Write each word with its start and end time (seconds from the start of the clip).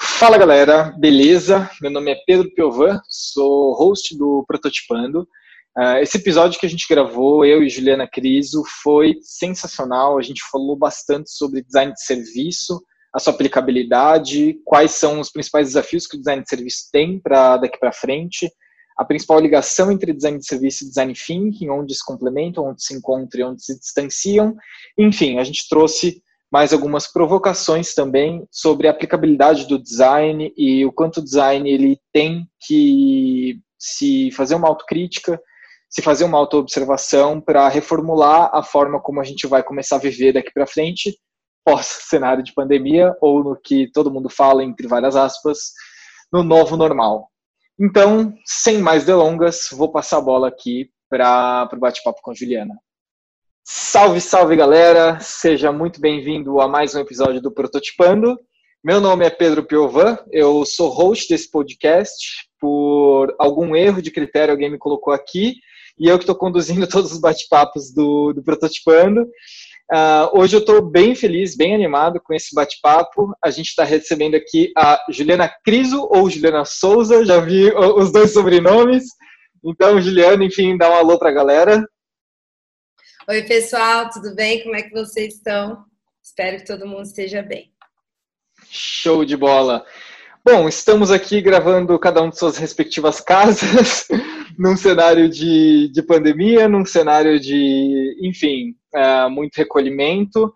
Fala 0.00 0.38
galera, 0.38 0.94
beleza? 0.96 1.68
Meu 1.82 1.90
nome 1.90 2.12
é 2.12 2.22
Pedro 2.24 2.52
Piovan, 2.54 3.00
sou 3.08 3.74
host 3.74 4.16
do 4.16 4.44
Prototipando. 4.46 5.22
Uh, 5.76 5.98
esse 6.00 6.18
episódio 6.18 6.58
que 6.58 6.66
a 6.66 6.68
gente 6.68 6.86
gravou, 6.88 7.44
eu 7.44 7.64
e 7.64 7.68
Juliana 7.68 8.08
Criso, 8.08 8.62
foi 8.82 9.16
sensacional. 9.22 10.16
A 10.16 10.22
gente 10.22 10.40
falou 10.52 10.76
bastante 10.76 11.30
sobre 11.30 11.62
design 11.62 11.92
de 11.92 12.00
serviço, 12.04 12.80
a 13.12 13.18
sua 13.18 13.32
aplicabilidade, 13.32 14.60
quais 14.64 14.92
são 14.92 15.18
os 15.18 15.30
principais 15.30 15.66
desafios 15.66 16.06
que 16.06 16.16
o 16.16 16.18
design 16.18 16.42
de 16.44 16.48
serviço 16.48 16.88
tem 16.92 17.18
para 17.18 17.56
daqui 17.56 17.78
para 17.78 17.92
frente, 17.92 18.48
a 18.96 19.04
principal 19.04 19.40
ligação 19.40 19.90
entre 19.90 20.12
design 20.12 20.38
de 20.38 20.46
serviço 20.46 20.84
e 20.84 20.88
design 20.88 21.12
thinking, 21.12 21.70
onde 21.70 21.94
se 21.94 22.04
complementam, 22.04 22.68
onde 22.68 22.84
se 22.84 22.94
encontram 22.94 23.40
e 23.40 23.44
onde 23.44 23.64
se 23.64 23.78
distanciam. 23.78 24.56
Enfim, 24.96 25.38
a 25.38 25.44
gente 25.44 25.68
trouxe 25.68 26.22
mais 26.50 26.72
algumas 26.72 27.06
provocações 27.06 27.94
também 27.94 28.46
sobre 28.50 28.88
a 28.88 28.90
aplicabilidade 28.90 29.66
do 29.66 29.78
design 29.78 30.52
e 30.56 30.84
o 30.84 30.92
quanto 30.92 31.18
o 31.18 31.24
design 31.24 31.70
ele 31.70 32.00
tem 32.12 32.48
que 32.60 33.60
se 33.78 34.30
fazer 34.32 34.54
uma 34.54 34.68
autocrítica, 34.68 35.40
se 35.88 36.02
fazer 36.02 36.24
uma 36.24 36.38
autoobservação 36.38 37.40
para 37.40 37.68
reformular 37.68 38.50
a 38.52 38.62
forma 38.62 39.00
como 39.00 39.20
a 39.20 39.24
gente 39.24 39.46
vai 39.46 39.62
começar 39.62 39.96
a 39.96 40.00
viver 40.00 40.32
daqui 40.32 40.50
para 40.52 40.66
frente, 40.66 41.16
pós 41.64 41.86
cenário 41.86 42.42
de 42.42 42.54
pandemia 42.54 43.14
ou 43.20 43.44
no 43.44 43.56
que 43.56 43.90
todo 43.92 44.10
mundo 44.10 44.30
fala 44.30 44.64
entre 44.64 44.86
várias 44.86 45.16
aspas, 45.16 45.72
no 46.32 46.42
novo 46.42 46.76
normal. 46.76 47.28
Então, 47.78 48.34
sem 48.44 48.78
mais 48.78 49.04
delongas, 49.04 49.68
vou 49.70 49.92
passar 49.92 50.18
a 50.18 50.22
bola 50.22 50.48
aqui 50.48 50.90
para 51.08 51.68
o 51.72 51.76
bate-papo 51.76 52.20
com 52.22 52.32
a 52.32 52.34
Juliana. 52.34 52.74
Salve, 53.70 54.18
salve 54.18 54.56
galera! 54.56 55.20
Seja 55.20 55.70
muito 55.70 56.00
bem-vindo 56.00 56.58
a 56.58 56.66
mais 56.66 56.94
um 56.94 57.00
episódio 57.00 57.38
do 57.38 57.52
Prototipando. 57.52 58.40
Meu 58.82 58.98
nome 58.98 59.26
é 59.26 59.30
Pedro 59.30 59.62
Piovan, 59.62 60.18
eu 60.32 60.64
sou 60.64 60.88
host 60.88 61.28
desse 61.28 61.50
podcast. 61.50 62.48
Por 62.58 63.34
algum 63.38 63.76
erro 63.76 64.00
de 64.00 64.10
critério, 64.10 64.52
alguém 64.52 64.70
me 64.70 64.78
colocou 64.78 65.12
aqui 65.12 65.56
e 65.98 66.08
eu 66.08 66.16
que 66.16 66.22
estou 66.22 66.34
conduzindo 66.34 66.88
todos 66.88 67.12
os 67.12 67.20
bate-papos 67.20 67.92
do, 67.92 68.32
do 68.32 68.42
Prototipando. 68.42 69.24
Uh, 69.92 70.40
hoje 70.40 70.56
eu 70.56 70.60
estou 70.60 70.80
bem 70.80 71.14
feliz, 71.14 71.54
bem 71.54 71.74
animado 71.74 72.22
com 72.24 72.32
esse 72.32 72.54
bate-papo. 72.54 73.34
A 73.44 73.50
gente 73.50 73.68
está 73.68 73.84
recebendo 73.84 74.34
aqui 74.34 74.72
a 74.78 74.98
Juliana 75.10 75.52
Criso 75.62 76.08
ou 76.10 76.30
Juliana 76.30 76.64
Souza, 76.64 77.22
já 77.22 77.38
vi 77.38 77.70
os 77.74 78.10
dois 78.10 78.32
sobrenomes. 78.32 79.04
Então, 79.62 80.00
Juliana, 80.00 80.42
enfim, 80.42 80.74
dá 80.78 80.90
um 80.90 80.94
alô 80.94 81.18
para 81.18 81.28
a 81.28 81.34
galera. 81.34 81.84
Oi, 83.30 83.42
pessoal, 83.42 84.08
tudo 84.08 84.34
bem? 84.34 84.62
Como 84.62 84.74
é 84.74 84.80
que 84.80 84.90
vocês 84.90 85.34
estão? 85.34 85.84
Espero 86.24 86.56
que 86.56 86.64
todo 86.64 86.86
mundo 86.86 87.02
esteja 87.02 87.42
bem. 87.42 87.70
Show 88.70 89.22
de 89.22 89.36
bola. 89.36 89.84
Bom, 90.42 90.66
estamos 90.66 91.10
aqui 91.10 91.42
gravando 91.42 91.98
cada 91.98 92.22
um 92.22 92.30
de 92.30 92.38
suas 92.38 92.56
respectivas 92.56 93.20
casas, 93.20 94.08
num 94.58 94.78
cenário 94.78 95.28
de, 95.28 95.90
de 95.92 96.02
pandemia, 96.02 96.70
num 96.70 96.86
cenário 96.86 97.38
de, 97.38 98.16
enfim, 98.22 98.74
uh, 98.96 99.28
muito 99.28 99.56
recolhimento. 99.56 100.46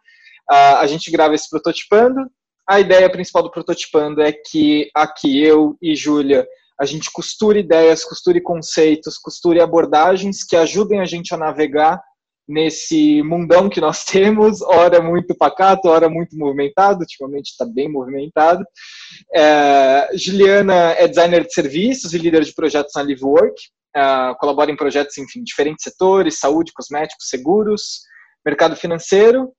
Uh, 0.50 0.78
a 0.78 0.86
gente 0.86 1.10
grava 1.10 1.34
esse 1.34 1.50
prototipando. 1.50 2.22
A 2.66 2.80
ideia 2.80 3.12
principal 3.12 3.42
do 3.42 3.50
prototipando 3.50 4.22
é 4.22 4.32
que 4.32 4.88
aqui 4.94 5.44
eu 5.44 5.76
e 5.82 5.94
Júlia 5.94 6.48
a 6.80 6.86
gente 6.86 7.10
costure 7.12 7.60
ideias, 7.60 8.02
costure 8.02 8.40
conceitos, 8.40 9.18
costure 9.18 9.60
abordagens 9.60 10.42
que 10.42 10.56
ajudem 10.56 11.00
a 11.00 11.04
gente 11.04 11.34
a 11.34 11.36
navegar 11.36 12.00
nesse 12.48 13.22
mundão 13.22 13.68
que 13.68 13.80
nós 13.80 14.04
temos, 14.06 14.60
hora 14.62 15.00
muito 15.00 15.34
pacato, 15.36 15.88
hora 15.88 16.08
muito 16.08 16.36
movimentado, 16.36 17.00
ultimamente 17.00 17.50
está 17.50 17.64
bem 17.64 17.90
movimentado. 17.90 18.64
É, 19.34 20.10
Juliana 20.14 20.92
é 20.92 21.06
designer 21.08 21.46
de 21.46 21.52
serviços 21.52 22.12
e 22.14 22.18
líder 22.18 22.44
de 22.44 22.54
projetos 22.54 22.92
na 22.94 23.02
LiveWork, 23.02 23.54
é, 23.94 24.34
colabora 24.38 24.70
em 24.70 24.76
projetos 24.76 25.16
em 25.18 25.42
diferentes 25.42 25.84
setores, 25.84 26.38
saúde, 26.38 26.72
cosméticos, 26.72 27.28
seguros, 27.28 28.00
mercado 28.44 28.76
financeiro. 28.76 29.52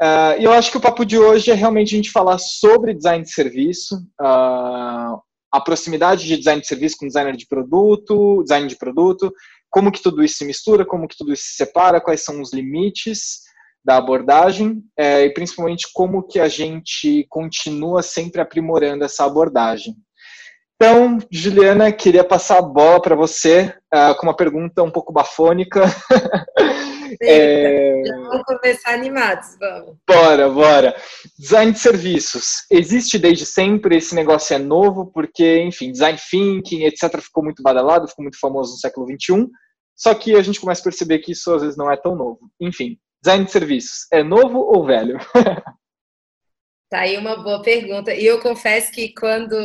É, 0.00 0.40
e 0.40 0.44
eu 0.44 0.52
acho 0.52 0.70
que 0.70 0.76
o 0.76 0.80
papo 0.80 1.04
de 1.04 1.18
hoje 1.18 1.50
é 1.50 1.54
realmente 1.54 1.94
a 1.94 1.96
gente 1.96 2.10
falar 2.10 2.38
sobre 2.38 2.94
design 2.94 3.22
de 3.22 3.32
serviço, 3.32 3.96
é, 4.20 5.32
a 5.52 5.60
proximidade 5.60 6.26
de 6.26 6.38
design 6.38 6.62
de 6.62 6.66
serviço 6.66 6.96
com 6.98 7.06
designer 7.06 7.36
de 7.36 7.46
produto, 7.46 8.42
design 8.42 8.66
de 8.66 8.76
produto, 8.76 9.30
como 9.72 9.90
que 9.90 10.02
tudo 10.02 10.22
isso 10.22 10.36
se 10.36 10.44
mistura, 10.44 10.84
como 10.84 11.08
que 11.08 11.16
tudo 11.16 11.32
isso 11.32 11.44
se 11.44 11.56
separa, 11.56 12.00
quais 12.00 12.22
são 12.22 12.40
os 12.40 12.52
limites 12.52 13.40
da 13.84 13.96
abordagem 13.96 14.80
é, 14.96 15.24
e 15.24 15.32
principalmente 15.32 15.88
como 15.92 16.22
que 16.22 16.38
a 16.38 16.46
gente 16.46 17.26
continua 17.28 18.02
sempre 18.02 18.40
aprimorando 18.40 19.02
essa 19.02 19.24
abordagem. 19.24 19.96
Então, 20.76 21.18
Juliana, 21.30 21.90
queria 21.90 22.22
passar 22.22 22.58
a 22.58 22.62
bola 22.62 23.00
para 23.00 23.16
você 23.16 23.74
uh, 23.94 24.14
com 24.16 24.26
uma 24.26 24.36
pergunta 24.36 24.82
um 24.82 24.90
pouco 24.90 25.12
bafônica. 25.12 25.80
é... 27.20 28.02
Vamos 28.02 28.42
começar 28.44 28.94
animados, 28.94 29.56
vamos. 29.58 29.96
Bora, 30.08 30.48
bora. 30.48 30.96
Design 31.38 31.72
de 31.72 31.78
serviços. 31.78 32.64
Existe 32.70 33.18
desde 33.18 33.44
sempre, 33.44 33.96
esse 33.96 34.14
negócio 34.14 34.54
é 34.54 34.58
novo, 34.58 35.10
porque, 35.12 35.60
enfim, 35.60 35.90
design 35.90 36.18
thinking, 36.30 36.84
etc., 36.84 37.20
ficou 37.20 37.42
muito 37.42 37.62
badalado, 37.62 38.08
ficou 38.08 38.22
muito 38.22 38.38
famoso 38.38 38.72
no 38.72 38.78
século 38.78 39.06
XXI. 39.06 39.48
Só 39.96 40.14
que 40.14 40.34
a 40.34 40.42
gente 40.42 40.60
começa 40.60 40.80
a 40.80 40.84
perceber 40.84 41.18
que 41.20 41.32
isso 41.32 41.52
às 41.52 41.62
vezes 41.62 41.76
não 41.76 41.90
é 41.90 41.96
tão 41.96 42.14
novo. 42.16 42.40
Enfim, 42.60 42.98
design 43.22 43.44
de 43.44 43.50
serviços, 43.50 44.06
é 44.12 44.22
novo 44.22 44.58
ou 44.58 44.84
velho? 44.84 45.18
Tá 46.92 47.00
aí 47.00 47.16
uma 47.16 47.42
boa 47.42 47.62
pergunta. 47.62 48.12
E 48.12 48.26
eu 48.26 48.38
confesso 48.42 48.92
que 48.92 49.14
quando 49.14 49.56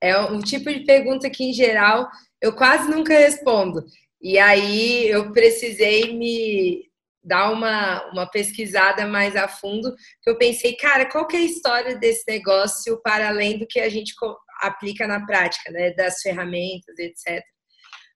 é 0.00 0.18
um 0.18 0.40
tipo 0.40 0.68
de 0.68 0.84
pergunta 0.84 1.30
que, 1.30 1.44
em 1.44 1.52
geral, 1.52 2.08
eu 2.42 2.56
quase 2.56 2.90
nunca 2.90 3.16
respondo. 3.16 3.84
E 4.26 4.40
aí 4.40 5.08
eu 5.08 5.30
precisei 5.30 6.12
me 6.12 6.90
dar 7.22 7.52
uma, 7.52 8.10
uma 8.10 8.28
pesquisada 8.28 9.06
mais 9.06 9.36
a 9.36 9.46
fundo, 9.46 9.94
que 10.20 10.28
eu 10.28 10.36
pensei, 10.36 10.74
cara, 10.74 11.08
qual 11.08 11.28
que 11.28 11.36
é 11.36 11.38
a 11.38 11.44
história 11.44 11.96
desse 11.96 12.24
negócio 12.26 13.00
para 13.04 13.28
além 13.28 13.56
do 13.56 13.68
que 13.68 13.78
a 13.78 13.88
gente 13.88 14.12
aplica 14.62 15.06
na 15.06 15.24
prática, 15.24 15.70
né? 15.70 15.92
Das 15.92 16.20
ferramentas, 16.22 16.98
etc. 16.98 17.40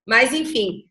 Mas, 0.04 0.32
enfim, 0.32 0.82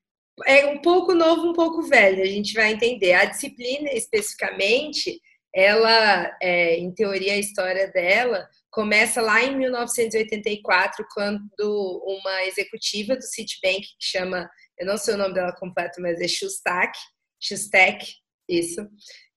é 0.47 0.67
um 0.67 0.81
pouco 0.81 1.13
novo, 1.13 1.49
um 1.49 1.53
pouco 1.53 1.81
velho, 1.81 2.23
a 2.23 2.27
gente 2.27 2.53
vai 2.53 2.71
entender. 2.71 3.11
A 3.11 3.25
disciplina, 3.25 3.89
especificamente, 3.91 5.19
ela, 5.53 6.33
é, 6.41 6.77
em 6.77 6.93
teoria, 6.93 7.33
a 7.33 7.39
história 7.39 7.91
dela 7.91 8.47
começa 8.71 9.21
lá 9.21 9.43
em 9.43 9.57
1984, 9.57 11.05
quando 11.13 12.03
uma 12.05 12.45
executiva 12.45 13.17
do 13.17 13.23
Citibank, 13.23 13.81
que 13.81 13.95
chama, 13.99 14.49
eu 14.79 14.85
não 14.85 14.97
sei 14.97 15.13
o 15.13 15.17
nome 15.17 15.33
dela 15.33 15.53
completo, 15.53 16.01
mas 16.01 16.19
é 16.21 16.27
Shustak, 16.27 16.97
Shustak, 17.39 18.05
isso, 18.47 18.87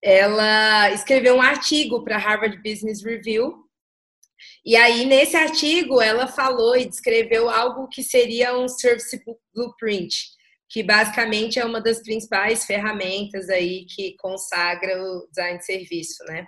ela 0.03 0.91
escreveu 0.93 1.37
um 1.37 1.43
artigo 1.43 2.03
para 2.03 2.17
Harvard 2.17 2.57
Business 2.63 3.03
Review, 3.03 3.63
e 4.65 4.77
aí, 4.77 5.05
nesse 5.05 5.37
artigo, 5.37 6.01
ela 6.01 6.27
falou 6.27 6.77
e 6.77 6.89
descreveu 6.89 7.49
algo 7.49 7.89
que 7.89 8.03
seria 8.03 8.57
um 8.57 8.69
Service 8.69 9.21
Blueprint, 9.55 10.15
que 10.69 10.83
basicamente 10.83 11.59
é 11.59 11.65
uma 11.65 11.81
das 11.81 12.01
principais 12.03 12.65
ferramentas 12.65 13.49
aí 13.49 13.85
que 13.87 14.17
consagra 14.19 15.03
o 15.03 15.27
design 15.29 15.59
de 15.59 15.67
serviço, 15.67 16.25
né? 16.25 16.47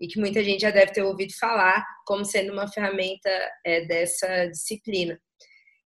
E 0.00 0.06
que 0.06 0.20
muita 0.20 0.42
gente 0.42 0.60
já 0.60 0.70
deve 0.70 0.92
ter 0.92 1.02
ouvido 1.02 1.32
falar 1.38 1.84
como 2.06 2.24
sendo 2.24 2.52
uma 2.52 2.68
ferramenta 2.68 3.30
é, 3.64 3.84
dessa 3.84 4.46
disciplina. 4.46 5.20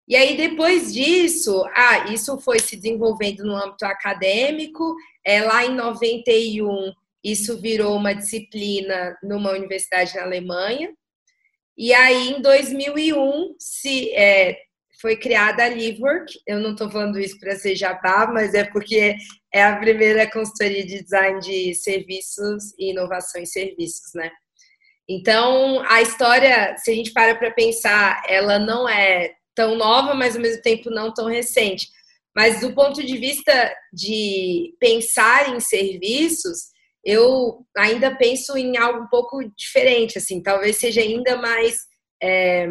E 0.07 0.15
aí, 0.15 0.36
depois 0.36 0.94
disso, 0.94 1.63
ah, 1.75 2.12
isso 2.12 2.38
foi 2.39 2.59
se 2.59 2.75
desenvolvendo 2.75 3.45
no 3.45 3.56
âmbito 3.56 3.86
acadêmico. 3.86 4.95
É, 5.25 5.42
lá 5.42 5.65
em 5.65 5.75
91, 5.75 6.92
isso 7.24 7.59
virou 7.62 7.95
uma 7.95 8.13
disciplina 8.13 9.18
numa 9.24 9.51
universidade 9.51 10.15
na 10.15 10.24
Alemanha. 10.24 10.94
E 11.77 11.94
aí, 11.94 12.30
em 12.31 12.42
2001, 12.42 13.56
se, 13.57 14.12
é, 14.13 14.57
foi 15.01 15.15
criada 15.15 15.63
a 15.63 15.69
Livework. 15.69 16.39
Eu 16.45 16.59
não 16.59 16.71
estou 16.71 16.89
falando 16.89 17.19
isso 17.19 17.39
para 17.39 17.56
ser 17.56 17.75
jabá, 17.75 18.27
mas 18.27 18.53
é 18.53 18.63
porque 18.63 19.15
é 19.51 19.63
a 19.63 19.75
primeira 19.77 20.30
consultoria 20.30 20.86
de 20.86 21.01
design 21.01 21.39
de 21.39 21.74
serviços 21.74 22.74
e 22.77 22.92
inovação 22.92 23.42
em 23.42 23.45
serviços, 23.45 24.13
né? 24.13 24.31
Então, 25.09 25.83
a 25.89 26.01
história, 26.01 26.77
se 26.77 26.92
a 26.92 26.95
gente 26.95 27.12
para 27.12 27.36
para 27.36 27.51
pensar, 27.51 28.21
ela 28.30 28.59
não 28.59 28.88
é 28.88 29.33
tão 29.56 29.75
nova, 29.75 30.13
mas 30.13 30.36
ao 30.36 30.42
mesmo 30.42 30.62
tempo 30.62 30.89
não 30.89 31.13
tão 31.13 31.27
recente. 31.27 31.88
Mas 32.36 32.62
do 32.62 32.74
ponto 32.74 33.03
de 33.06 33.18
vista 33.18 33.74
de 33.94 34.74
pensar 34.80 35.53
em 35.53 35.59
serviços, 35.59 36.71
eu 37.03 37.65
ainda 37.75 38.15
penso 38.15 38.57
em 38.57 38.77
algo 38.77 39.03
um 39.03 39.07
pouco 39.07 39.44
diferente, 39.57 40.18
assim, 40.18 40.42
talvez 40.42 40.77
seja 40.77 41.01
ainda 41.01 41.36
mais 41.36 41.80
é, 42.21 42.68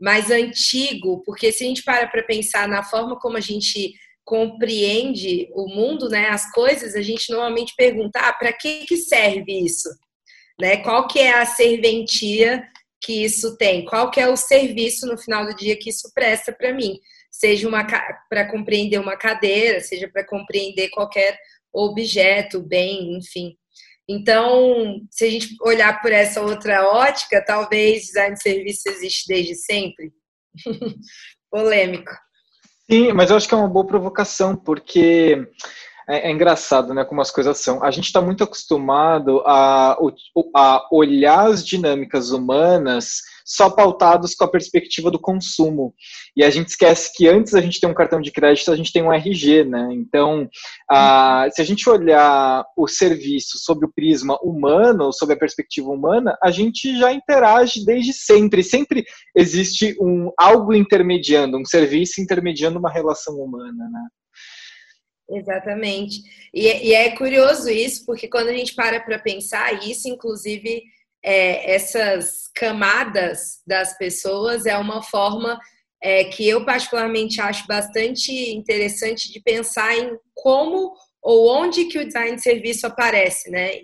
mais 0.00 0.32
antigo, 0.32 1.22
porque 1.24 1.52
se 1.52 1.62
a 1.62 1.66
gente 1.68 1.84
para 1.84 2.08
para 2.08 2.24
pensar 2.24 2.66
na 2.66 2.82
forma 2.82 3.18
como 3.18 3.36
a 3.36 3.40
gente 3.40 3.94
compreende 4.24 5.48
o 5.54 5.68
mundo, 5.68 6.08
né, 6.08 6.28
as 6.28 6.50
coisas, 6.50 6.94
a 6.94 7.02
gente 7.02 7.30
normalmente 7.30 7.72
pergunta, 7.76 8.18
ah, 8.20 8.32
para 8.32 8.52
que 8.52 8.84
que 8.84 8.96
serve 8.96 9.64
isso? 9.64 9.88
Né? 10.60 10.78
Qual 10.78 11.06
que 11.06 11.20
é 11.20 11.32
a 11.32 11.46
serventia 11.46 12.62
que 13.02 13.24
isso 13.24 13.56
tem? 13.56 13.84
Qual 13.84 14.10
que 14.10 14.20
é 14.20 14.28
o 14.28 14.36
serviço 14.36 15.06
no 15.06 15.18
final 15.18 15.44
do 15.44 15.54
dia 15.54 15.76
que 15.78 15.90
isso 15.90 16.10
presta 16.14 16.52
para 16.52 16.72
mim? 16.72 16.98
Seja 17.30 17.68
para 18.28 18.50
compreender 18.50 18.98
uma 18.98 19.16
cadeira, 19.16 19.80
seja 19.80 20.08
para 20.08 20.24
compreender 20.24 20.88
qualquer 20.90 21.36
objeto, 21.72 22.60
bem, 22.60 23.16
enfim. 23.16 23.56
Então, 24.08 25.00
se 25.10 25.24
a 25.24 25.30
gente 25.30 25.56
olhar 25.62 26.00
por 26.00 26.12
essa 26.12 26.42
outra 26.42 26.86
ótica, 26.86 27.44
talvez 27.44 28.04
design 28.04 28.34
de 28.34 28.42
serviço 28.42 28.82
existe 28.88 29.26
desde 29.26 29.54
sempre. 29.54 30.12
Polêmico. 31.50 32.12
Sim, 32.90 33.12
mas 33.12 33.30
eu 33.30 33.36
acho 33.36 33.48
que 33.48 33.54
é 33.54 33.56
uma 33.56 33.68
boa 33.68 33.86
provocação, 33.86 34.54
porque 34.54 35.46
é, 36.08 36.28
é 36.28 36.30
engraçado, 36.30 36.92
né, 36.94 37.04
como 37.04 37.20
as 37.20 37.30
coisas 37.30 37.58
são. 37.58 37.82
A 37.82 37.90
gente 37.90 38.06
está 38.06 38.20
muito 38.20 38.44
acostumado 38.44 39.42
a, 39.46 39.96
a 40.54 40.88
olhar 40.90 41.46
as 41.46 41.64
dinâmicas 41.64 42.30
humanas 42.30 43.20
só 43.44 43.70
pautados 43.70 44.34
com 44.34 44.44
a 44.44 44.50
perspectiva 44.50 45.10
do 45.10 45.18
consumo. 45.18 45.94
E 46.36 46.44
a 46.44 46.50
gente 46.50 46.68
esquece 46.68 47.12
que 47.14 47.28
antes 47.28 47.54
a 47.54 47.60
gente 47.60 47.80
tem 47.80 47.88
um 47.88 47.94
cartão 47.94 48.20
de 48.20 48.30
crédito, 48.30 48.70
a 48.70 48.76
gente 48.76 48.92
tem 48.92 49.02
um 49.02 49.12
RG, 49.12 49.64
né? 49.64 49.88
Então, 49.92 50.48
a, 50.90 51.48
se 51.52 51.60
a 51.60 51.64
gente 51.64 51.88
olhar 51.88 52.64
o 52.76 52.86
serviço 52.86 53.58
sob 53.58 53.84
o 53.84 53.92
prisma 53.92 54.38
humano, 54.42 55.12
sob 55.12 55.32
a 55.32 55.36
perspectiva 55.36 55.90
humana, 55.90 56.36
a 56.42 56.50
gente 56.50 56.96
já 56.98 57.12
interage 57.12 57.84
desde 57.84 58.12
sempre. 58.12 58.62
Sempre 58.62 59.04
existe 59.36 59.96
um 60.00 60.30
algo 60.38 60.72
intermediando, 60.72 61.58
um 61.58 61.64
serviço 61.64 62.20
intermediando 62.20 62.78
uma 62.78 62.90
relação 62.90 63.34
humana, 63.36 63.88
né? 63.90 64.08
Exatamente. 65.32 66.22
E, 66.52 66.66
e, 66.88 66.94
é 66.94 67.16
curioso 67.16 67.70
isso, 67.70 68.04
porque 68.04 68.28
quando 68.28 68.48
a 68.48 68.52
gente 68.52 68.74
para 68.74 69.00
para 69.00 69.18
pensar 69.18 69.82
isso, 69.88 70.08
inclusive, 70.08 70.82
é, 71.24 71.74
essas 71.74 72.48
camadas 72.54 73.62
das 73.66 73.96
pessoas 73.96 74.66
é 74.66 74.76
uma 74.76 75.02
forma 75.02 75.58
é, 76.02 76.24
que 76.24 76.46
eu 76.46 76.64
particularmente 76.64 77.40
acho 77.40 77.66
bastante 77.66 78.32
interessante 78.50 79.32
de 79.32 79.40
pensar 79.40 79.96
em 79.96 80.18
como 80.34 80.92
ou 81.22 81.48
onde 81.48 81.84
que 81.84 81.98
o 81.98 82.04
design 82.04 82.34
de 82.34 82.42
serviço 82.42 82.84
aparece, 82.84 83.48
né, 83.48 83.82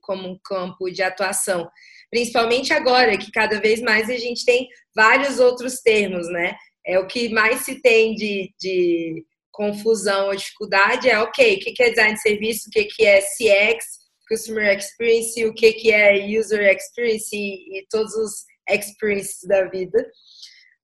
como 0.00 0.28
um 0.28 0.38
campo 0.44 0.88
de 0.88 1.02
atuação. 1.02 1.68
Principalmente 2.08 2.72
agora, 2.72 3.18
que 3.18 3.32
cada 3.32 3.60
vez 3.60 3.80
mais 3.82 4.08
a 4.08 4.16
gente 4.16 4.44
tem 4.44 4.68
vários 4.94 5.40
outros 5.40 5.80
termos, 5.80 6.28
né? 6.28 6.54
É 6.86 7.00
o 7.00 7.06
que 7.06 7.28
mais 7.30 7.62
se 7.62 7.80
tem 7.80 8.14
de, 8.14 8.54
de 8.60 9.24
confusão 9.52 10.26
ou 10.26 10.36
dificuldade 10.36 11.08
é, 11.08 11.18
ok, 11.18 11.54
o 11.54 11.58
que 11.58 11.82
é 11.82 11.90
design 11.90 12.14
de 12.14 12.22
serviço, 12.22 12.68
o 12.68 12.70
que 12.70 13.04
é 13.04 13.20
CX, 13.20 13.84
Customer 14.28 14.76
Experience, 14.76 15.44
o 15.44 15.54
que 15.54 15.92
é 15.92 16.38
User 16.38 16.74
Experience 16.74 17.36
e, 17.36 17.86
todos 17.90 18.14
os 18.14 18.32
experiences 18.68 19.46
da 19.46 19.68
vida. 19.68 20.04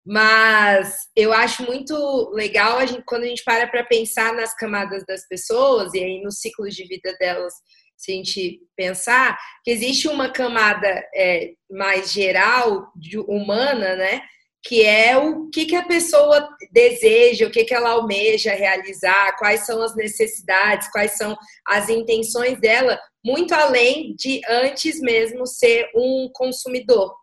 Mas 0.07 0.97
eu 1.17 1.33
acho 1.33 1.65
muito 1.65 2.31
legal 2.33 2.79
a 2.79 2.87
gente, 2.87 3.03
quando 3.07 3.25
a 3.25 3.27
gente 3.27 3.45
para 3.45 3.67
para 3.67 3.85
pensar 3.85 4.33
nas 4.33 4.55
camadas 4.55 5.05
das 5.07 5.27
pessoas 5.29 5.93
e 5.93 5.99
aí 5.99 6.23
nos 6.23 6.41
ciclos 6.41 6.75
de 6.75 6.85
vida 6.87 7.15
delas, 7.19 7.53
se 7.97 8.13
a 8.13 8.15
gente 8.15 8.61
pensar 8.77 9.37
que 9.65 9.71
existe 9.71 10.09
uma 10.09 10.31
camada 10.31 10.89
é, 11.15 11.53
mais 11.71 12.13
geral, 12.13 12.91
de, 12.95 13.19
humana, 13.19 13.97
né? 13.97 14.23
Que 14.63 14.85
é 14.85 15.17
o 15.17 15.49
que, 15.51 15.67
que 15.67 15.77
a 15.77 15.85
pessoa 15.85 16.49
deseja, 16.73 17.47
o 17.47 17.51
que, 17.51 17.65
que 17.65 17.75
ela 17.75 17.91
almeja 17.91 18.53
realizar, 18.53 19.37
quais 19.39 19.65
são 19.65 19.81
as 19.83 19.95
necessidades, 19.95 20.91
quais 20.91 21.13
são 21.13 21.37
as 21.65 21.89
intenções 21.89 22.61
dela, 22.61 22.99
muito 23.25 23.53
além 23.55 24.15
de 24.17 24.41
antes 24.49 25.01
mesmo 25.01 25.47
ser 25.47 25.89
um 25.95 26.29
consumidor. 26.33 27.15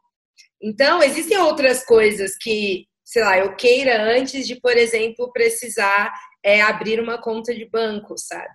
Então, 0.62 1.04
existem 1.04 1.38
outras 1.38 1.84
coisas 1.86 2.38
que, 2.38 2.88
sei 3.04 3.24
lá, 3.24 3.38
eu 3.38 3.56
queira 3.56 4.02
antes 4.02 4.48
de, 4.48 4.56
por 4.60 4.76
exemplo, 4.76 5.31
precisar 5.31 6.12
é, 6.44 6.62
abrir 6.62 7.00
uma 7.00 7.22
conta 7.22 7.54
de 7.54 7.66
banco, 7.70 8.18
sabe? 8.18 8.54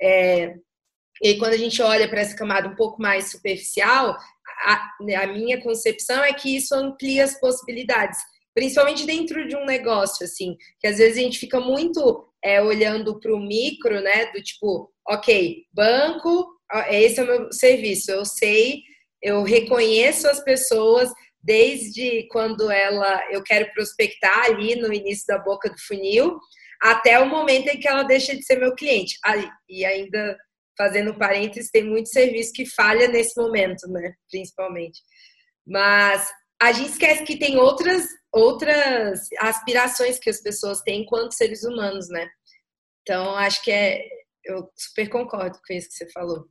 É, 0.00 0.54
e 1.22 1.36
quando 1.36 1.52
a 1.52 1.58
gente 1.58 1.82
olha 1.82 2.08
para 2.08 2.20
essa 2.20 2.34
camada 2.34 2.68
um 2.68 2.74
pouco 2.74 3.00
mais 3.00 3.30
superficial, 3.30 4.16
a, 4.60 4.90
a 5.22 5.26
minha 5.26 5.60
concepção 5.60 6.22
é 6.22 6.32
que 6.32 6.56
isso 6.56 6.74
amplia 6.74 7.24
as 7.24 7.38
possibilidades, 7.40 8.18
principalmente 8.54 9.06
dentro 9.06 9.46
de 9.46 9.56
um 9.56 9.64
negócio, 9.64 10.24
assim, 10.24 10.56
que 10.78 10.86
às 10.86 10.98
vezes 10.98 11.18
a 11.18 11.20
gente 11.20 11.38
fica 11.38 11.60
muito 11.60 12.26
é, 12.42 12.62
olhando 12.62 13.18
para 13.20 13.34
o 13.34 13.40
micro, 13.40 14.00
né, 14.00 14.26
do 14.32 14.42
tipo, 14.42 14.90
ok, 15.08 15.64
banco, 15.72 16.46
esse 16.88 17.20
é 17.20 17.22
o 17.22 17.26
meu 17.26 17.52
serviço, 17.52 18.10
eu 18.10 18.24
sei, 18.24 18.82
eu 19.22 19.42
reconheço 19.42 20.28
as 20.28 20.42
pessoas 20.42 21.10
desde 21.42 22.26
quando 22.28 22.70
ela, 22.70 23.22
eu 23.30 23.42
quero 23.42 23.72
prospectar 23.72 24.44
ali 24.44 24.76
no 24.76 24.92
início 24.92 25.24
da 25.26 25.38
boca 25.38 25.68
do 25.70 25.78
funil, 25.78 26.38
até 26.82 27.18
o 27.18 27.28
momento 27.28 27.68
em 27.68 27.78
que 27.78 27.88
ela 27.88 28.02
deixa 28.02 28.34
de 28.34 28.44
ser 28.44 28.58
meu 28.58 28.74
cliente. 28.74 29.18
e 29.68 29.84
ainda 29.84 30.36
fazendo 30.76 31.16
parênteses, 31.16 31.70
tem 31.70 31.84
muito 31.84 32.08
serviço 32.08 32.52
que 32.52 32.66
falha 32.66 33.08
nesse 33.08 33.40
momento, 33.40 33.88
né? 33.88 34.14
Principalmente. 34.30 35.00
Mas 35.66 36.30
a 36.60 36.72
gente 36.72 36.90
esquece 36.90 37.24
que 37.24 37.38
tem 37.38 37.56
outras, 37.56 38.06
outras 38.32 39.20
aspirações 39.38 40.18
que 40.18 40.30
as 40.30 40.40
pessoas 40.40 40.80
têm 40.82 41.02
enquanto 41.02 41.32
seres 41.32 41.64
humanos, 41.64 42.08
né? 42.08 42.28
Então, 43.02 43.34
acho 43.36 43.62
que 43.62 43.70
é. 43.70 44.02
Eu 44.42 44.70
super 44.74 45.08
concordo 45.10 45.58
com 45.66 45.74
isso 45.74 45.88
que 45.88 45.94
você 45.94 46.10
falou. 46.12 46.46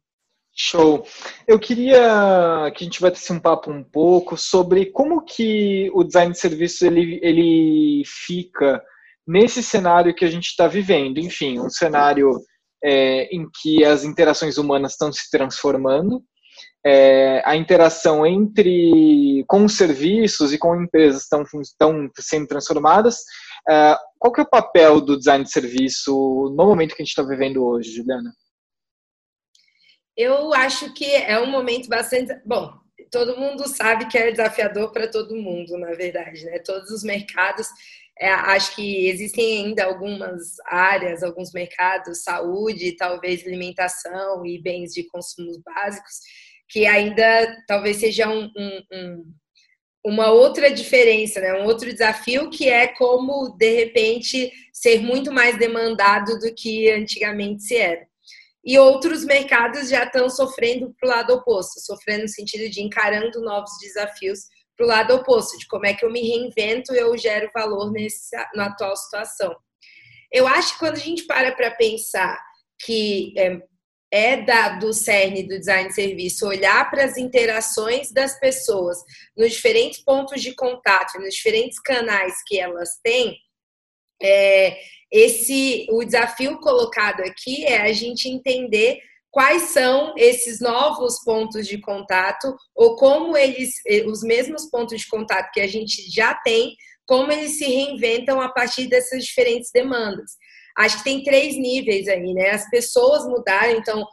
Show. 0.56 1.08
Eu 1.48 1.60
queria 1.60 2.72
que 2.76 2.84
a 2.84 2.86
gente 2.86 3.02
batesse 3.02 3.32
um 3.32 3.40
papo 3.40 3.72
um 3.72 3.84
pouco 3.84 4.38
sobre 4.38 4.88
como 4.88 5.24
que 5.24 5.90
o 5.94 6.04
design 6.04 6.32
de 6.32 6.40
serviço 6.40 6.86
ele, 6.86 7.20
ele 7.24 8.04
fica 8.06 8.84
nesse 9.28 9.64
cenário 9.64 10.14
que 10.14 10.26
a 10.26 10.30
gente 10.30 10.48
está 10.48 10.68
vivendo. 10.68 11.18
Enfim, 11.18 11.60
um 11.60 11.70
cenário 11.70 12.32
é, 12.84 13.24
em 13.36 13.48
que 13.62 13.84
as 13.84 14.04
interações 14.04 14.58
humanas 14.58 14.94
estão 14.94 15.12
se 15.12 15.30
transformando, 15.30 16.24
é, 16.86 17.42
a 17.46 17.56
interação 17.56 18.26
entre 18.26 19.44
com 19.48 19.66
os 19.66 19.76
serviços 19.76 20.54
e 20.54 20.58
com 20.58 20.82
empresas 20.82 21.24
estão, 21.24 21.44
estão 21.62 22.10
sendo 22.18 22.48
transformadas. 22.48 23.18
É, 23.70 23.98
qual 24.18 24.34
que 24.34 24.42
é 24.42 24.44
o 24.44 24.50
papel 24.50 25.02
do 25.02 25.18
design 25.18 25.44
de 25.44 25.52
serviço 25.52 26.12
no 26.56 26.66
momento 26.66 26.96
que 26.96 27.02
a 27.02 27.06
gente 27.06 27.12
está 27.12 27.24
vivendo 27.24 27.66
hoje, 27.66 27.92
Juliana? 27.92 28.32
Eu 30.16 30.54
acho 30.54 30.94
que 30.94 31.06
é 31.06 31.40
um 31.40 31.50
momento 31.50 31.88
bastante 31.88 32.34
bom. 32.46 32.74
Todo 33.12 33.38
mundo 33.38 33.68
sabe 33.68 34.08
que 34.08 34.18
é 34.18 34.32
desafiador 34.32 34.92
para 34.92 35.10
todo 35.10 35.36
mundo, 35.36 35.78
na 35.78 35.94
verdade, 35.94 36.46
né? 36.46 36.60
Todos 36.60 36.92
os 36.92 37.04
mercados 37.04 37.68
é, 38.20 38.30
acho 38.30 38.76
que 38.76 39.08
existem 39.08 39.66
ainda 39.66 39.86
algumas 39.86 40.58
áreas, 40.66 41.24
alguns 41.24 41.54
mercados, 41.54 42.24
saúde, 42.24 42.98
talvez 42.98 43.46
alimentação 43.46 44.46
e 44.46 44.62
bens 44.62 44.92
de 44.92 45.08
consumo 45.08 45.62
básicos, 45.64 46.16
que 46.68 46.86
ainda 46.86 47.64
talvez 47.66 47.98
seja 47.98 48.28
um, 48.28 48.52
um, 48.58 48.82
um, 48.92 49.34
uma 50.06 50.32
outra 50.32 50.70
diferença, 50.70 51.40
né? 51.40 51.54
um 51.54 51.66
outro 51.66 51.90
desafio, 51.92 52.50
que 52.50 52.68
é 52.68 52.88
como, 52.88 53.56
de 53.58 53.74
repente, 53.74 54.52
ser 54.74 55.00
muito 55.00 55.32
mais 55.32 55.58
demandado 55.58 56.38
do 56.40 56.54
que 56.54 56.92
antigamente 56.92 57.64
se 57.64 57.78
era. 57.78 58.06
E 58.66 58.78
outros 58.78 59.24
mercados 59.24 59.88
já 59.88 60.04
estão 60.04 60.30
sofrendo 60.30 60.94
para 61.00 61.08
o 61.08 61.10
lado 61.10 61.34
oposto, 61.34 61.80
sofrendo 61.80 62.24
no 62.24 62.28
sentido 62.28 62.70
de 62.70 62.82
encarando 62.82 63.40
novos 63.42 63.72
desafios 63.80 64.40
para 64.80 64.86
o 64.86 64.88
lado 64.88 65.16
oposto, 65.16 65.58
de 65.58 65.68
como 65.68 65.86
é 65.86 65.94
que 65.94 66.06
eu 66.06 66.10
me 66.12 66.22
reinvento 66.22 66.94
e 66.94 66.98
eu 66.98 67.18
gero 67.18 67.52
valor 67.54 67.92
nessa, 67.92 68.50
na 68.56 68.68
atual 68.68 68.96
situação. 68.96 69.54
Eu 70.32 70.48
acho 70.48 70.74
que 70.74 70.80
quando 70.80 70.96
a 70.96 71.00
gente 71.00 71.26
para 71.26 71.52
para 71.52 71.72
pensar 71.72 72.40
que 72.82 73.34
é, 73.38 73.60
é 74.10 74.42
da, 74.42 74.70
do 74.78 74.94
cerne 74.94 75.44
do 75.44 75.60
design 75.60 75.90
de 75.90 75.96
serviço 75.96 76.48
olhar 76.48 76.90
para 76.90 77.04
as 77.04 77.18
interações 77.18 78.14
das 78.14 78.40
pessoas 78.40 78.98
nos 79.36 79.52
diferentes 79.52 80.02
pontos 80.02 80.42
de 80.42 80.56
contato, 80.56 81.20
nos 81.20 81.36
diferentes 81.36 81.78
canais 81.82 82.36
que 82.48 82.58
elas 82.58 83.00
têm, 83.04 83.38
é, 84.22 84.78
esse 85.12 85.88
o 85.90 86.06
desafio 86.06 86.58
colocado 86.60 87.20
aqui 87.22 87.66
é 87.66 87.82
a 87.82 87.92
gente 87.92 88.30
entender 88.30 89.02
quais 89.32 89.64
são 89.64 90.14
esses 90.18 90.60
novos 90.60 91.24
pontos 91.24 91.68
de 91.68 91.80
contato 91.80 92.56
ou 92.76 92.96
como 92.96 93.38
eles, 93.38 93.74
eh, 93.88 94.06
os 94.06 94.22
mesmos 94.22 94.70
pontos 94.70 95.00
de 95.00 95.08
contato 95.08 95.52
que 95.52 95.62
a 95.62 95.68
gente 95.68 96.10
já 96.12 96.34
tem, 96.34 96.76
como 97.06 97.32
eles 97.32 97.58
se 97.58 97.66
reinventam 97.66 98.40
a 98.42 98.50
partir 98.50 98.88
dessas 98.88 99.24
diferentes 99.24 99.72
demandas. 99.72 100.32
Acho 100.78 101.00
que 101.00 101.04
tem 101.04 101.24
três 101.24 101.56
níveis 101.56 102.08
aí, 102.08 102.34
né? 102.34 102.52
As 102.52 102.70
pessoas 102.70 103.26
mudaram, 103.26 103.72
então, 103.72 104.06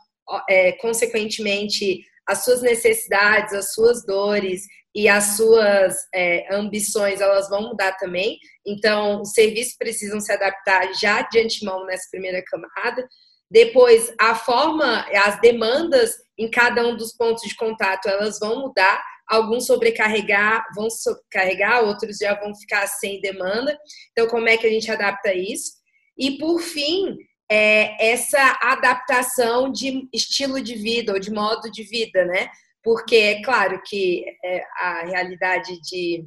é, 0.48 0.72
consequentemente, 0.72 2.02
as 2.26 2.44
suas 2.44 2.60
necessidades, 2.60 3.52
as 3.54 3.72
suas 3.72 4.04
dores 4.04 4.62
e 4.94 5.08
as 5.08 5.36
suas 5.36 5.94
é, 6.14 6.52
ambições, 6.54 7.20
elas 7.20 7.48
vão 7.48 7.68
mudar 7.68 7.92
também. 7.98 8.38
Então, 8.66 9.20
os 9.20 9.32
serviços 9.32 9.76
precisam 9.76 10.18
se 10.18 10.32
adaptar 10.32 10.92
já 10.94 11.22
de 11.22 11.38
antemão 11.38 11.84
nessa 11.84 12.08
primeira 12.10 12.42
camada. 12.44 13.06
Depois, 13.50 14.12
a 14.18 14.34
forma, 14.34 15.06
as 15.14 15.40
demandas 15.40 16.14
em 16.38 16.50
cada 16.50 16.86
um 16.86 16.96
dos 16.96 17.12
pontos 17.12 17.42
de 17.48 17.54
contato, 17.54 18.08
elas 18.08 18.38
vão 18.38 18.60
mudar. 18.60 19.02
Alguns 19.28 19.66
sobrecarregar, 19.66 20.64
vão 20.74 20.88
sobrecarregar, 20.88 21.84
outros 21.84 22.18
já 22.18 22.38
vão 22.38 22.54
ficar 22.54 22.86
sem 22.86 23.20
demanda. 23.20 23.76
Então, 24.12 24.28
como 24.28 24.48
é 24.48 24.56
que 24.56 24.66
a 24.66 24.70
gente 24.70 24.90
adapta 24.90 25.34
isso? 25.34 25.72
E, 26.16 26.38
por 26.38 26.60
fim, 26.60 27.16
é 27.50 28.12
essa 28.12 28.58
adaptação 28.62 29.70
de 29.70 30.08
estilo 30.12 30.60
de 30.60 30.74
vida 30.74 31.12
ou 31.12 31.18
de 31.18 31.30
modo 31.30 31.70
de 31.70 31.82
vida, 31.84 32.24
né? 32.24 32.48
Porque 32.82 33.16
é 33.16 33.42
claro 33.42 33.80
que 33.84 34.24
é, 34.44 34.62
a 34.76 35.04
realidade 35.06 35.80
de, 35.80 36.24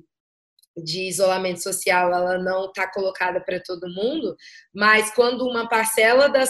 de 0.77 1.07
isolamento 1.07 1.61
social 1.61 2.13
ela 2.13 2.37
não 2.37 2.65
está 2.65 2.89
colocada 2.89 3.41
para 3.41 3.61
todo 3.61 3.93
mundo, 3.93 4.35
mas 4.73 5.13
quando 5.13 5.45
uma 5.45 5.67
parcela 5.67 6.27
da 6.29 6.45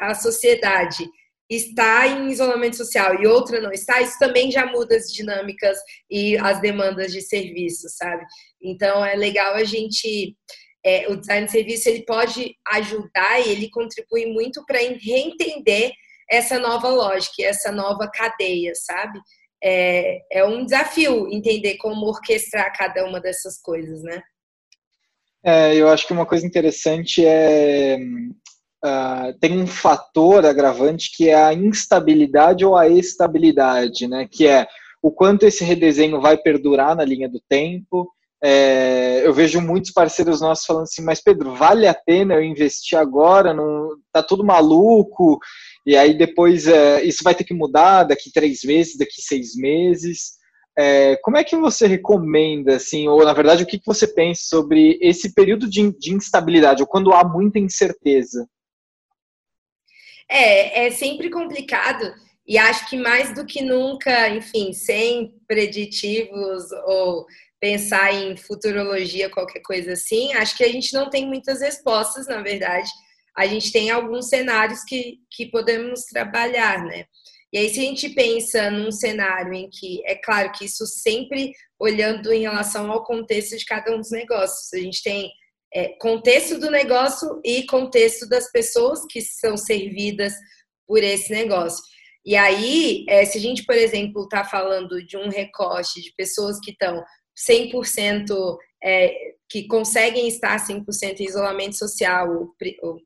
a 0.00 0.14
sociedade 0.14 1.08
está 1.50 2.06
em 2.06 2.28
isolamento 2.30 2.76
social 2.76 3.20
e 3.20 3.26
outra 3.26 3.60
não 3.60 3.72
está, 3.72 4.00
isso 4.02 4.18
também 4.18 4.50
já 4.50 4.66
muda 4.66 4.94
as 4.94 5.10
dinâmicas 5.12 5.78
e 6.10 6.36
as 6.36 6.60
demandas 6.60 7.10
de 7.10 7.22
serviço, 7.22 7.88
sabe? 7.88 8.24
Então 8.62 9.04
é 9.04 9.14
legal 9.14 9.54
a 9.54 9.64
gente 9.64 10.36
é, 10.84 11.08
o 11.08 11.16
design 11.16 11.46
de 11.46 11.52
serviço 11.52 11.88
ele 11.88 12.04
pode 12.04 12.54
ajudar 12.68 13.40
e 13.40 13.50
ele 13.50 13.70
contribui 13.70 14.26
muito 14.26 14.64
para 14.66 14.78
reentender 14.78 15.92
essa 16.30 16.58
nova 16.58 16.88
lógica, 16.88 17.42
essa 17.42 17.72
nova 17.72 18.10
cadeia, 18.12 18.72
sabe? 18.74 19.18
É, 19.64 20.18
é 20.30 20.44
um 20.44 20.64
desafio 20.64 21.28
entender 21.32 21.78
como 21.78 22.06
orquestrar 22.06 22.72
cada 22.76 23.04
uma 23.06 23.20
dessas 23.20 23.60
coisas, 23.60 24.02
né? 24.02 24.22
É, 25.42 25.74
eu 25.74 25.88
acho 25.88 26.06
que 26.06 26.12
uma 26.12 26.26
coisa 26.26 26.46
interessante 26.46 27.24
é 27.24 27.96
uh, 28.84 29.38
tem 29.40 29.60
um 29.60 29.66
fator 29.66 30.44
agravante 30.44 31.10
que 31.16 31.28
é 31.28 31.34
a 31.34 31.54
instabilidade 31.54 32.64
ou 32.64 32.76
a 32.76 32.88
estabilidade, 32.88 34.06
né? 34.06 34.28
Que 34.30 34.46
é 34.46 34.66
o 35.02 35.10
quanto 35.10 35.44
esse 35.44 35.64
redesenho 35.64 36.20
vai 36.20 36.36
perdurar 36.36 36.96
na 36.96 37.04
linha 37.04 37.28
do 37.28 37.40
tempo, 37.48 38.10
é, 38.42 39.26
eu 39.26 39.32
vejo 39.32 39.60
muitos 39.60 39.90
parceiros 39.90 40.40
nossos 40.40 40.64
falando 40.64 40.84
assim, 40.84 41.02
mas 41.02 41.20
Pedro, 41.20 41.54
vale 41.54 41.88
a 41.88 41.94
pena 41.94 42.34
eu 42.34 42.42
investir 42.42 42.96
agora? 42.96 43.52
Não, 43.52 43.96
tá 44.12 44.22
tudo 44.22 44.44
maluco, 44.44 45.38
e 45.84 45.96
aí 45.96 46.16
depois 46.16 46.66
é, 46.68 47.02
isso 47.02 47.24
vai 47.24 47.34
ter 47.34 47.44
que 47.44 47.54
mudar 47.54 48.04
daqui 48.04 48.30
três 48.32 48.62
meses, 48.62 48.96
daqui 48.96 49.20
seis 49.20 49.56
meses. 49.56 50.38
É, 50.78 51.16
como 51.16 51.36
é 51.36 51.42
que 51.42 51.56
você 51.56 51.88
recomenda, 51.88 52.76
assim, 52.76 53.08
ou 53.08 53.24
na 53.24 53.32
verdade, 53.32 53.64
o 53.64 53.66
que, 53.66 53.78
que 53.78 53.86
você 53.86 54.06
pensa 54.06 54.42
sobre 54.44 54.96
esse 55.02 55.34
período 55.34 55.68
de, 55.68 55.90
de 55.98 56.14
instabilidade, 56.14 56.82
ou 56.82 56.88
quando 56.88 57.12
há 57.12 57.24
muita 57.24 57.58
incerteza? 57.58 58.46
É, 60.30 60.86
é 60.86 60.90
sempre 60.90 61.30
complicado. 61.30 62.14
E 62.46 62.56
acho 62.56 62.88
que 62.88 62.96
mais 62.96 63.34
do 63.34 63.44
que 63.44 63.62
nunca, 63.62 64.28
enfim, 64.30 64.72
sem 64.72 65.34
preditivos 65.46 66.70
ou 66.86 67.26
pensar 67.60 68.14
em 68.14 68.36
futurologia, 68.36 69.28
qualquer 69.28 69.60
coisa 69.60 69.92
assim, 69.92 70.32
acho 70.34 70.56
que 70.56 70.64
a 70.64 70.68
gente 70.68 70.92
não 70.94 71.10
tem 71.10 71.26
muitas 71.26 71.60
respostas, 71.60 72.26
na 72.26 72.40
verdade. 72.40 72.88
A 73.36 73.46
gente 73.46 73.70
tem 73.70 73.90
alguns 73.90 74.28
cenários 74.28 74.82
que, 74.84 75.18
que 75.30 75.46
podemos 75.46 76.04
trabalhar, 76.04 76.84
né? 76.84 77.04
E 77.52 77.58
aí, 77.58 77.68
se 77.70 77.80
a 77.80 77.82
gente 77.82 78.10
pensa 78.10 78.70
num 78.70 78.92
cenário 78.92 79.54
em 79.54 79.70
que, 79.70 80.02
é 80.04 80.14
claro 80.14 80.52
que 80.52 80.66
isso 80.66 80.86
sempre 80.86 81.52
olhando 81.78 82.32
em 82.32 82.42
relação 82.42 82.90
ao 82.90 83.04
contexto 83.04 83.56
de 83.56 83.64
cada 83.64 83.94
um 83.94 83.98
dos 83.98 84.10
negócios, 84.10 84.72
a 84.74 84.78
gente 84.78 85.02
tem 85.02 85.30
é, 85.74 85.88
contexto 86.00 86.58
do 86.58 86.70
negócio 86.70 87.40
e 87.44 87.64
contexto 87.66 88.28
das 88.28 88.50
pessoas 88.50 89.00
que 89.10 89.20
são 89.20 89.56
servidas 89.56 90.32
por 90.86 91.02
esse 91.02 91.30
negócio. 91.32 91.82
E 92.24 92.36
aí, 92.36 93.04
é, 93.08 93.24
se 93.24 93.38
a 93.38 93.40
gente, 93.40 93.64
por 93.64 93.74
exemplo, 93.74 94.24
está 94.24 94.44
falando 94.44 95.04
de 95.04 95.16
um 95.16 95.28
recorte 95.28 96.02
de 96.02 96.12
pessoas 96.14 96.58
que 96.60 96.72
estão 96.72 97.02
100% 97.48 98.58
é, 98.82 99.32
que 99.48 99.66
conseguem 99.66 100.28
estar 100.28 100.58
100% 100.58 101.20
em 101.20 101.24
isolamento 101.24 101.76
social, 101.76 102.28
ou, 102.30 102.54
ou 102.82 103.00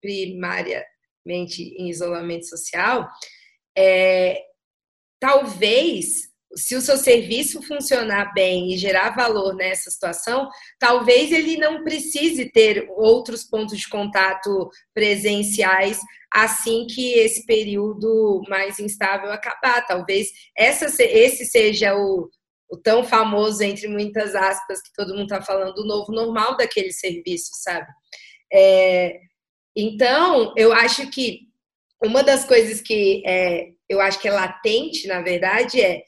primariamente 0.00 0.84
em 1.78 1.88
isolamento 1.88 2.46
social, 2.46 3.08
é, 3.76 4.40
talvez, 5.20 6.31
se 6.54 6.74
o 6.74 6.80
seu 6.80 6.96
serviço 6.96 7.62
funcionar 7.62 8.32
bem 8.34 8.72
e 8.72 8.78
gerar 8.78 9.14
valor 9.14 9.54
nessa 9.54 9.90
situação, 9.90 10.48
talvez 10.78 11.32
ele 11.32 11.56
não 11.56 11.82
precise 11.82 12.50
ter 12.50 12.86
outros 12.90 13.44
pontos 13.44 13.78
de 13.78 13.88
contato 13.88 14.70
presenciais 14.94 15.98
assim 16.32 16.86
que 16.86 17.12
esse 17.12 17.44
período 17.44 18.42
mais 18.48 18.78
instável 18.78 19.30
acabar. 19.30 19.86
Talvez 19.86 20.28
essa, 20.56 20.86
esse 21.02 21.44
seja 21.44 21.94
o, 21.94 22.28
o 22.70 22.76
tão 22.76 23.04
famoso, 23.04 23.62
entre 23.62 23.88
muitas 23.88 24.34
aspas, 24.34 24.80
que 24.82 24.92
todo 24.94 25.14
mundo 25.14 25.24
está 25.24 25.42
falando, 25.42 25.78
o 25.78 25.86
novo 25.86 26.12
normal 26.12 26.56
daquele 26.56 26.92
serviço, 26.92 27.50
sabe? 27.54 27.86
É, 28.52 29.18
então, 29.76 30.52
eu 30.56 30.72
acho 30.72 31.08
que 31.10 31.40
uma 32.02 32.22
das 32.22 32.44
coisas 32.44 32.80
que 32.80 33.22
é, 33.26 33.68
eu 33.88 34.00
acho 34.00 34.18
que 34.18 34.28
é 34.28 34.32
latente, 34.32 35.06
na 35.06 35.20
verdade, 35.22 35.80
é 35.80 36.02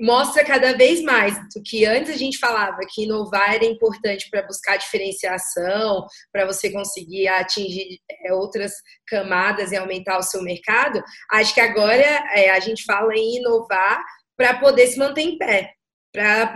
mostra 0.00 0.44
cada 0.44 0.72
vez 0.72 1.02
mais 1.02 1.34
do 1.54 1.62
que 1.62 1.84
antes 1.84 2.10
a 2.12 2.16
gente 2.16 2.38
falava 2.38 2.80
que 2.88 3.04
inovar 3.04 3.54
era 3.54 3.64
importante 3.64 4.28
para 4.30 4.46
buscar 4.46 4.78
diferenciação, 4.78 6.06
para 6.32 6.46
você 6.46 6.72
conseguir 6.72 7.28
atingir 7.28 7.98
é, 8.24 8.32
outras 8.32 8.72
camadas 9.06 9.72
e 9.72 9.76
aumentar 9.76 10.18
o 10.18 10.22
seu 10.22 10.42
mercado. 10.42 11.02
Acho 11.30 11.52
que 11.52 11.60
agora 11.60 12.02
é, 12.34 12.50
a 12.50 12.60
gente 12.60 12.84
fala 12.84 13.14
em 13.14 13.36
inovar 13.36 14.02
para 14.36 14.58
poder 14.58 14.86
se 14.86 14.98
manter 14.98 15.22
em 15.22 15.36
pé 15.36 15.74
para 16.12 16.54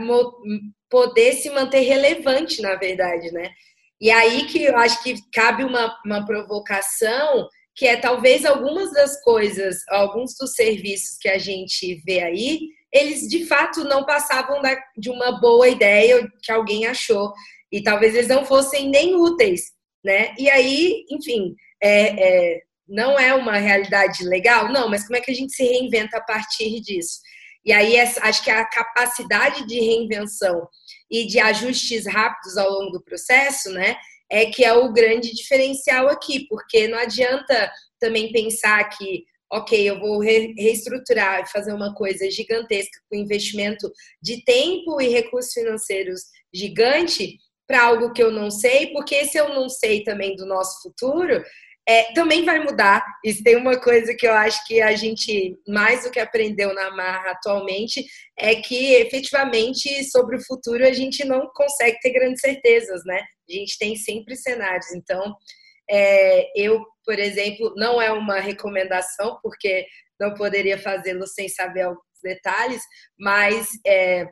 poder 0.91 1.33
se 1.35 1.51
manter 1.51 1.81
relevante, 1.81 2.61
na 2.61 2.75
verdade, 2.75 3.31
né? 3.33 3.51
E 4.01 4.11
aí 4.11 4.47
que 4.47 4.65
eu 4.65 4.77
acho 4.77 5.03
que 5.03 5.15
cabe 5.33 5.65
uma, 5.65 5.97
uma 6.05 6.27
provocação 6.27 7.49
que 7.75 7.87
é 7.87 7.97
talvez 7.97 8.45
algumas 8.45 8.93
das 8.93 9.23
coisas, 9.23 9.79
alguns 9.89 10.35
dos 10.39 10.53
serviços 10.53 11.19
que 11.19 11.29
a 11.29 11.39
gente 11.39 12.01
vê 12.07 12.21
aí, 12.21 12.61
eles 12.93 13.29
de 13.29 13.45
fato 13.45 13.83
não 13.85 14.05
passavam 14.05 14.63
da, 14.63 14.81
de 14.97 15.11
uma 15.11 15.41
boa 15.41 15.69
ideia 15.69 16.27
que 16.43 16.53
alguém 16.53 16.87
achou 16.87 17.33
e 17.73 17.83
talvez 17.83 18.15
eles 18.15 18.29
não 18.29 18.47
fossem 18.47 18.89
nem 18.89 19.17
úteis, 19.17 19.73
né? 20.05 20.33
E 20.39 20.49
aí, 20.49 21.05
enfim, 21.11 21.57
é, 21.83 22.53
é, 22.53 22.61
não 22.87 23.19
é 23.19 23.35
uma 23.35 23.57
realidade 23.57 24.23
legal, 24.25 24.73
não, 24.73 24.89
mas 24.89 25.05
como 25.05 25.17
é 25.17 25.21
que 25.21 25.33
a 25.33 25.35
gente 25.35 25.53
se 25.53 25.65
reinventa 25.65 26.19
a 26.19 26.23
partir 26.23 26.81
disso? 26.81 27.19
E 27.65 27.73
aí 27.73 27.99
acho 27.99 28.45
que 28.45 28.51
a 28.51 28.65
capacidade 28.65 29.67
de 29.67 29.81
reinvenção 29.81 30.69
e 31.11 31.27
de 31.27 31.41
ajustes 31.41 32.07
rápidos 32.07 32.57
ao 32.57 32.71
longo 32.71 32.93
do 32.93 33.03
processo, 33.03 33.71
né, 33.71 33.97
é 34.35 34.47
que 34.47 34.65
é 34.65 34.73
o 34.73 34.93
grande 34.93 35.33
diferencial 35.33 36.09
aqui, 36.09 36.49
porque 36.49 36.89
não 36.89 36.99
adianta 36.99 37.71
também 38.01 38.33
pensar 38.33 38.83
que, 38.89 39.23
ok, 39.53 39.89
eu 39.89 40.01
vou 40.01 40.19
reestruturar 40.19 41.43
e 41.43 41.51
fazer 41.53 41.73
uma 41.73 41.95
coisa 41.95 42.29
gigantesca 42.29 42.99
com 43.09 43.17
investimento 43.17 43.89
de 44.21 44.43
tempo 44.45 45.01
e 45.01 45.07
recursos 45.09 45.53
financeiros 45.53 46.23
gigante 46.53 47.39
para 47.65 47.85
algo 47.85 48.13
que 48.13 48.21
eu 48.21 48.33
não 48.33 48.51
sei, 48.51 48.89
porque 48.93 49.25
se 49.25 49.39
eu 49.39 49.51
não 49.51 49.69
sei 49.69 50.03
também 50.03 50.35
do 50.35 50.45
nosso 50.45 50.83
futuro, 50.83 51.41
é, 51.87 52.13
também 52.15 52.45
vai 52.45 52.61
mudar. 52.61 53.05
Isso 53.23 53.43
tem 53.43 53.57
uma 53.57 53.79
coisa 53.79 54.15
que 54.15 54.27
eu 54.27 54.33
acho 54.33 54.65
que 54.67 54.81
a 54.81 54.95
gente, 54.97 55.59
mais 55.69 56.05
do 56.05 56.11
que 56.11 56.19
aprendeu 56.19 56.75
na 56.75 56.91
Marra 56.91 57.33
atualmente, 57.33 58.05
é 58.39 58.55
que 58.57 58.95
efetivamente 58.95 60.03
sobre 60.11 60.37
o 60.37 60.45
futuro 60.45 60.87
a 60.87 60.93
gente 60.93 61.25
não 61.25 61.51
consegue 61.55 61.99
ter 62.01 62.13
grandes 62.13 62.41
certezas, 62.41 63.05
né? 63.05 63.21
A 63.49 63.53
gente 63.53 63.79
tem 63.79 63.97
sempre 63.97 64.35
cenários. 64.35 64.93
Então, 64.95 65.37
é, 65.91 66.51
eu, 66.57 66.83
por 67.05 67.19
exemplo, 67.19 67.75
não 67.77 68.01
é 68.01 68.11
uma 68.11 68.41
recomendação, 68.41 69.39
porque 69.43 69.87
não 70.19 70.33
poderia 70.35 70.79
fazê-lo 70.79 71.27
sem 71.27 71.49
saber 71.49 71.83
alguns 71.83 72.03
detalhes, 72.23 72.83
mas 73.19 73.69
é, 73.87 74.27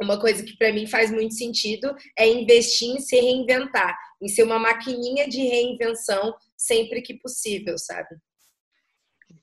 uma 0.00 0.20
coisa 0.20 0.42
que 0.42 0.56
para 0.56 0.72
mim 0.72 0.86
faz 0.86 1.10
muito 1.10 1.34
sentido 1.34 1.94
é 2.18 2.26
investir 2.26 2.90
em 2.90 3.00
se 3.00 3.16
reinventar, 3.16 3.96
em 4.20 4.28
ser 4.28 4.42
uma 4.42 4.58
maquininha 4.58 5.28
de 5.28 5.38
reinvenção 5.38 6.34
sempre 6.66 7.02
que 7.02 7.14
possível, 7.14 7.76
sabe? 7.78 8.08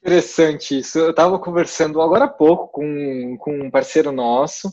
Interessante 0.03 0.79
isso. 0.79 0.99
Eu 0.99 1.11
estava 1.11 1.39
conversando 1.39 2.01
agora 2.01 2.25
há 2.25 2.29
pouco 2.29 2.67
com, 2.67 3.38
com 3.39 3.59
um 3.59 3.71
parceiro 3.71 4.11
nosso 4.11 4.71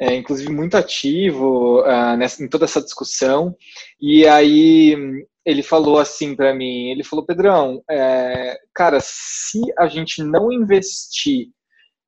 é, 0.00 0.14
inclusive 0.14 0.50
muito 0.52 0.76
ativo 0.76 1.80
uh, 1.80 2.16
nessa, 2.16 2.42
em 2.42 2.48
toda 2.48 2.64
essa 2.64 2.80
discussão. 2.80 3.56
E 4.00 4.26
aí 4.26 4.96
ele 5.44 5.62
falou 5.62 5.98
assim 5.98 6.36
para 6.36 6.54
mim, 6.54 6.90
ele 6.90 7.02
falou, 7.02 7.26
Pedrão, 7.26 7.82
é, 7.90 8.56
cara, 8.72 8.98
se 9.02 9.60
a 9.76 9.88
gente 9.88 10.22
não 10.22 10.52
investir 10.52 11.48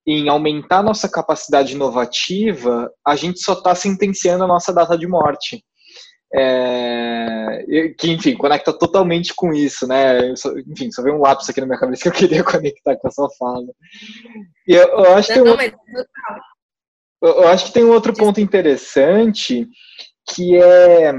em 0.06 0.28
aumentar 0.28 0.82
nossa 0.82 1.08
capacidade 1.08 1.74
inovativa, 1.74 2.90
a 3.06 3.16
gente 3.16 3.40
só 3.40 3.54
está 3.54 3.74
sentenciando 3.74 4.44
a 4.44 4.46
nossa 4.46 4.72
data 4.72 4.96
de 4.96 5.06
morte. 5.06 5.64
É, 6.32 7.64
que, 7.98 8.12
enfim, 8.12 8.36
conecta 8.36 8.72
totalmente 8.72 9.34
com 9.34 9.52
isso, 9.52 9.86
né? 9.86 10.34
Só, 10.36 10.56
enfim, 10.58 10.90
só 10.92 11.02
veio 11.02 11.16
um 11.16 11.20
lápis 11.20 11.48
aqui 11.48 11.60
na 11.60 11.66
minha 11.66 11.78
cabeça 11.78 12.02
que 12.02 12.08
eu 12.08 12.12
queria 12.12 12.42
conectar 12.44 12.96
com 12.96 13.08
a 13.08 13.10
sua 13.10 13.28
fala. 13.38 13.66
E 14.66 14.74
eu, 14.74 14.86
eu 14.86 15.14
acho 15.14 15.32
não, 15.36 15.56
que 15.56 15.58
tem 15.58 15.72
um, 15.72 17.26
eu 17.28 17.48
acho 17.48 17.66
que 17.66 17.72
tem 17.72 17.84
um 17.84 17.92
outro 17.92 18.14
ponto 18.14 18.40
interessante 18.40 19.66
que 20.34 20.56
é 20.56 21.12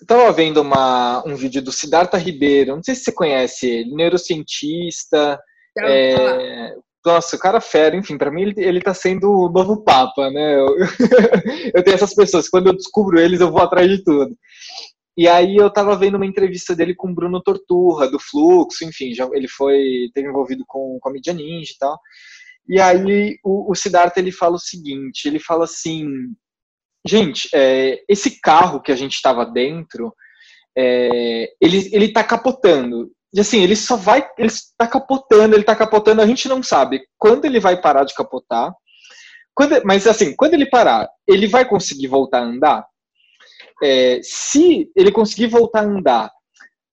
estava 0.00 0.30
vendo 0.32 0.60
uma, 0.60 1.24
um 1.26 1.34
vídeo 1.34 1.60
do 1.60 1.72
Siddhartha 1.72 2.16
Ribeiro, 2.16 2.76
não 2.76 2.82
sei 2.82 2.94
se 2.94 3.04
você 3.04 3.12
conhece 3.12 3.68
ele, 3.68 3.94
neurocientista, 3.94 5.40
é, 5.76 6.74
nossa, 7.08 7.36
o 7.36 7.38
cara 7.38 7.60
fera, 7.60 7.96
enfim, 7.96 8.18
para 8.18 8.30
mim 8.30 8.42
ele, 8.42 8.54
ele 8.58 8.80
tá 8.82 8.92
sendo 8.92 9.30
o 9.30 9.48
novo 9.48 9.82
Papa, 9.82 10.30
né? 10.30 10.60
Eu, 10.60 10.76
eu 11.74 11.82
tenho 11.82 11.94
essas 11.94 12.14
pessoas, 12.14 12.48
quando 12.48 12.66
eu 12.66 12.76
descubro 12.76 13.18
eles, 13.18 13.40
eu 13.40 13.50
vou 13.50 13.62
atrás 13.62 13.88
de 13.90 14.04
tudo. 14.04 14.36
E 15.16 15.26
aí 15.26 15.56
eu 15.56 15.70
tava 15.72 15.96
vendo 15.96 16.16
uma 16.16 16.26
entrevista 16.26 16.76
dele 16.76 16.94
com 16.94 17.10
o 17.10 17.14
Bruno 17.14 17.42
Torturra, 17.42 18.08
do 18.10 18.20
Fluxo, 18.20 18.84
enfim, 18.84 19.14
já, 19.14 19.28
ele 19.32 19.48
foi, 19.48 20.10
teve 20.14 20.28
envolvido 20.28 20.64
com, 20.66 20.98
com 21.00 21.08
a 21.08 21.12
mídia 21.12 21.32
ninja 21.32 21.72
e 21.74 21.78
tal. 21.78 21.98
E 22.68 22.80
aí 22.80 23.38
o, 23.42 23.72
o 23.72 23.74
Siddhartha, 23.74 24.20
ele 24.20 24.30
fala 24.30 24.56
o 24.56 24.60
seguinte, 24.60 25.26
ele 25.26 25.38
fala 25.38 25.64
assim, 25.64 26.06
gente, 27.06 27.48
é, 27.54 28.00
esse 28.08 28.38
carro 28.40 28.82
que 28.82 28.92
a 28.92 28.96
gente 28.96 29.14
estava 29.14 29.46
dentro, 29.46 30.14
é, 30.76 31.50
ele, 31.60 31.88
ele 31.90 32.12
tá 32.12 32.22
capotando. 32.22 33.10
E 33.34 33.40
assim, 33.40 33.62
ele 33.62 33.76
só 33.76 33.96
vai. 33.96 34.26
Ele 34.38 34.48
está 34.48 34.86
capotando, 34.86 35.54
ele 35.54 35.62
está 35.62 35.76
capotando, 35.76 36.22
a 36.22 36.26
gente 36.26 36.48
não 36.48 36.62
sabe 36.62 37.02
quando 37.18 37.44
ele 37.44 37.60
vai 37.60 37.80
parar 37.80 38.04
de 38.04 38.14
capotar. 38.14 38.72
Quando, 39.54 39.82
mas 39.84 40.06
assim, 40.06 40.34
quando 40.36 40.54
ele 40.54 40.66
parar, 40.66 41.08
ele 41.26 41.46
vai 41.46 41.68
conseguir 41.68 42.06
voltar 42.06 42.38
a 42.38 42.44
andar? 42.44 42.86
É, 43.82 44.20
se 44.22 44.90
ele 44.96 45.12
conseguir 45.12 45.48
voltar 45.48 45.80
a 45.80 45.84
andar, 45.84 46.32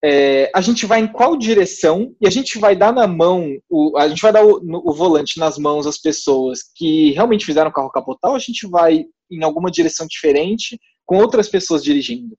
é, 0.04 0.50
a 0.54 0.60
gente 0.60 0.84
vai 0.84 1.00
em 1.00 1.06
qual 1.06 1.36
direção 1.36 2.14
e 2.20 2.26
a 2.26 2.30
gente 2.30 2.58
vai 2.58 2.76
dar 2.76 2.92
na 2.92 3.06
mão, 3.06 3.56
o, 3.68 3.96
a 3.96 4.08
gente 4.08 4.20
vai 4.20 4.32
dar 4.32 4.44
o, 4.44 4.60
o, 4.62 4.92
volante 4.92 5.38
nas 5.38 5.58
mãos 5.58 5.84
das 5.84 5.98
pessoas 5.98 6.60
que 6.74 7.12
realmente 7.12 7.46
fizeram 7.46 7.70
o 7.70 7.72
carro 7.72 7.90
capotar 7.90 8.30
ou 8.30 8.36
a 8.36 8.40
gente 8.40 8.68
vai 8.68 9.04
em 9.30 9.42
alguma 9.42 9.70
direção 9.70 10.06
diferente 10.06 10.78
com 11.04 11.18
outras 11.18 11.48
pessoas 11.48 11.82
dirigindo? 11.82 12.36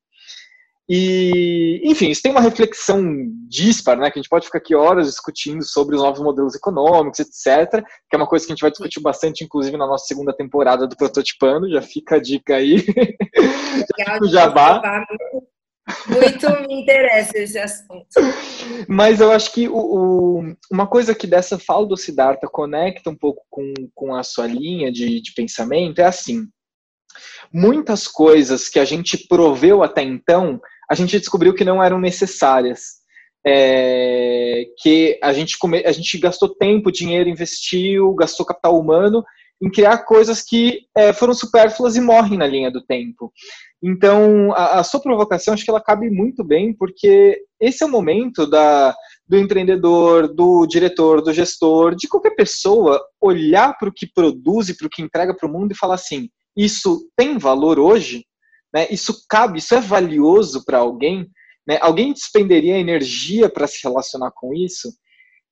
E, 0.90 1.82
enfim, 1.84 2.10
isso 2.10 2.22
tem 2.22 2.32
uma 2.32 2.40
reflexão 2.40 3.04
dispar, 3.50 3.98
né, 3.98 4.10
que 4.10 4.18
a 4.18 4.22
gente 4.22 4.30
pode 4.30 4.46
ficar 4.46 4.60
aqui 4.60 4.74
horas 4.74 5.08
discutindo 5.08 5.62
sobre 5.64 5.96
os 5.96 6.02
novos 6.02 6.22
modelos 6.22 6.56
econômicos, 6.56 7.20
etc., 7.20 7.84
que 8.10 8.16
é 8.16 8.18
uma 8.18 8.28
coisa 8.28 8.46
que 8.46 8.54
a 8.54 8.56
gente 8.56 8.62
vai 8.62 8.72
discutir 8.72 9.02
bastante, 9.02 9.44
inclusive, 9.44 9.76
na 9.76 9.86
nossa 9.86 10.06
segunda 10.06 10.34
temporada 10.34 10.88
do 10.88 10.96
Prototipando, 10.96 11.70
já 11.70 11.82
fica 11.82 12.16
a 12.16 12.22
dica 12.22 12.56
aí. 12.56 12.86
Legal, 13.98 14.20
o 14.24 14.30
jabá. 14.30 14.82
Muito, 16.08 16.50
muito 16.50 16.68
me 16.68 16.82
interessa 16.82 17.38
esse 17.38 17.60
assunto. 17.60 18.08
Mas 18.88 19.20
eu 19.20 19.32
acho 19.32 19.52
que 19.52 19.68
o, 19.68 19.76
o, 19.76 20.56
uma 20.72 20.88
coisa 20.88 21.14
que 21.14 21.28
dessa 21.28 21.60
fala 21.60 21.86
do 21.86 21.98
Siddhartha 21.98 22.48
conecta 22.48 23.10
um 23.10 23.16
pouco 23.16 23.44
com, 23.50 23.74
com 23.94 24.16
a 24.16 24.24
sua 24.24 24.48
linha 24.48 24.90
de, 24.90 25.22
de 25.22 25.34
pensamento 25.34 26.00
é 26.00 26.06
assim, 26.06 26.48
muitas 27.54 28.08
coisas 28.08 28.70
que 28.70 28.80
a 28.80 28.86
gente 28.86 29.28
proveu 29.28 29.84
até 29.84 30.02
então 30.02 30.60
a 30.90 30.96
gente 30.96 31.20
descobriu 31.20 31.54
que 31.54 31.66
não 31.66 31.84
eram 31.84 32.00
necessárias. 32.00 32.98
É, 33.46 34.66
que 34.80 35.18
a 35.24 35.32
gente, 35.32 35.58
come, 35.58 35.82
a 35.86 35.92
gente 35.94 36.18
gastou 36.18 36.50
tempo, 36.50 36.92
dinheiro, 36.92 37.30
investiu, 37.30 38.14
gastou 38.16 38.46
capital 38.46 38.78
humano 38.78 39.24
em 39.62 39.70
criar 39.70 40.00
coisas 40.00 40.42
que 40.42 40.82
é, 40.96 41.14
foram 41.14 41.34
supérfluas 41.34 41.96
e 41.96 42.02
morrem 42.02 42.38
na 42.38 42.46
linha 42.46 42.70
do 42.70 42.82
tempo. 42.82 43.32
Então, 43.82 44.52
a, 44.54 44.80
a, 44.80 44.84
sua 44.84 45.00
provocação, 45.00 45.54
acho 45.54 45.64
que 45.64 45.70
ela 45.70 45.82
cabe 45.82 46.10
muito 46.10 46.44
bem, 46.44 46.74
porque 46.74 47.42
esse 47.60 47.84
é 47.84 47.88
o 47.88 47.92
momento 47.92 48.46
da, 48.46 48.96
do 49.28 49.38
empreendedor, 49.38 50.34
do 50.34 50.66
diretor, 50.66 51.22
do 51.22 51.34
gestor, 51.34 51.96
de 51.96 52.08
qualquer 52.08 52.32
pessoa 52.32 53.02
olhar 53.22 53.76
para 53.78 53.90
o 53.90 53.94
que 53.94 54.08
produz 54.12 54.70
e 54.70 54.78
para 54.78 54.88
o 54.88 54.90
que 54.90 55.02
entrega 55.02 55.36
para 55.36 55.48
o 55.48 55.52
mundo 55.52 55.72
e 55.72 55.78
falar 55.78 55.96
assim: 55.96 56.30
isso 56.56 57.08
tem 57.16 57.38
valor 57.38 57.80
hoje? 57.80 58.26
Né? 58.78 58.88
Isso 58.92 59.26
cabe, 59.28 59.58
isso 59.58 59.74
é 59.74 59.82
valioso 59.82 60.64
para 60.64 60.78
alguém? 60.78 61.28
Né? 61.68 61.80
Alguém 61.82 62.14
despenderia 62.14 62.78
energia 62.78 63.50
para 63.50 63.66
se 63.66 63.80
relacionar 63.84 64.30
com 64.36 64.54
isso? 64.54 64.94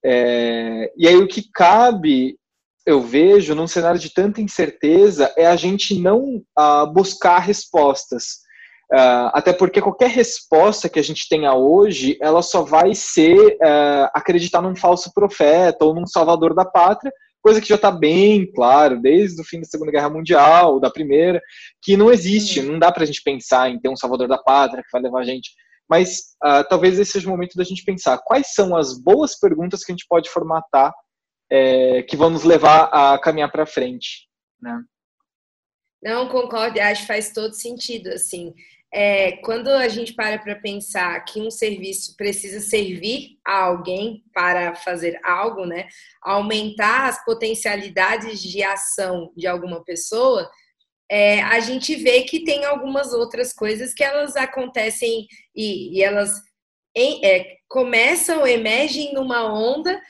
É, 0.06 0.92
e 0.96 1.08
aí 1.08 1.16
o 1.18 1.28
que 1.28 1.50
cabe, 1.52 2.38
eu 2.86 3.02
vejo, 3.02 3.56
num 3.56 3.66
cenário 3.66 4.00
de 4.00 4.14
tanta 4.14 4.42
incerteza, 4.42 5.34
é 5.36 5.48
a 5.48 5.56
gente 5.56 6.00
não 6.00 6.36
uh, 6.58 6.94
buscar 6.94 7.40
respostas. 7.40 8.46
Uh, 8.94 9.34
até 9.34 9.52
porque 9.52 9.82
qualquer 9.82 10.12
resposta 10.12 10.88
que 10.88 11.00
a 11.00 11.04
gente 11.04 11.28
tenha 11.28 11.56
hoje, 11.56 12.20
ela 12.22 12.44
só 12.44 12.62
vai 12.62 12.94
ser 12.94 13.36
uh, 13.56 14.08
acreditar 14.14 14.62
num 14.62 14.76
falso 14.76 15.12
profeta 15.12 15.84
ou 15.84 15.96
num 15.96 16.06
salvador 16.06 16.54
da 16.54 16.64
pátria, 16.64 17.12
coisa 17.46 17.62
que 17.62 17.68
já 17.70 17.76
está 17.76 17.92
bem 17.92 18.52
claro 18.52 19.00
desde 19.00 19.40
o 19.40 19.44
fim 19.44 19.60
da 19.60 19.68
Segunda 19.68 19.92
Guerra 19.92 20.10
Mundial, 20.10 20.80
da 20.80 20.90
Primeira, 20.90 21.40
que 21.80 21.96
não 21.96 22.12
existe, 22.12 22.60
não 22.60 22.80
dá 22.80 22.92
para 22.92 23.04
a 23.04 23.06
gente 23.06 23.22
pensar 23.22 23.70
em 23.70 23.80
ter 23.80 23.88
um 23.88 23.96
salvador 23.96 24.28
da 24.28 24.40
pátria 24.40 24.82
que 24.82 24.90
vai 24.92 25.00
levar 25.00 25.20
a 25.20 25.24
gente. 25.24 25.52
Mas 25.88 26.36
uh, 26.44 26.68
talvez 26.68 26.98
esse 26.98 27.12
seja 27.12 27.28
o 27.28 27.30
momento 27.30 27.56
da 27.56 27.64
gente 27.64 27.86
pensar 27.86 28.18
quais 28.18 28.56
são 28.56 28.76
as 28.76 29.00
boas 29.00 29.38
perguntas 29.38 29.84
que 29.84 29.92
a 29.92 29.96
gente 29.96 30.08
pode 30.10 30.28
formatar 30.28 30.92
é, 31.48 32.02
que 32.02 32.18
vão 32.18 32.32
nos 32.32 32.44
levar 32.44 32.86
a 32.86 33.20
caminhar 33.20 33.52
para 33.52 33.68
frente, 33.68 34.28
né? 34.60 34.82
Não, 36.02 36.28
concordo, 36.28 36.80
acho 36.80 37.02
que 37.02 37.08
faz 37.08 37.32
todo 37.32 37.54
sentido, 37.54 38.10
assim 38.10 38.56
é, 38.98 39.34
quando 39.44 39.68
a 39.68 39.90
gente 39.90 40.14
para 40.14 40.40
para 40.40 40.56
pensar 40.56 41.20
que 41.26 41.42
um 41.42 41.52
serviço 41.52 42.16
precisa 42.16 42.62
servir 42.62 43.38
a 43.46 43.66
alguém 43.66 44.24
para 44.34 44.74
fazer 44.74 45.20
algo, 45.22 45.66
né, 45.66 45.90
aumentar 46.22 47.10
as 47.10 47.24
potencialidades 47.26 48.42
de 48.42 48.64
ação 48.64 49.34
de 49.36 49.48
alguma 49.48 49.84
pessoa, 49.84 50.50
é, 51.12 51.42
a 51.42 51.60
gente 51.60 51.94
vê 51.98 52.22
que 52.22 52.46
tem 52.46 52.64
algumas 52.64 53.12
outras 53.12 53.52
coisas 53.52 53.94
que 53.94 54.02
elas 54.02 54.38
acontecem 54.38 55.28
e, 55.54 55.98
e 55.98 56.02
elas 56.02 56.32
em, 56.96 57.24
é, 57.26 57.58
começam, 57.68 58.48
emergem 58.48 59.14
numa 59.14 59.44
onda, 59.54 60.02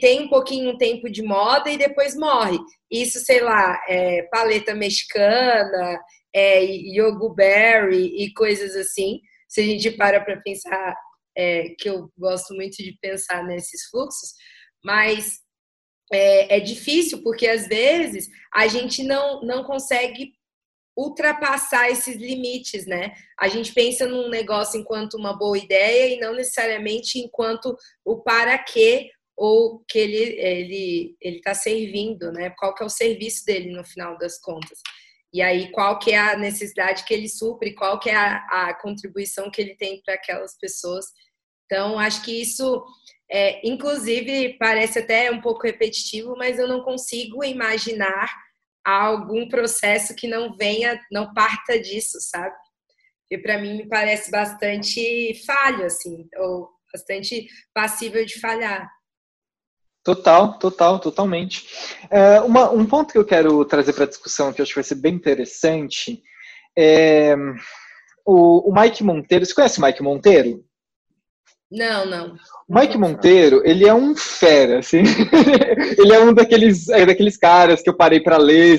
tem 0.00 0.22
um 0.22 0.28
pouquinho 0.28 0.70
um 0.70 0.78
tempo 0.78 1.10
de 1.10 1.22
moda 1.22 1.70
e 1.70 1.76
depois 1.76 2.16
morre. 2.16 2.58
Isso, 2.90 3.18
sei 3.20 3.42
lá, 3.42 3.78
é, 3.86 4.22
paleta 4.30 4.74
mexicana, 4.74 6.00
é, 6.34 6.62
Yogoberry 6.64 8.24
e 8.24 8.32
coisas 8.34 8.74
assim. 8.74 9.20
Se 9.48 9.60
a 9.60 9.64
gente 9.64 9.90
para 9.92 10.20
para 10.20 10.40
pensar, 10.40 10.96
é, 11.36 11.70
que 11.78 11.88
eu 11.88 12.10
gosto 12.18 12.54
muito 12.54 12.76
de 12.76 12.98
pensar 13.00 13.44
nesses 13.44 13.86
fluxos, 13.88 14.34
mas 14.84 15.40
é, 16.12 16.56
é 16.56 16.60
difícil 16.60 17.22
porque 17.22 17.46
às 17.46 17.66
vezes 17.66 18.28
a 18.52 18.66
gente 18.66 19.02
não, 19.02 19.42
não 19.42 19.64
consegue 19.64 20.32
ultrapassar 20.96 21.90
esses 21.90 22.16
limites, 22.16 22.86
né? 22.86 23.12
A 23.38 23.48
gente 23.48 23.72
pensa 23.72 24.06
num 24.06 24.28
negócio 24.28 24.78
enquanto 24.78 25.14
uma 25.14 25.36
boa 25.36 25.58
ideia 25.58 26.14
e 26.14 26.20
não 26.20 26.34
necessariamente 26.34 27.18
enquanto 27.18 27.76
o 28.04 28.22
para 28.22 28.56
quê 28.58 29.10
ou 29.36 29.84
que 29.88 29.98
ele 29.98 30.38
ele 30.38 31.16
ele 31.20 31.36
está 31.38 31.52
servindo, 31.52 32.30
né? 32.30 32.50
Qual 32.56 32.72
que 32.74 32.82
é 32.82 32.86
o 32.86 32.90
serviço 32.90 33.44
dele 33.44 33.72
no 33.72 33.84
final 33.84 34.16
das 34.18 34.38
contas? 34.38 34.78
E 35.34 35.42
aí, 35.42 35.72
qual 35.72 35.98
que 35.98 36.12
é 36.12 36.18
a 36.18 36.36
necessidade 36.36 37.04
que 37.04 37.12
ele 37.12 37.28
supre, 37.28 37.74
qual 37.74 37.98
que 37.98 38.08
é 38.08 38.14
a, 38.14 38.68
a 38.68 38.74
contribuição 38.80 39.50
que 39.50 39.60
ele 39.60 39.74
tem 39.74 40.00
para 40.00 40.14
aquelas 40.14 40.56
pessoas. 40.56 41.06
Então, 41.66 41.98
acho 41.98 42.22
que 42.22 42.40
isso, 42.40 42.84
é, 43.28 43.66
inclusive, 43.68 44.56
parece 44.60 45.00
até 45.00 45.32
um 45.32 45.40
pouco 45.40 45.66
repetitivo, 45.66 46.36
mas 46.38 46.56
eu 46.56 46.68
não 46.68 46.84
consigo 46.84 47.42
imaginar 47.42 48.32
algum 48.84 49.48
processo 49.48 50.14
que 50.14 50.28
não 50.28 50.56
venha, 50.56 51.00
não 51.10 51.34
parta 51.34 51.80
disso, 51.80 52.18
sabe? 52.20 52.54
Que 53.28 53.36
para 53.36 53.58
mim 53.58 53.78
me 53.78 53.88
parece 53.88 54.30
bastante 54.30 55.34
falho, 55.44 55.86
assim, 55.86 56.28
ou 56.36 56.70
bastante 56.92 57.48
passível 57.74 58.24
de 58.24 58.38
falhar. 58.38 58.88
Total, 60.04 60.58
total, 60.58 60.98
totalmente. 60.98 61.66
É, 62.10 62.38
uma, 62.42 62.70
um 62.70 62.84
ponto 62.84 63.10
que 63.10 63.18
eu 63.18 63.24
quero 63.24 63.64
trazer 63.64 63.94
para 63.94 64.04
a 64.04 64.08
discussão, 64.08 64.52
que 64.52 64.60
eu 64.60 64.62
acho 64.62 64.72
que 64.72 64.78
vai 64.78 64.84
ser 64.84 64.96
bem 64.96 65.14
interessante, 65.14 66.22
é 66.76 67.34
o, 68.24 68.70
o 68.70 68.74
Mike 68.74 69.02
Monteiro. 69.02 69.46
Você 69.46 69.54
conhece 69.54 69.78
o 69.78 69.82
Mike 69.82 70.02
Monteiro? 70.02 70.62
Não, 71.70 72.06
não. 72.06 72.36
O 72.68 72.78
Mike 72.78 72.96
Monteiro, 72.96 73.62
ele 73.64 73.86
é 73.88 73.94
um 73.94 74.14
fera, 74.14 74.78
assim. 74.78 75.02
ele 75.98 76.12
é 76.12 76.20
um 76.20 76.32
daqueles, 76.32 76.88
é 76.88 77.04
daqueles 77.04 77.36
caras 77.36 77.82
que 77.82 77.90
eu 77.90 77.96
parei 77.96 78.20
para 78.20 78.36
ler. 78.36 78.78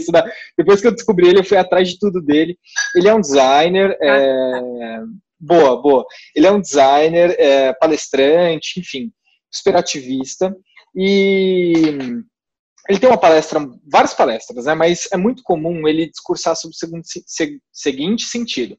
Depois 0.58 0.80
que 0.80 0.88
eu 0.88 0.94
descobri 0.94 1.28
ele, 1.28 1.40
eu 1.40 1.44
fui 1.44 1.58
atrás 1.58 1.90
de 1.90 2.00
tudo 2.00 2.22
dele. 2.22 2.58
Ele 2.96 3.08
é 3.08 3.14
um 3.14 3.20
designer, 3.20 3.98
é... 4.02 5.02
boa, 5.40 5.82
boa. 5.82 6.06
Ele 6.36 6.48
é 6.48 6.52
um 6.52 6.62
designer, 6.62 7.36
é, 7.38 7.74
palestrante, 7.74 8.80
enfim, 8.80 9.12
super 9.52 9.76
ativista. 9.76 10.56
E 10.96 12.24
ele 12.88 13.00
tem 13.00 13.10
uma 13.10 13.18
palestra, 13.18 13.60
várias 13.92 14.14
palestras, 14.14 14.66
né? 14.66 14.76
Mas 14.76 15.08
é 15.12 15.18
muito 15.18 15.44
comum 15.44 15.88
ele 15.88 16.10
discursar 16.10 16.56
sobre 16.56 16.76
o 16.76 16.78
seguinte, 16.78 17.24
seguinte 17.72 18.26
sentido. 18.26 18.78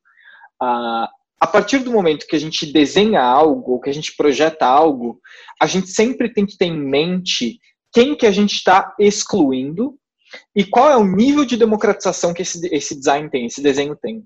Ah, 0.62 1.11
a 1.40 1.46
partir 1.46 1.81
do 1.81 1.90
momento 1.90 2.26
que 2.26 2.37
a 2.37 2.38
gente 2.38 2.72
desenha 2.72 3.20
algo, 3.20 3.81
que 3.81 3.90
a 3.90 3.92
gente 3.92 4.16
projeta 4.16 4.64
algo, 4.64 5.20
a 5.61 5.66
gente 5.66 5.88
sempre 5.88 6.33
tem 6.33 6.46
que 6.46 6.57
ter 6.57 6.66
em 6.66 6.79
mente 6.79 7.59
quem 7.92 8.16
que 8.16 8.26
a 8.26 8.31
gente 8.31 8.55
está 8.55 8.94
excluindo 8.98 9.94
e 10.55 10.64
qual 10.64 10.90
é 10.90 10.96
o 10.96 11.05
nível 11.05 11.44
de 11.44 11.57
democratização 11.57 12.33
que 12.33 12.42
esse, 12.42 12.66
esse 12.74 12.96
design 12.96 13.29
tem, 13.29 13.46
esse 13.46 13.61
desenho 13.61 13.96
tem. 13.96 14.24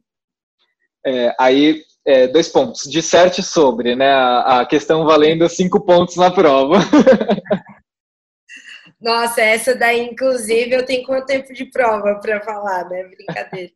É, 1.06 1.34
aí, 1.38 1.82
é, 2.06 2.28
dois 2.28 2.48
pontos. 2.48 2.82
Disserte 2.90 3.42
sobre, 3.42 3.96
né? 3.96 4.10
A, 4.12 4.60
a 4.60 4.66
questão 4.66 5.04
valendo 5.04 5.48
cinco 5.48 5.80
pontos 5.80 6.16
na 6.16 6.30
prova. 6.30 6.78
Nossa, 9.00 9.40
essa 9.40 9.74
daí, 9.74 10.00
inclusive, 10.00 10.74
eu 10.74 10.84
tenho 10.84 11.06
quanto 11.06 11.26
tempo 11.26 11.52
de 11.52 11.64
prova 11.66 12.20
para 12.20 12.40
falar, 12.42 12.88
né? 12.88 13.04
Brincadeira. 13.04 13.72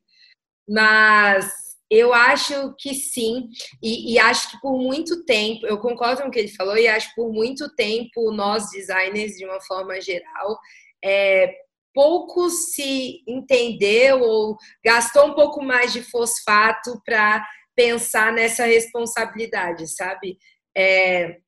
Mas 0.69 1.51
eu 1.91 2.13
acho 2.13 2.75
que 2.79 2.95
sim, 2.95 3.49
e, 3.83 4.15
e, 4.15 4.19
acho 4.19 4.51
que 4.51 4.61
por 4.61 4.77
muito 4.79 5.25
tempo, 5.25 5.67
eu 5.67 5.79
concordo 5.79 6.23
com 6.23 6.29
o 6.29 6.31
que 6.31 6.39
ele 6.39 6.49
falou, 6.49 6.77
e 6.77 6.89
acho 6.89 7.11
que 7.11 7.15
por 7.15 7.33
muito 7.33 7.73
tempo 7.75 8.33
nós 8.33 8.71
designers, 8.71 9.37
de 9.37 9.45
uma 9.45 9.61
forma 9.61 10.01
geral, 10.01 10.59
é, 11.05 11.55
pouco 11.95 12.51
se 12.51 13.23
entendeu 13.29 14.21
ou 14.21 14.57
gastou 14.85 15.27
um 15.29 15.35
pouco 15.35 15.63
mais 15.63 15.93
de 15.93 16.03
fosfato 16.03 17.01
para 17.05 17.47
pensar 17.77 18.33
nessa 18.33 18.65
responsabilidade, 18.65 19.87
sabe? 19.87 20.39
É, 20.77 21.39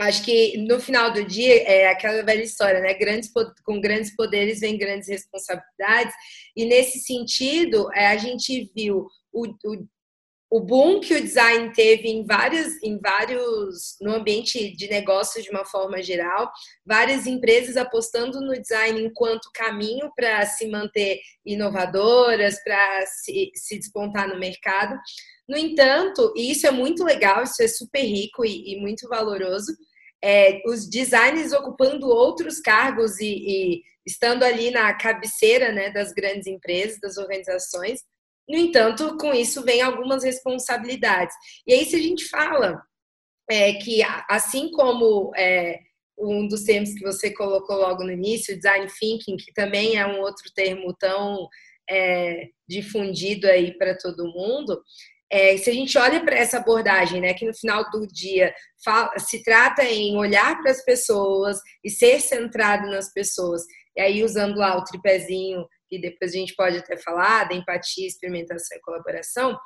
acho 0.00 0.24
que 0.24 0.56
no 0.58 0.80
final 0.80 1.12
do 1.12 1.24
dia 1.24 1.62
é 1.62 1.88
aquela 1.88 2.22
velha 2.22 2.42
história, 2.42 2.80
né? 2.80 2.94
Grandes, 2.94 3.30
com 3.64 3.80
grandes 3.80 4.14
poderes 4.14 4.60
vem 4.60 4.76
grandes 4.76 5.08
responsabilidades, 5.08 6.14
e 6.56 6.64
nesse 6.64 6.98
sentido, 7.00 7.88
é, 7.94 8.08
a 8.08 8.16
gente 8.16 8.70
viu 8.74 9.06
o, 9.32 9.46
o, 9.46 9.88
o 10.50 10.60
boom 10.60 11.00
que 11.00 11.14
o 11.14 11.20
design 11.20 11.72
teve 11.72 12.08
em 12.08 12.24
vários, 12.24 12.80
em 12.80 12.96
vários, 13.00 13.96
no 14.00 14.14
ambiente 14.14 14.76
de 14.76 14.88
negócios 14.88 15.44
de 15.44 15.50
uma 15.50 15.64
forma 15.64 16.00
geral, 16.00 16.48
várias 16.86 17.26
empresas 17.26 17.76
apostando 17.76 18.40
no 18.40 18.52
design 18.52 19.00
enquanto 19.00 19.50
caminho 19.52 20.12
para 20.14 20.46
se 20.46 20.68
manter 20.68 21.18
inovadoras, 21.44 22.62
para 22.62 23.04
se, 23.06 23.50
se 23.54 23.78
despontar 23.78 24.28
no 24.28 24.38
mercado. 24.38 24.96
No 25.48 25.56
entanto, 25.56 26.32
e 26.36 26.50
isso 26.50 26.66
é 26.66 26.70
muito 26.70 27.04
legal, 27.04 27.42
isso 27.42 27.62
é 27.62 27.68
super 27.68 28.02
rico 28.02 28.44
e, 28.44 28.72
e 28.72 28.80
muito 28.80 29.08
valoroso, 29.08 29.72
é, 30.22 30.62
os 30.66 30.88
designers 30.88 31.52
ocupando 31.52 32.08
outros 32.08 32.58
cargos 32.60 33.20
e, 33.20 33.26
e, 33.26 33.82
estando 34.06 34.42
ali 34.42 34.70
na 34.70 34.94
cabeceira 34.94 35.70
né, 35.70 35.90
das 35.90 36.12
grandes 36.12 36.46
empresas, 36.46 36.98
das 36.98 37.18
organizações, 37.18 38.00
no 38.48 38.58
entanto, 38.58 39.16
com 39.16 39.32
isso 39.32 39.62
vem 39.62 39.80
algumas 39.80 40.22
responsabilidades. 40.22 41.34
E 41.66 41.72
aí, 41.72 41.84
se 41.84 41.96
a 41.96 41.98
gente 41.98 42.28
fala 42.28 42.82
é, 43.48 43.74
que, 43.74 44.02
assim 44.28 44.70
como 44.70 45.32
é, 45.34 45.78
um 46.18 46.46
dos 46.46 46.62
termos 46.64 46.92
que 46.94 47.02
você 47.02 47.32
colocou 47.32 47.76
logo 47.76 48.04
no 48.04 48.12
início, 48.12 48.56
design 48.56 48.86
thinking, 48.98 49.36
que 49.36 49.52
também 49.52 49.96
é 49.96 50.06
um 50.06 50.20
outro 50.20 50.44
termo 50.54 50.94
tão 50.94 51.48
é, 51.88 52.48
difundido 52.68 53.46
aí 53.46 53.76
para 53.76 53.96
todo 53.96 54.32
mundo, 54.32 54.82
é, 55.34 55.56
se 55.56 55.68
a 55.68 55.72
gente 55.72 55.98
olha 55.98 56.24
para 56.24 56.36
essa 56.36 56.58
abordagem, 56.58 57.20
né, 57.20 57.34
que 57.34 57.44
no 57.44 57.52
final 57.52 57.90
do 57.90 58.06
dia 58.06 58.54
fala, 58.84 59.18
se 59.18 59.42
trata 59.42 59.82
em 59.82 60.16
olhar 60.16 60.62
para 60.62 60.70
as 60.70 60.84
pessoas 60.84 61.58
e 61.82 61.90
ser 61.90 62.20
centrado 62.20 62.88
nas 62.88 63.12
pessoas, 63.12 63.62
e 63.96 64.00
aí 64.00 64.22
usando 64.22 64.56
lá 64.56 64.78
o 64.78 64.84
tripézinho 64.84 65.66
que 65.88 65.98
depois 65.98 66.32
a 66.32 66.36
gente 66.36 66.54
pode 66.54 66.78
até 66.78 66.96
falar, 66.96 67.48
da 67.48 67.54
empatia, 67.56 68.06
experimentação 68.06 68.78
e 68.78 68.80
colaboração. 68.80 69.58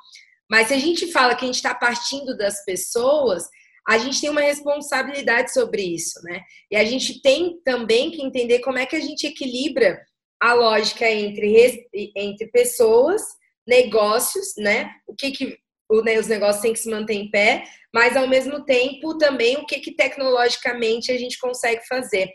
Mas 0.49 0.69
se 0.69 0.73
a 0.73 0.79
gente 0.79 1.11
fala 1.11 1.35
que 1.35 1.43
a 1.43 1.47
gente 1.47 1.57
está 1.57 1.75
partindo 1.75 2.35
das 2.35 2.65
pessoas, 2.65 3.47
a 3.87 3.99
gente 3.99 4.19
tem 4.19 4.31
uma 4.31 4.41
responsabilidade 4.41 5.53
sobre 5.53 5.83
isso, 5.83 6.19
né? 6.23 6.41
E 6.71 6.75
a 6.75 6.83
gente 6.83 7.21
tem 7.21 7.61
também 7.63 8.09
que 8.09 8.23
entender 8.23 8.59
como 8.59 8.79
é 8.79 8.87
que 8.87 8.95
a 8.95 8.99
gente 8.99 9.27
equilibra 9.27 10.01
a 10.41 10.53
lógica 10.53 11.07
entre, 11.07 11.87
entre 12.15 12.47
pessoas, 12.47 13.21
negócios, 13.69 14.53
né? 14.57 14.91
O 15.07 15.15
que, 15.15 15.31
que 15.31 15.57
os 15.89 16.27
negócios 16.27 16.61
têm 16.61 16.73
que 16.73 16.79
se 16.79 16.89
manter 16.89 17.13
em 17.13 17.31
pé, 17.31 17.63
mas 17.93 18.17
ao 18.17 18.27
mesmo 18.27 18.63
tempo 18.65 19.17
também 19.17 19.57
o 19.57 19.65
que, 19.65 19.79
que 19.79 19.95
tecnologicamente 19.95 21.11
a 21.11 21.17
gente 21.17 21.37
consegue 21.39 21.85
fazer 21.87 22.29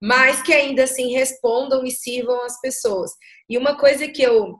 mas 0.00 0.42
que 0.42 0.52
ainda 0.52 0.84
assim 0.84 1.12
respondam 1.12 1.84
e 1.84 1.90
sirvam 1.90 2.44
as 2.44 2.60
pessoas. 2.60 3.12
E 3.48 3.56
uma 3.56 3.78
coisa 3.78 4.08
que 4.08 4.22
eu, 4.22 4.56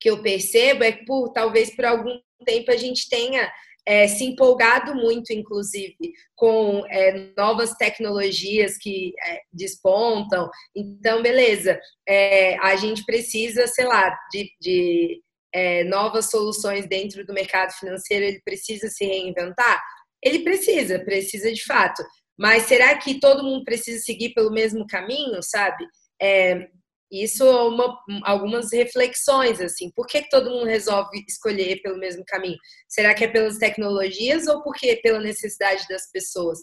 que 0.00 0.10
eu 0.10 0.22
percebo 0.22 0.84
é 0.84 0.92
que, 0.92 1.04
por, 1.04 1.32
talvez 1.32 1.74
por 1.74 1.84
algum 1.84 2.18
tempo, 2.44 2.70
a 2.70 2.76
gente 2.76 3.08
tenha 3.08 3.50
é, 3.86 4.08
se 4.08 4.24
empolgado 4.24 4.94
muito, 4.94 5.32
inclusive, 5.32 5.96
com 6.34 6.84
é, 6.90 7.30
novas 7.36 7.74
tecnologias 7.74 8.76
que 8.76 9.12
é, 9.24 9.40
despontam. 9.52 10.50
Então, 10.74 11.22
beleza, 11.22 11.78
é, 12.06 12.58
a 12.58 12.74
gente 12.74 13.04
precisa, 13.04 13.66
sei 13.68 13.86
lá, 13.86 14.10
de, 14.32 14.50
de 14.60 15.22
é, 15.56 15.84
novas 15.84 16.26
soluções 16.26 16.86
dentro 16.86 17.24
do 17.24 17.32
mercado 17.32 17.72
financeiro, 17.72 18.26
ele 18.26 18.42
precisa 18.44 18.90
se 18.90 19.06
reinventar? 19.06 19.82
Ele 20.22 20.40
precisa, 20.40 20.98
precisa 20.98 21.50
de 21.50 21.64
fato. 21.64 22.04
Mas 22.38 22.64
será 22.64 22.98
que 22.98 23.18
todo 23.18 23.42
mundo 23.42 23.64
precisa 23.64 24.04
seguir 24.04 24.34
pelo 24.34 24.50
mesmo 24.50 24.86
caminho, 24.86 25.42
sabe? 25.42 25.82
É, 26.20 26.68
isso 27.10 27.42
é 27.42 27.62
uma, 27.62 27.98
algumas 28.24 28.70
reflexões, 28.70 29.58
assim. 29.58 29.90
Por 29.96 30.06
que, 30.06 30.28
todo 30.28 30.50
mundo 30.50 30.66
resolve 30.66 31.24
escolher 31.26 31.80
pelo 31.80 31.96
mesmo 31.96 32.22
caminho? 32.26 32.58
Será 32.86 33.14
que 33.14 33.24
é 33.24 33.28
pelas 33.28 33.56
tecnologias 33.56 34.46
ou 34.48 34.62
porque 34.62 34.96
pela 34.96 35.20
necessidade 35.20 35.86
das 35.88 36.10
pessoas? 36.10 36.58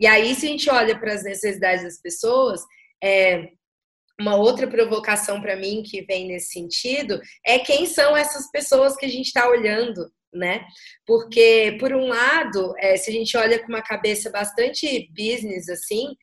E 0.00 0.06
aí, 0.06 0.34
se 0.34 0.46
a 0.46 0.48
gente 0.48 0.68
olha 0.68 0.98
para 0.98 1.14
as 1.14 1.22
necessidades 1.22 1.84
das 1.84 2.00
pessoas, 2.00 2.60
é, 3.04 3.50
uma 4.22 4.36
outra 4.36 4.68
provocação 4.68 5.40
para 5.40 5.56
mim 5.56 5.82
que 5.82 6.02
vem 6.02 6.28
nesse 6.28 6.52
sentido 6.52 7.20
é 7.44 7.58
quem 7.58 7.86
são 7.86 8.16
essas 8.16 8.50
pessoas 8.50 8.96
que 8.96 9.04
a 9.04 9.08
gente 9.08 9.26
está 9.26 9.48
olhando, 9.48 10.10
né? 10.32 10.64
Porque, 11.04 11.76
por 11.80 11.92
um 11.92 12.06
lado, 12.06 12.72
é, 12.78 12.96
se 12.96 13.10
a 13.10 13.12
gente 13.12 13.36
olha 13.36 13.58
com 13.58 13.68
uma 13.68 13.82
cabeça 13.82 14.30
bastante 14.30 15.10
business, 15.10 15.68
assim, 15.68 16.14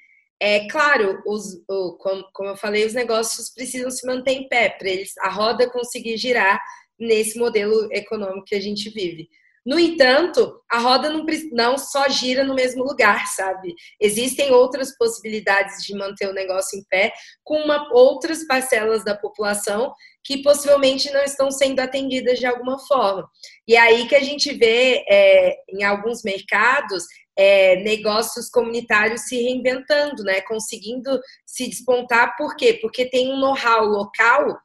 é 0.42 0.68
claro, 0.70 1.22
os, 1.28 1.62
o, 1.70 1.98
como, 1.98 2.24
como 2.34 2.50
eu 2.50 2.58
falei, 2.58 2.86
os 2.86 2.94
negócios 2.94 3.54
precisam 3.54 3.92
se 3.92 4.08
manter 4.08 4.32
em 4.32 4.48
pé 4.48 4.70
para 4.70 4.90
eles 4.90 5.12
a 5.20 5.30
roda 5.30 5.70
conseguir 5.70 6.16
girar 6.16 6.62
nesse 6.98 7.38
modelo 7.38 7.90
econômico 7.92 8.46
que 8.46 8.56
a 8.56 8.62
gente 8.62 8.90
vive. 8.90 9.28
No 9.70 9.78
entanto, 9.78 10.60
a 10.68 10.80
roda 10.80 11.12
não, 11.12 11.24
não 11.52 11.78
só 11.78 12.10
gira 12.10 12.44
no 12.44 12.56
mesmo 12.56 12.84
lugar, 12.84 13.28
sabe? 13.28 13.76
Existem 14.02 14.52
outras 14.52 14.98
possibilidades 14.98 15.84
de 15.86 15.96
manter 15.96 16.28
o 16.28 16.34
negócio 16.34 16.80
em 16.80 16.84
pé 16.86 17.14
com 17.44 17.56
uma, 17.66 17.88
outras 17.94 18.48
parcelas 18.48 19.06
da 19.06 19.16
população 19.16 19.94
que 20.24 20.42
possivelmente 20.42 21.12
não 21.12 21.22
estão 21.22 21.52
sendo 21.52 21.82
atendidas 21.82 22.40
de 22.40 22.48
alguma 22.48 22.80
forma. 22.80 23.30
E 23.68 23.76
é 23.76 23.80
aí 23.80 24.08
que 24.08 24.16
a 24.16 24.24
gente 24.24 24.52
vê 24.56 25.06
é, 25.08 25.56
em 25.70 25.84
alguns 25.84 26.24
mercados 26.24 27.04
é, 27.38 27.76
negócios 27.84 28.50
comunitários 28.50 29.28
se 29.28 29.40
reinventando, 29.40 30.24
né? 30.24 30.42
Conseguindo 30.42 31.22
se 31.46 31.70
despontar. 31.70 32.36
Por 32.38 32.56
quê? 32.56 32.80
Porque 32.82 33.06
tem 33.06 33.32
um 33.32 33.40
know-how 33.40 33.86
local 33.86 34.58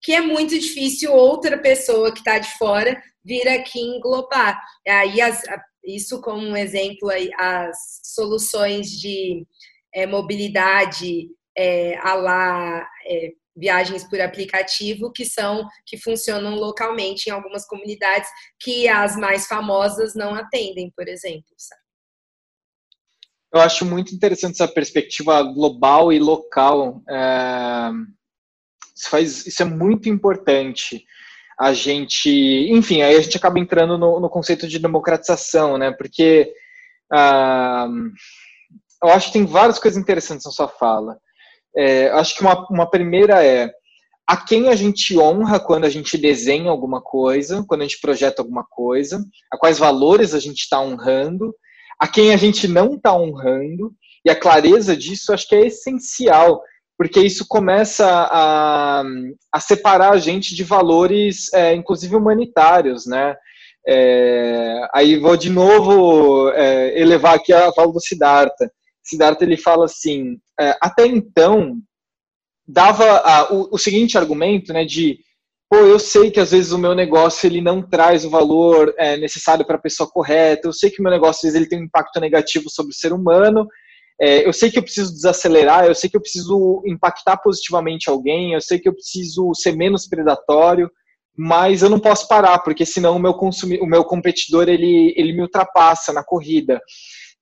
que 0.00 0.14
é 0.14 0.22
muito 0.22 0.58
difícil 0.58 1.12
outra 1.12 1.58
pessoa 1.58 2.10
que 2.12 2.20
está 2.20 2.38
de 2.38 2.50
fora 2.56 2.98
vir 3.28 3.46
aqui 3.48 3.78
englobar. 3.78 4.58
Aí, 4.88 5.20
as, 5.20 5.42
isso 5.84 6.20
como 6.22 6.46
um 6.46 6.56
exemplo, 6.56 7.10
as 7.36 7.76
soluções 8.02 8.88
de 8.88 9.46
é, 9.94 10.06
mobilidade 10.06 11.28
é, 11.56 11.98
a 11.98 12.14
lá, 12.14 12.88
é, 13.06 13.32
viagens 13.54 14.04
por 14.04 14.20
aplicativo 14.20 15.12
que 15.12 15.24
são 15.24 15.66
que 15.84 15.98
funcionam 15.98 16.54
localmente 16.54 17.28
em 17.28 17.32
algumas 17.32 17.66
comunidades 17.66 18.30
que 18.58 18.88
as 18.88 19.16
mais 19.16 19.46
famosas 19.46 20.14
não 20.14 20.34
atendem, 20.34 20.90
por 20.96 21.06
exemplo. 21.06 21.52
Sabe? 21.56 21.82
Eu 23.52 23.60
acho 23.60 23.84
muito 23.84 24.14
interessante 24.14 24.54
essa 24.54 24.72
perspectiva 24.72 25.42
global 25.42 26.12
e 26.12 26.18
local. 26.18 27.02
É... 27.08 27.90
Isso, 28.96 29.10
faz, 29.10 29.46
isso 29.46 29.62
é 29.62 29.66
muito 29.66 30.08
importante 30.08 31.04
a 31.60 31.72
gente, 31.72 32.30
enfim, 32.70 33.02
aí 33.02 33.16
a 33.16 33.20
gente 33.20 33.36
acaba 33.36 33.58
entrando 33.58 33.98
no, 33.98 34.20
no 34.20 34.30
conceito 34.30 34.68
de 34.68 34.78
democratização, 34.78 35.76
né? 35.76 35.90
Porque 35.90 36.52
Ah, 37.10 37.88
eu 39.02 39.10
acho 39.10 39.28
que 39.28 39.32
tem 39.34 39.46
várias 39.46 39.78
coisas 39.78 40.00
interessantes 40.00 40.44
na 40.44 40.52
sua 40.52 40.68
fala. 40.68 41.18
É, 41.76 42.08
acho 42.10 42.34
que 42.36 42.42
uma, 42.42 42.66
uma 42.70 42.90
primeira 42.90 43.44
é 43.44 43.70
a 44.26 44.36
quem 44.36 44.68
a 44.68 44.76
gente 44.76 45.18
honra 45.18 45.58
quando 45.58 45.84
a 45.84 45.88
gente 45.88 46.18
desenha 46.18 46.70
alguma 46.70 47.00
coisa, 47.00 47.64
quando 47.66 47.80
a 47.80 47.84
gente 47.84 48.00
projeta 48.00 48.42
alguma 48.42 48.64
coisa, 48.64 49.24
a 49.50 49.56
quais 49.56 49.78
valores 49.78 50.34
a 50.34 50.40
gente 50.40 50.58
está 50.58 50.80
honrando, 50.80 51.54
a 51.98 52.06
quem 52.06 52.34
a 52.34 52.36
gente 52.36 52.68
não 52.68 52.94
está 52.94 53.14
honrando, 53.16 53.92
e 54.24 54.30
a 54.30 54.36
clareza 54.38 54.94
disso 54.94 55.32
acho 55.32 55.48
que 55.48 55.54
é 55.54 55.66
essencial, 55.66 56.60
porque 56.98 57.20
isso 57.20 57.46
começa 57.48 58.04
a, 58.04 59.04
a 59.52 59.60
separar 59.60 60.10
a 60.10 60.18
gente 60.18 60.52
de 60.52 60.64
valores, 60.64 61.50
é, 61.54 61.72
inclusive 61.72 62.16
humanitários, 62.16 63.06
né? 63.06 63.36
É, 63.86 64.88
aí 64.92 65.16
vou 65.16 65.36
de 65.36 65.48
novo 65.48 66.50
é, 66.50 67.00
elevar 67.00 67.36
aqui 67.36 67.52
a 67.52 67.72
fala 67.72 67.92
do 67.92 68.00
Siddhartha. 68.00 68.70
Siddhartha 69.02 69.44
ele 69.44 69.56
fala 69.56 69.84
assim: 69.84 70.38
é, 70.60 70.76
até 70.82 71.06
então 71.06 71.76
dava 72.66 73.04
a, 73.04 73.52
o, 73.54 73.68
o, 73.72 73.78
seguinte 73.78 74.18
argumento, 74.18 74.72
né, 74.72 74.84
de 74.84 75.20
pô, 75.70 75.76
eu 75.76 75.98
sei 76.00 76.30
que 76.32 76.40
às 76.40 76.50
vezes 76.50 76.72
o 76.72 76.78
meu 76.78 76.94
negócio 76.94 77.46
ele 77.46 77.62
não 77.62 77.80
traz 77.80 78.24
o 78.24 78.30
valor 78.30 78.92
é, 78.98 79.16
necessário 79.16 79.64
para 79.64 79.76
a 79.76 79.80
pessoa 79.80 80.10
correta, 80.10 80.66
eu 80.66 80.72
sei 80.72 80.90
que 80.90 81.00
o 81.00 81.02
meu 81.02 81.12
negócio 81.12 81.38
às 81.38 81.42
vezes 81.42 81.56
ele 81.56 81.68
tem 81.68 81.80
um 81.80 81.84
impacto 81.84 82.20
negativo 82.20 82.68
sobre 82.68 82.90
o 82.90 82.94
ser 82.94 83.12
humano, 83.12 83.66
é, 84.20 84.46
eu 84.46 84.52
sei 84.52 84.70
que 84.70 84.78
eu 84.78 84.82
preciso 84.82 85.12
desacelerar, 85.12 85.86
eu 85.86 85.94
sei 85.94 86.10
que 86.10 86.16
eu 86.16 86.20
preciso 86.20 86.82
impactar 86.84 87.36
positivamente 87.36 88.10
alguém, 88.10 88.52
eu 88.52 88.60
sei 88.60 88.78
que 88.78 88.88
eu 88.88 88.94
preciso 88.94 89.52
ser 89.54 89.72
menos 89.72 90.08
predatório, 90.08 90.90
mas 91.36 91.82
eu 91.82 91.88
não 91.88 92.00
posso 92.00 92.26
parar, 92.26 92.58
porque 92.58 92.84
senão 92.84 93.14
o 93.14 93.18
meu, 93.20 93.32
consumi 93.32 93.78
o 93.78 93.86
meu 93.86 94.04
competidor 94.04 94.68
ele, 94.68 95.14
ele 95.16 95.32
me 95.32 95.42
ultrapassa 95.42 96.12
na 96.12 96.24
corrida. 96.24 96.80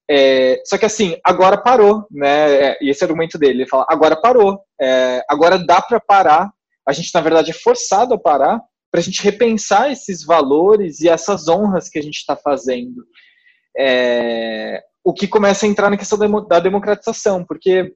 É, 0.09 0.61
só 0.67 0.77
que 0.77 0.85
assim, 0.85 1.17
agora 1.25 1.57
parou, 1.57 2.07
né? 2.11 2.55
É, 2.55 2.79
e 2.83 2.91
esse 2.91 3.03
é 3.03 3.07
argumento 3.07 3.39
dele, 3.39 3.63
ele 3.63 3.69
fala, 3.69 3.87
agora 3.89 4.15
parou, 4.15 4.61
é, 4.81 5.25
agora 5.29 5.59
dá 5.59 5.81
para 5.81 5.99
parar. 5.99 6.51
A 6.87 6.93
gente 6.93 7.13
na 7.15 7.23
verdade 7.23 7.51
é 7.51 7.55
forçado 7.55 8.15
a 8.15 8.19
parar 8.19 8.61
para 8.91 9.01
a 9.01 9.03
gente 9.03 9.23
repensar 9.23 9.91
esses 9.91 10.25
valores 10.25 11.01
e 11.01 11.09
essas 11.09 11.49
honras 11.49 11.89
que 11.89 11.99
a 11.99 12.03
gente 12.03 12.17
está 12.17 12.37
fazendo. 12.37 13.03
É, 13.77 14.83
o 15.07 15.15
que 15.15 15.29
começa 15.29 15.65
a 15.65 15.69
entrar 15.69 15.89
na 15.89 15.97
questão 15.97 16.19
da 16.49 16.59
democratização, 16.59 17.45
porque 17.45 17.95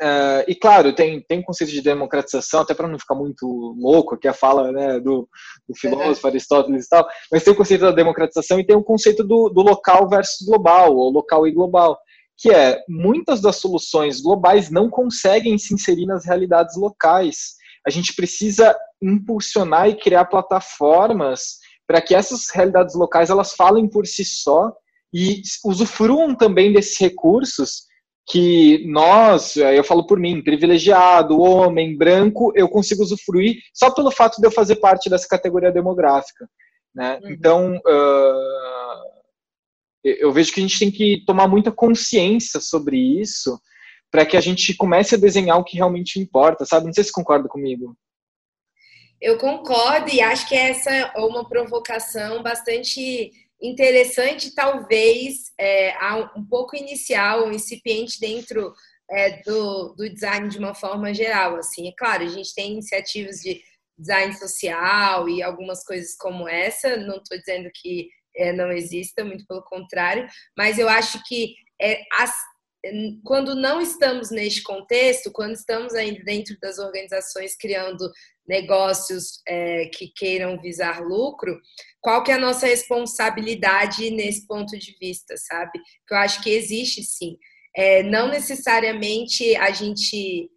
Uh, 0.00 0.42
e 0.48 0.54
claro, 0.54 0.94
tem, 0.94 1.20
tem 1.20 1.42
conceito 1.42 1.70
de 1.70 1.82
democratização, 1.82 2.62
até 2.62 2.72
para 2.72 2.88
não 2.88 2.98
ficar 2.98 3.14
muito 3.14 3.46
louco, 3.78 4.16
que 4.16 4.26
é 4.26 4.30
a 4.30 4.34
fala 4.34 4.72
né, 4.72 4.98
do, 4.98 5.28
do 5.68 5.76
filósofo 5.76 6.26
Aristóteles 6.26 6.86
e 6.86 6.88
tal, 6.88 7.06
mas 7.30 7.44
tem 7.44 7.52
o 7.52 7.56
conceito 7.56 7.82
da 7.82 7.90
democratização 7.90 8.58
e 8.58 8.66
tem 8.66 8.74
o 8.74 8.82
conceito 8.82 9.22
do, 9.22 9.50
do 9.50 9.60
local 9.60 10.08
versus 10.08 10.46
global, 10.46 10.96
ou 10.96 11.10
local 11.10 11.46
e 11.46 11.52
global, 11.52 11.98
que 12.38 12.50
é 12.50 12.82
muitas 12.88 13.42
das 13.42 13.56
soluções 13.56 14.22
globais 14.22 14.70
não 14.70 14.88
conseguem 14.88 15.58
se 15.58 15.74
inserir 15.74 16.06
nas 16.06 16.24
realidades 16.24 16.76
locais. 16.76 17.56
A 17.86 17.90
gente 17.90 18.14
precisa 18.14 18.74
impulsionar 19.02 19.90
e 19.90 19.94
criar 19.94 20.24
plataformas 20.24 21.58
para 21.86 22.00
que 22.00 22.14
essas 22.14 22.48
realidades 22.50 22.94
locais 22.96 23.28
elas 23.28 23.52
falem 23.52 23.86
por 23.86 24.06
si 24.06 24.24
só 24.24 24.72
e 25.14 25.42
usufruam 25.64 26.34
também 26.34 26.72
desses 26.72 26.98
recursos 26.98 27.84
que 28.26 28.84
nós, 28.88 29.56
eu 29.56 29.84
falo 29.84 30.06
por 30.06 30.18
mim, 30.18 30.42
privilegiado, 30.42 31.40
homem, 31.40 31.96
branco, 31.96 32.52
eu 32.56 32.68
consigo 32.68 33.02
usufruir 33.02 33.58
só 33.72 33.90
pelo 33.90 34.10
fato 34.10 34.40
de 34.40 34.46
eu 34.46 34.50
fazer 34.50 34.76
parte 34.76 35.08
dessa 35.08 35.28
categoria 35.28 35.70
demográfica. 35.70 36.48
Né? 36.92 37.20
Uhum. 37.22 37.30
Então, 37.30 37.76
uh, 37.76 39.14
eu 40.02 40.32
vejo 40.32 40.52
que 40.52 40.58
a 40.58 40.62
gente 40.62 40.78
tem 40.78 40.90
que 40.90 41.22
tomar 41.24 41.46
muita 41.46 41.70
consciência 41.70 42.60
sobre 42.60 42.96
isso 42.96 43.60
para 44.10 44.26
que 44.26 44.36
a 44.36 44.40
gente 44.40 44.74
comece 44.74 45.14
a 45.14 45.18
desenhar 45.18 45.58
o 45.58 45.64
que 45.64 45.76
realmente 45.76 46.18
importa, 46.18 46.64
sabe? 46.64 46.86
Não 46.86 46.92
sei 46.92 47.04
se 47.04 47.12
concorda 47.12 47.48
comigo. 47.48 47.96
Eu 49.20 49.38
concordo 49.38 50.10
e 50.10 50.20
acho 50.20 50.48
que 50.48 50.54
essa 50.54 50.90
é 50.90 51.18
uma 51.18 51.48
provocação 51.48 52.42
bastante 52.42 53.32
interessante, 53.64 54.54
talvez, 54.54 55.52
é, 55.58 55.94
um 56.36 56.44
pouco 56.44 56.76
inicial, 56.76 57.46
um 57.46 57.52
incipiente 57.52 58.20
dentro 58.20 58.74
é, 59.10 59.42
do, 59.42 59.94
do 59.94 60.08
design 60.08 60.48
de 60.48 60.58
uma 60.58 60.74
forma 60.74 61.14
geral. 61.14 61.56
Assim, 61.56 61.88
é 61.88 61.92
claro, 61.96 62.24
a 62.24 62.28
gente 62.28 62.54
tem 62.54 62.72
iniciativas 62.72 63.36
de 63.36 63.62
design 63.98 64.34
social 64.34 65.28
e 65.28 65.42
algumas 65.42 65.82
coisas 65.84 66.14
como 66.16 66.46
essa. 66.46 66.96
Não 66.96 67.16
estou 67.16 67.38
dizendo 67.38 67.70
que 67.74 68.08
é, 68.36 68.52
não 68.52 68.70
exista, 68.70 69.24
muito 69.24 69.46
pelo 69.46 69.62
contrário, 69.62 70.28
mas 70.56 70.78
eu 70.78 70.88
acho 70.88 71.22
que 71.24 71.54
é, 71.80 72.02
as, 72.18 72.34
quando 73.24 73.54
não 73.54 73.80
estamos 73.80 74.30
neste 74.30 74.62
contexto, 74.62 75.32
quando 75.32 75.54
estamos 75.54 75.94
ainda 75.94 76.22
dentro 76.24 76.56
das 76.60 76.78
organizações 76.78 77.56
criando 77.56 78.10
negócios 78.46 79.40
é, 79.48 79.86
que 79.86 80.08
queiram 80.08 80.60
visar 80.60 81.02
lucro, 81.02 81.58
qual 82.00 82.22
que 82.22 82.30
é 82.30 82.34
a 82.34 82.38
nossa 82.38 82.66
responsabilidade 82.66 84.10
nesse 84.10 84.46
ponto 84.46 84.78
de 84.78 84.96
vista, 85.00 85.34
sabe? 85.36 85.78
Que 86.06 86.14
eu 86.14 86.18
acho 86.18 86.42
que 86.42 86.50
existe 86.50 87.02
sim. 87.02 87.36
É, 87.76 88.02
não 88.02 88.28
necessariamente 88.28 89.56
a 89.56 89.70
gente. 89.70 90.48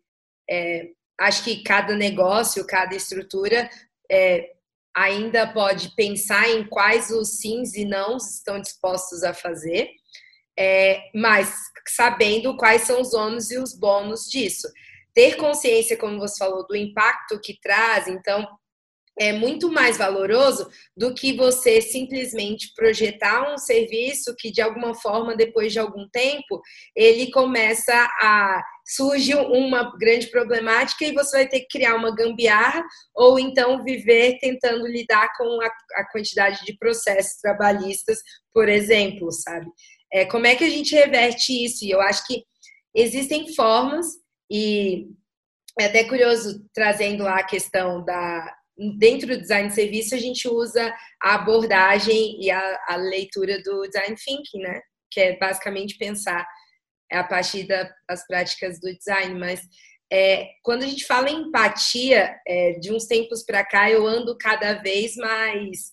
É, 0.50 0.89
acho 1.19 1.43
que 1.43 1.63
cada 1.63 1.95
negócio, 1.95 2.65
cada 2.65 2.95
estrutura 2.95 3.69
é, 4.10 4.52
ainda 4.95 5.47
pode 5.47 5.95
pensar 5.95 6.50
em 6.50 6.67
quais 6.67 7.10
os 7.12 7.38
sims 7.38 7.73
e 7.76 7.86
não 7.86 8.17
estão 8.17 8.60
dispostos 8.60 9.23
a 9.23 9.34
fazer, 9.34 9.89
é, 10.58 11.10
mas 11.13 11.54
sabendo 11.88 12.58
quais 12.58 12.84
são 12.84 13.02
os 13.02 13.13
ônus 13.13 13.52
e 13.52 13.58
os 13.58 13.78
bônus 13.78 14.26
disso. 14.28 14.67
Ter 15.18 15.36
consciência, 15.36 15.98
como 15.98 16.20
você 16.20 16.38
falou, 16.38 16.64
do 16.68 16.76
impacto 16.76 17.42
que 17.42 17.60
traz, 17.60 18.08
então 18.08 18.48
é 19.20 19.34
muito 19.34 19.72
mais 19.72 19.98
valoroso 19.98 20.70
do 20.96 21.12
que 21.12 21.34
você 21.34 21.82
simplesmente 21.82 22.72
projetar 22.76 23.52
um 23.52 23.58
serviço 23.58 24.36
que 24.38 24.52
de 24.52 24.62
alguma 24.62 24.94
forma 24.94 25.36
depois 25.36 25.74
de 25.74 25.80
algum 25.80 26.08
tempo 26.10 26.62
ele 26.96 27.32
começa 27.32 27.96
a 28.22 28.62
surge 28.86 29.34
uma 29.34 29.92
grande 29.98 30.28
problemática 30.28 31.04
e 31.04 31.14
você 31.14 31.38
vai 31.38 31.48
ter 31.48 31.62
que 31.62 31.80
criar 31.80 31.96
uma 31.96 32.16
gambiarra 32.16 32.86
ou 33.16 33.40
então 33.40 33.84
viver 33.84 34.38
tentando 34.40 34.86
lidar 34.86 35.36
com 35.36 35.60
a, 35.64 35.72
a 36.00 36.12
quantidade 36.12 36.64
de 36.64 36.78
processos 36.78 37.42
trabalhistas, 37.42 38.20
por 38.54 38.70
exemplo, 38.70 39.32
sabe? 39.32 39.66
É, 40.14 40.26
como 40.26 40.46
é 40.46 40.56
que 40.56 40.64
a 40.64 40.70
gente 40.70 40.94
reverte 40.94 41.66
isso? 41.66 41.84
E 41.84 41.90
eu 41.90 42.02
acho 42.02 42.24
que 42.28 42.44
existem 42.94 43.52
formas 43.56 44.06
e 44.50 45.10
é 45.80 45.86
até 45.86 46.04
curioso 46.04 46.66
trazendo 46.74 47.24
lá 47.24 47.40
a 47.40 47.46
questão 47.46 48.04
da 48.04 48.56
dentro 48.98 49.28
do 49.28 49.42
design 49.42 49.70
de 49.70 49.76
serviço, 49.76 50.14
a 50.14 50.20
gente 50.20 50.48
usa 50.48 50.94
a 51.22 51.36
abordagem 51.36 52.40
e 52.40 52.52
a, 52.52 52.80
a 52.90 52.96
leitura 52.96 53.62
do 53.64 53.82
design 53.88 54.16
thinking, 54.16 54.60
né? 54.60 54.82
Que 55.12 55.20
é 55.20 55.38
basicamente 55.38 55.98
pensar 55.98 56.48
a 57.12 57.24
partir 57.24 57.66
das 57.66 58.28
práticas 58.28 58.80
do 58.80 58.94
design. 58.96 59.40
Mas 59.40 59.62
é, 60.12 60.50
quando 60.64 60.84
a 60.84 60.88
gente 60.88 61.06
fala 61.06 61.30
em 61.30 61.48
empatia, 61.48 62.36
é, 62.48 62.74
de 62.74 62.94
uns 62.94 63.06
tempos 63.06 63.44
para 63.44 63.66
cá, 63.66 63.90
eu 63.90 64.06
ando 64.06 64.38
cada 64.38 64.74
vez 64.74 65.16
mais 65.16 65.92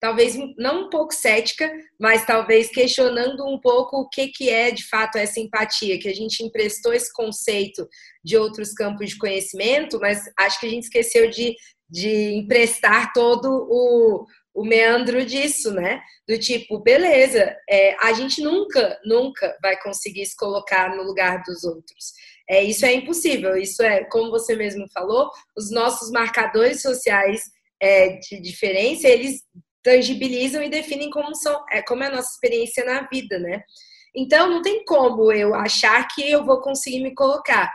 talvez 0.00 0.34
não 0.56 0.86
um 0.86 0.90
pouco 0.90 1.14
cética, 1.14 1.70
mas 1.98 2.24
talvez 2.24 2.70
questionando 2.70 3.46
um 3.46 3.60
pouco 3.60 3.98
o 3.98 4.08
que, 4.08 4.28
que 4.28 4.48
é 4.48 4.70
de 4.70 4.88
fato 4.88 5.18
essa 5.18 5.38
empatia, 5.38 5.98
que 5.98 6.08
a 6.08 6.14
gente 6.14 6.42
emprestou 6.42 6.92
esse 6.92 7.12
conceito 7.12 7.86
de 8.24 8.36
outros 8.36 8.72
campos 8.72 9.10
de 9.10 9.18
conhecimento, 9.18 9.98
mas 10.00 10.24
acho 10.38 10.58
que 10.58 10.66
a 10.66 10.70
gente 10.70 10.84
esqueceu 10.84 11.28
de 11.28 11.54
de 11.90 12.34
emprestar 12.34 13.12
todo 13.12 13.66
o, 13.68 14.24
o 14.54 14.64
meandro 14.64 15.24
disso, 15.24 15.72
né? 15.72 16.00
Do 16.28 16.38
tipo, 16.38 16.78
beleza, 16.78 17.56
é, 17.68 17.96
a 18.00 18.12
gente 18.12 18.40
nunca, 18.40 18.98
nunca 19.04 19.58
vai 19.60 19.76
conseguir 19.82 20.24
se 20.24 20.36
colocar 20.36 20.94
no 20.94 21.02
lugar 21.02 21.42
dos 21.42 21.64
outros. 21.64 22.12
É, 22.48 22.62
isso 22.62 22.86
é 22.86 22.94
impossível. 22.94 23.56
Isso 23.56 23.82
é, 23.82 24.04
como 24.04 24.30
você 24.30 24.54
mesmo 24.54 24.86
falou, 24.92 25.28
os 25.56 25.70
nossos 25.70 26.10
marcadores 26.10 26.80
sociais 26.80 27.42
é, 27.82 28.18
de 28.18 28.40
diferença, 28.40 29.08
eles 29.08 29.42
tangibilizam 29.82 30.62
e 30.62 30.68
definem 30.68 31.10
como, 31.10 31.34
são, 31.34 31.64
é, 31.70 31.82
como 31.82 32.02
é 32.02 32.06
a 32.06 32.16
nossa 32.16 32.30
experiência 32.30 32.84
na 32.84 33.06
vida, 33.08 33.38
né? 33.38 33.62
Então, 34.14 34.50
não 34.50 34.62
tem 34.62 34.84
como 34.84 35.32
eu 35.32 35.54
achar 35.54 36.06
que 36.08 36.28
eu 36.28 36.44
vou 36.44 36.60
conseguir 36.60 37.00
me 37.00 37.14
colocar. 37.14 37.72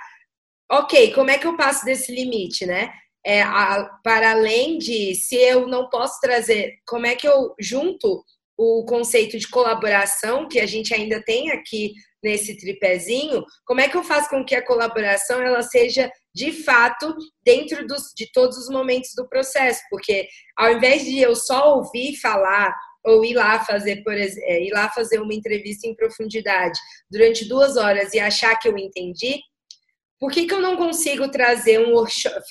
Ok, 0.72 1.14
como 1.14 1.32
é 1.32 1.38
que 1.38 1.48
eu 1.48 1.56
passo 1.56 1.86
desse 1.86 2.12
limite, 2.14 2.66
né? 2.66 2.92
é, 3.26 3.42
a, 3.42 3.86
para 4.04 4.32
além 4.32 4.78
de 4.78 5.16
se 5.16 5.36
eu 5.36 5.68
não 5.68 5.90
posso 5.90 6.20
trazer, 6.22 6.76
como 6.88 7.08
é 7.08 7.16
que 7.16 7.28
eu 7.28 7.56
junto 7.60 8.24
o 8.56 8.86
conceito 8.86 9.38
de 9.38 9.50
colaboração 9.50 10.48
que 10.48 10.60
a 10.60 10.66
gente 10.66 10.94
ainda 10.94 11.22
tem 11.24 11.52
aqui 11.52 11.94
nesse 12.24 12.56
tripézinho, 12.56 13.44
como 13.66 13.82
é 13.82 13.90
que 13.90 13.98
eu 13.98 14.04
faço 14.04 14.30
com 14.30 14.46
que 14.46 14.56
a 14.56 14.66
colaboração 14.66 15.42
ela 15.42 15.64
seja 15.64 16.10
de 16.36 16.52
fato 16.52 17.16
dentro 17.46 17.88
dos, 17.88 18.12
de 18.14 18.30
todos 18.34 18.58
os 18.58 18.70
momentos 18.70 19.12
do 19.16 19.28
processo? 19.28 19.80
Porque 19.90 20.28
ao 20.58 20.74
invés 20.74 21.06
de 21.06 21.18
eu 21.18 21.34
só 21.34 21.78
ouvir 21.78 22.18
falar 22.18 22.76
ou 23.06 23.24
ir 23.24 23.36
lá 23.36 23.64
fazer, 23.64 24.04
por 24.04 24.14
é, 24.14 24.62
ir 24.62 24.72
lá 24.72 24.90
fazer 24.90 25.22
uma 25.22 25.34
entrevista 25.34 25.88
em 25.88 25.96
profundidade 25.96 26.78
durante 27.10 27.48
duas 27.48 27.78
horas 27.78 28.14
e 28.14 28.20
achar 28.20 28.58
que 28.58 28.68
eu 28.68 28.78
entendi, 28.78 29.40
por 30.20 30.32
que, 30.32 30.46
que 30.46 30.54
eu 30.54 30.62
não 30.62 30.76
consigo 30.76 31.30
trazer 31.30 31.80
um 31.80 31.94
workshop, 31.94 32.42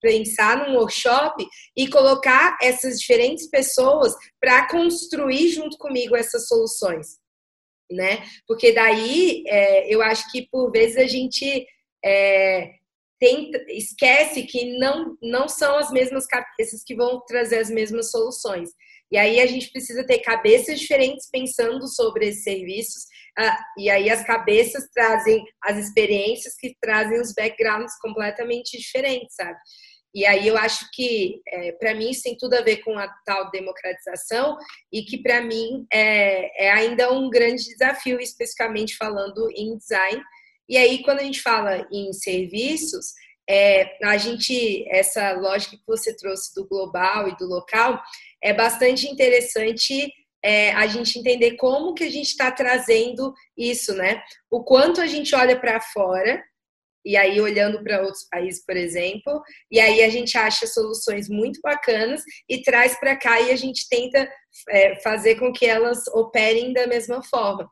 pensar 0.00 0.66
num 0.66 0.76
workshop 0.76 1.46
e 1.76 1.88
colocar 1.88 2.56
essas 2.60 2.98
diferentes 2.98 3.48
pessoas 3.48 4.14
para 4.40 4.66
construir 4.68 5.50
junto 5.50 5.76
comigo 5.78 6.16
essas 6.16 6.48
soluções? 6.48 7.18
Né? 7.90 8.22
Porque 8.46 8.72
daí 8.72 9.44
é, 9.46 9.94
eu 9.94 10.02
acho 10.02 10.30
que 10.30 10.48
por 10.50 10.70
vezes 10.70 10.96
a 10.96 11.06
gente 11.06 11.66
é, 12.04 12.78
esquece 13.68 14.42
que 14.44 14.78
não, 14.78 15.16
não 15.22 15.48
são 15.48 15.76
as 15.76 15.90
mesmas 15.90 16.26
cabeças 16.26 16.82
que 16.84 16.94
vão 16.94 17.20
trazer 17.26 17.58
as 17.58 17.70
mesmas 17.70 18.10
soluções. 18.10 18.70
E 19.10 19.16
aí 19.16 19.40
a 19.40 19.46
gente 19.46 19.70
precisa 19.70 20.04
ter 20.06 20.18
cabeças 20.18 20.78
diferentes 20.78 21.28
pensando 21.30 21.86
sobre 21.88 22.28
esses 22.28 22.44
serviços. 22.44 23.04
Uh, 23.38 23.80
e 23.80 23.88
aí 23.90 24.10
as 24.10 24.24
cabeças 24.24 24.86
trazem 24.92 25.42
as 25.62 25.78
experiências 25.78 26.54
que 26.58 26.76
trazem 26.80 27.20
os 27.20 27.32
backgrounds 27.32 27.98
completamente 28.00 28.76
diferentes, 28.76 29.34
sabe? 29.34 29.58
E 30.14 30.24
aí 30.26 30.48
eu 30.48 30.56
acho 30.56 30.88
que, 30.92 31.40
é, 31.46 31.72
para 31.72 31.94
mim, 31.94 32.10
isso 32.10 32.22
tem 32.22 32.36
tudo 32.36 32.54
a 32.54 32.62
ver 32.62 32.78
com 32.78 32.98
a 32.98 33.08
tal 33.24 33.50
democratização 33.50 34.56
e 34.92 35.02
que, 35.02 35.22
para 35.22 35.42
mim, 35.42 35.86
é, 35.92 36.66
é 36.66 36.70
ainda 36.70 37.12
um 37.12 37.28
grande 37.28 37.62
desafio, 37.62 38.18
especificamente 38.18 38.96
falando 38.96 39.48
em 39.54 39.76
design. 39.76 40.20
E 40.68 40.76
aí, 40.76 41.02
quando 41.02 41.20
a 41.20 41.24
gente 41.24 41.40
fala 41.40 41.86
em 41.90 42.12
serviços, 42.12 43.12
é, 43.48 43.96
a 44.04 44.16
gente, 44.18 44.86
essa 44.90 45.32
lógica 45.32 45.76
que 45.76 45.86
você 45.86 46.14
trouxe 46.14 46.54
do 46.54 46.68
global 46.68 47.28
e 47.28 47.36
do 47.36 47.46
local, 47.46 48.00
é 48.42 48.52
bastante 48.52 49.08
interessante 49.08 50.12
é, 50.44 50.72
a 50.72 50.86
gente 50.86 51.18
entender 51.18 51.56
como 51.56 51.94
que 51.94 52.04
a 52.04 52.10
gente 52.10 52.28
está 52.28 52.50
trazendo 52.50 53.32
isso, 53.56 53.94
né? 53.94 54.22
O 54.50 54.62
quanto 54.62 55.00
a 55.00 55.06
gente 55.06 55.34
olha 55.34 55.58
para 55.58 55.80
fora, 55.80 56.42
e 57.04 57.16
aí 57.16 57.40
olhando 57.40 57.82
para 57.82 58.02
outros 58.02 58.28
países, 58.30 58.62
por 58.64 58.76
exemplo, 58.76 59.42
e 59.70 59.80
aí 59.80 60.02
a 60.02 60.10
gente 60.10 60.36
acha 60.36 60.66
soluções 60.66 61.28
muito 61.28 61.58
bacanas 61.62 62.22
e 62.48 62.60
traz 62.60 62.98
para 63.00 63.16
cá 63.16 63.40
e 63.40 63.50
a 63.50 63.56
gente 63.56 63.88
tenta 63.88 64.30
é, 64.68 64.96
fazer 65.00 65.36
com 65.36 65.52
que 65.52 65.64
elas 65.64 66.06
operem 66.08 66.72
da 66.72 66.86
mesma 66.86 67.22
forma. 67.22 67.68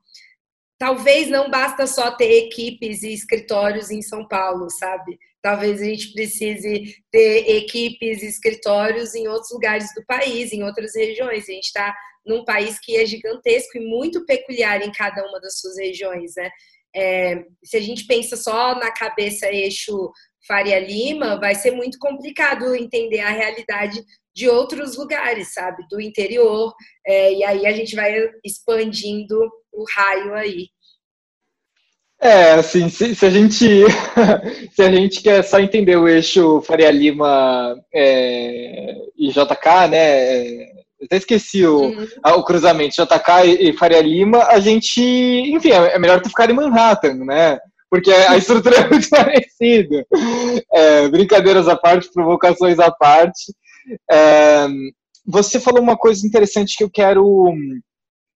Talvez 0.78 1.28
não 1.28 1.50
basta 1.50 1.86
só 1.86 2.10
ter 2.10 2.46
equipes 2.46 3.02
e 3.02 3.12
escritórios 3.12 3.90
em 3.90 4.02
São 4.02 4.26
Paulo, 4.28 4.68
sabe? 4.70 5.18
Talvez 5.40 5.80
a 5.80 5.84
gente 5.84 6.12
precise 6.12 6.96
ter 7.10 7.56
equipes 7.56 8.22
e 8.22 8.26
escritórios 8.26 9.14
em 9.14 9.26
outros 9.28 9.52
lugares 9.52 9.94
do 9.94 10.04
país, 10.04 10.52
em 10.52 10.62
outras 10.62 10.94
regiões. 10.94 11.48
A 11.48 11.52
gente 11.52 11.66
está 11.66 11.96
num 12.26 12.44
país 12.44 12.78
que 12.80 12.96
é 12.96 13.06
gigantesco 13.06 13.78
e 13.78 13.86
muito 13.86 14.26
peculiar 14.26 14.82
em 14.82 14.92
cada 14.92 15.26
uma 15.26 15.40
das 15.40 15.58
suas 15.60 15.78
regiões, 15.78 16.32
né? 16.36 16.50
É, 16.94 17.44
se 17.62 17.76
a 17.76 17.80
gente 17.80 18.06
pensa 18.06 18.36
só 18.36 18.74
na 18.74 18.90
cabeça 18.90 19.46
eixo 19.52 20.10
Faria 20.46 20.78
Lima, 20.78 21.38
vai 21.38 21.54
ser 21.54 21.72
muito 21.72 21.98
complicado 21.98 22.74
entender 22.74 23.20
a 23.20 23.30
realidade 23.30 24.02
de 24.34 24.48
outros 24.48 24.96
lugares, 24.96 25.54
sabe? 25.54 25.86
Do 25.88 26.00
interior, 26.00 26.74
é, 27.06 27.32
e 27.32 27.44
aí 27.44 27.66
a 27.66 27.72
gente 27.72 27.94
vai 27.94 28.14
expandindo 28.44 29.38
o 29.76 29.84
raio 29.94 30.34
aí. 30.34 30.68
É, 32.20 32.52
assim, 32.54 32.88
se, 32.88 33.14
se, 33.14 33.26
a 33.26 33.30
gente 33.30 33.84
se 34.74 34.82
a 34.82 34.90
gente 34.90 35.22
quer 35.22 35.42
só 35.44 35.60
entender 35.60 35.96
o 35.96 36.08
eixo 36.08 36.62
Faria 36.62 36.90
Lima 36.90 37.76
é, 37.94 38.94
e 39.18 39.28
JK, 39.28 39.88
né? 39.90 39.96
É, 39.98 40.76
até 41.04 41.16
esqueci 41.18 41.66
o, 41.66 41.82
uhum. 41.82 42.06
o 42.24 42.42
cruzamento 42.42 42.96
JK 42.96 43.46
e, 43.46 43.68
e, 43.68 43.72
Faria 43.74 44.00
Lima, 44.00 44.44
a 44.44 44.58
gente, 44.58 45.00
enfim, 45.00 45.70
é, 45.70 45.94
é 45.94 45.98
melhor 45.98 46.22
tu 46.22 46.30
ficar 46.30 46.50
em 46.50 46.54
Manhattan, 46.54 47.16
né? 47.16 47.58
Porque 47.90 48.10
a 48.10 48.34
estrutura 48.38 48.76
é 48.76 48.88
muito 48.88 49.08
parecida. 49.10 50.06
É, 50.72 51.08
brincadeiras 51.08 51.68
à 51.68 51.76
parte, 51.76 52.10
provocações 52.12 52.78
à 52.78 52.90
parte. 52.90 53.52
É, 54.10 54.66
você 55.26 55.60
falou 55.60 55.82
uma 55.82 55.96
coisa 55.96 56.26
interessante 56.26 56.76
que 56.76 56.82
eu 56.84 56.90
quero 56.90 57.52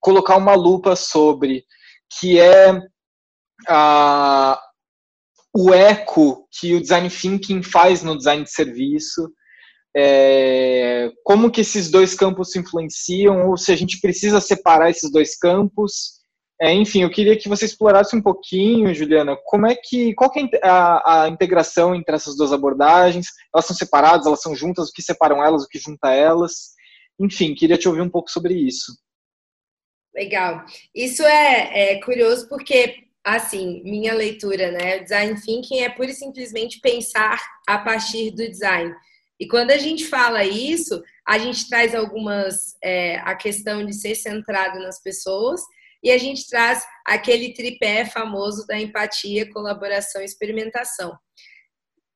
colocar 0.00 0.36
uma 0.36 0.54
lupa 0.54 0.96
sobre, 0.96 1.64
que 2.18 2.40
é 2.40 2.80
a, 3.68 4.60
o 5.54 5.72
eco 5.74 6.48
que 6.50 6.74
o 6.74 6.80
design 6.80 7.08
thinking 7.08 7.62
faz 7.62 8.02
no 8.02 8.16
design 8.16 8.44
de 8.44 8.50
serviço, 8.50 9.30
é, 9.96 11.10
como 11.24 11.50
que 11.50 11.62
esses 11.62 11.90
dois 11.90 12.14
campos 12.14 12.52
se 12.52 12.58
influenciam, 12.58 13.48
ou 13.48 13.56
se 13.56 13.72
a 13.72 13.76
gente 13.76 14.00
precisa 14.00 14.40
separar 14.40 14.90
esses 14.90 15.10
dois 15.10 15.36
campos. 15.36 16.20
É, 16.62 16.72
enfim, 16.72 17.02
eu 17.02 17.10
queria 17.10 17.36
que 17.36 17.48
você 17.48 17.64
explorasse 17.64 18.14
um 18.14 18.22
pouquinho, 18.22 18.94
Juliana, 18.94 19.36
como 19.46 19.66
é 19.66 19.74
que, 19.74 20.14
qual 20.14 20.30
que 20.30 20.40
é 20.40 20.68
a, 20.68 21.22
a, 21.24 21.28
integração 21.28 21.94
entre 21.94 22.14
essas 22.14 22.36
duas 22.36 22.52
abordagens? 22.52 23.28
Elas 23.52 23.64
são 23.64 23.74
separadas, 23.74 24.26
elas 24.26 24.42
são 24.42 24.54
juntas, 24.54 24.88
o 24.88 24.92
que 24.92 25.02
separam 25.02 25.42
elas, 25.42 25.64
o 25.64 25.68
que 25.68 25.78
junta 25.78 26.12
elas? 26.12 26.74
Enfim, 27.18 27.54
queria 27.54 27.78
te 27.78 27.88
ouvir 27.88 28.02
um 28.02 28.10
pouco 28.10 28.30
sobre 28.30 28.54
isso. 28.54 28.92
Legal. 30.14 30.64
Isso 30.94 31.22
é, 31.22 31.92
é 31.92 32.00
curioso 32.00 32.48
porque 32.48 33.08
assim, 33.24 33.82
minha 33.84 34.14
leitura, 34.14 34.70
né? 34.72 34.98
Design 34.98 35.40
thinking 35.40 35.80
é 35.80 35.88
pura 35.88 36.10
e 36.10 36.14
simplesmente 36.14 36.80
pensar 36.80 37.40
a 37.68 37.78
partir 37.78 38.30
do 38.30 38.48
design. 38.48 38.94
E 39.38 39.46
quando 39.46 39.70
a 39.70 39.78
gente 39.78 40.06
fala 40.06 40.44
isso, 40.44 41.02
a 41.26 41.38
gente 41.38 41.68
traz 41.68 41.94
algumas 41.94 42.76
é, 42.82 43.16
a 43.20 43.34
questão 43.34 43.84
de 43.84 43.94
ser 43.94 44.14
centrado 44.14 44.78
nas 44.80 45.02
pessoas 45.02 45.60
e 46.02 46.10
a 46.10 46.18
gente 46.18 46.48
traz 46.48 46.84
aquele 47.06 47.52
tripé 47.52 48.04
famoso 48.04 48.66
da 48.66 48.78
empatia, 48.78 49.50
colaboração 49.50 50.20
e 50.20 50.24
experimentação. 50.24 51.16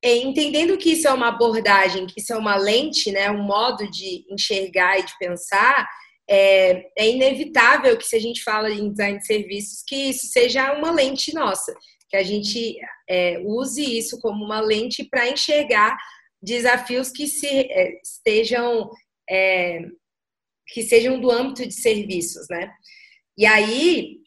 É, 0.03 0.17
entendendo 0.17 0.77
que 0.77 0.91
isso 0.91 1.07
é 1.07 1.13
uma 1.13 1.29
abordagem, 1.29 2.05
que 2.05 2.19
isso 2.19 2.31
é 2.31 2.37
uma 2.37 2.55
lente, 2.55 3.11
né, 3.11 3.29
um 3.31 3.41
modo 3.41 3.89
de 3.89 4.23
enxergar 4.29 4.99
e 4.99 5.05
de 5.05 5.17
pensar, 5.17 5.87
é, 6.29 6.87
é, 6.97 7.09
inevitável 7.09 7.97
que 7.97 8.05
se 8.05 8.15
a 8.15 8.19
gente 8.19 8.43
fala 8.43 8.69
em 8.69 8.89
design 8.89 9.19
de 9.19 9.25
serviços, 9.25 9.83
que 9.85 10.09
isso 10.09 10.27
seja 10.27 10.73
uma 10.73 10.91
lente 10.91 11.33
nossa, 11.33 11.73
que 12.09 12.17
a 12.17 12.23
gente 12.23 12.77
é, 13.09 13.39
use 13.45 13.97
isso 13.97 14.19
como 14.19 14.43
uma 14.43 14.59
lente 14.59 15.03
para 15.03 15.29
enxergar 15.29 15.95
desafios 16.41 17.09
que 17.09 17.27
se 17.27 17.47
é, 17.47 17.99
estejam 18.01 18.89
é, 19.29 19.79
que 20.67 20.81
sejam 20.83 21.19
do 21.19 21.29
âmbito 21.31 21.65
de 21.65 21.73
serviços, 21.73 22.47
né? 22.49 22.71
E 23.37 23.45
aí, 23.45 24.17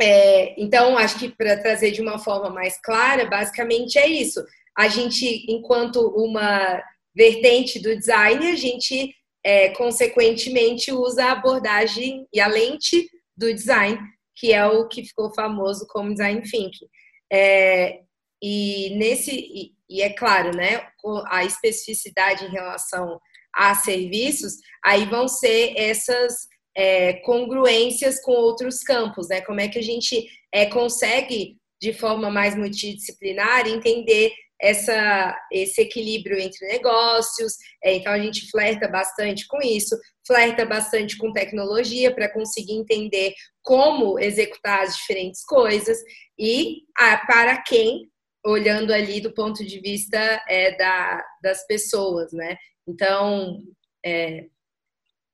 é, 0.00 0.60
então 0.60 0.96
acho 0.96 1.18
que 1.18 1.28
para 1.28 1.60
trazer 1.60 1.90
de 1.92 2.00
uma 2.00 2.18
forma 2.18 2.50
mais 2.50 2.80
clara, 2.80 3.26
basicamente 3.26 3.98
é 3.98 4.06
isso. 4.06 4.44
A 4.76 4.88
gente, 4.88 5.46
enquanto 5.48 6.00
uma 6.16 6.82
vertente 7.14 7.80
do 7.80 7.96
design, 7.96 8.50
a 8.50 8.56
gente 8.56 9.14
é, 9.44 9.70
consequentemente, 9.70 10.92
usa 10.92 11.26
a 11.26 11.32
abordagem 11.32 12.26
e 12.32 12.40
a 12.40 12.46
lente 12.46 13.08
do 13.36 13.52
design, 13.52 13.98
que 14.36 14.52
é 14.52 14.64
o 14.66 14.86
que 14.88 15.04
ficou 15.04 15.32
famoso 15.34 15.86
como 15.88 16.12
design 16.12 16.42
thinking. 16.42 16.86
É, 17.32 18.00
e 18.42 18.94
nesse 18.96 19.32
e, 19.32 19.72
e, 19.88 20.02
é 20.02 20.10
claro, 20.10 20.56
né, 20.56 20.86
a 21.26 21.44
especificidade 21.44 22.44
em 22.44 22.50
relação 22.50 23.20
a 23.54 23.74
serviços, 23.74 24.54
aí 24.84 25.04
vão 25.06 25.26
ser 25.26 25.74
essas 25.76 26.46
é, 26.76 27.14
congruências 27.24 28.20
com 28.20 28.32
outros 28.32 28.80
campos, 28.80 29.28
né? 29.28 29.40
Como 29.40 29.60
é 29.60 29.68
que 29.68 29.78
a 29.78 29.82
gente 29.82 30.28
é, 30.52 30.66
consegue 30.66 31.56
de 31.80 31.92
forma 31.92 32.30
mais 32.30 32.56
multidisciplinar 32.56 33.66
entender 33.66 34.32
essa, 34.60 35.36
esse 35.52 35.80
equilíbrio 35.80 36.38
entre 36.38 36.66
negócios. 36.66 37.54
É, 37.82 37.94
então, 37.94 38.12
a 38.12 38.18
gente 38.18 38.50
flerta 38.50 38.88
bastante 38.88 39.46
com 39.46 39.58
isso, 39.62 39.96
flerta 40.26 40.64
bastante 40.66 41.16
com 41.16 41.32
tecnologia 41.32 42.14
para 42.14 42.32
conseguir 42.32 42.74
entender 42.74 43.34
como 43.62 44.18
executar 44.18 44.82
as 44.82 44.96
diferentes 44.96 45.44
coisas 45.44 45.98
e 46.38 46.82
ah, 46.96 47.18
para 47.26 47.62
quem, 47.62 48.08
olhando 48.44 48.92
ali 48.92 49.20
do 49.20 49.32
ponto 49.32 49.64
de 49.64 49.80
vista 49.80 50.18
é, 50.48 50.76
da, 50.76 51.24
das 51.42 51.66
pessoas, 51.66 52.32
né? 52.32 52.56
Então, 52.86 53.58
é, 54.04 54.46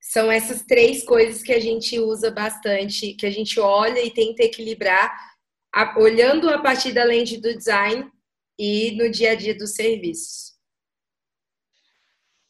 são 0.01 0.31
essas 0.31 0.63
três 0.63 1.03
coisas 1.05 1.43
que 1.43 1.53
a 1.53 1.61
gente 1.61 1.99
usa 1.99 2.31
bastante, 2.31 3.15
que 3.15 3.25
a 3.25 3.31
gente 3.31 3.59
olha 3.59 4.01
e 4.01 4.11
tenta 4.11 4.43
equilibrar, 4.43 5.15
a, 5.75 5.99
olhando 5.99 6.51
a 6.51 6.61
partir 6.61 6.93
da 6.93 7.05
lente 7.05 7.41
do 7.41 7.57
design 7.57 8.11
e 8.59 8.93
no 8.93 9.11
dia 9.11 9.33
a 9.33 9.35
dia 9.35 9.57
dos 9.57 9.75
serviços. 9.75 10.55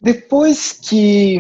Depois 0.01 0.73
que 0.73 1.39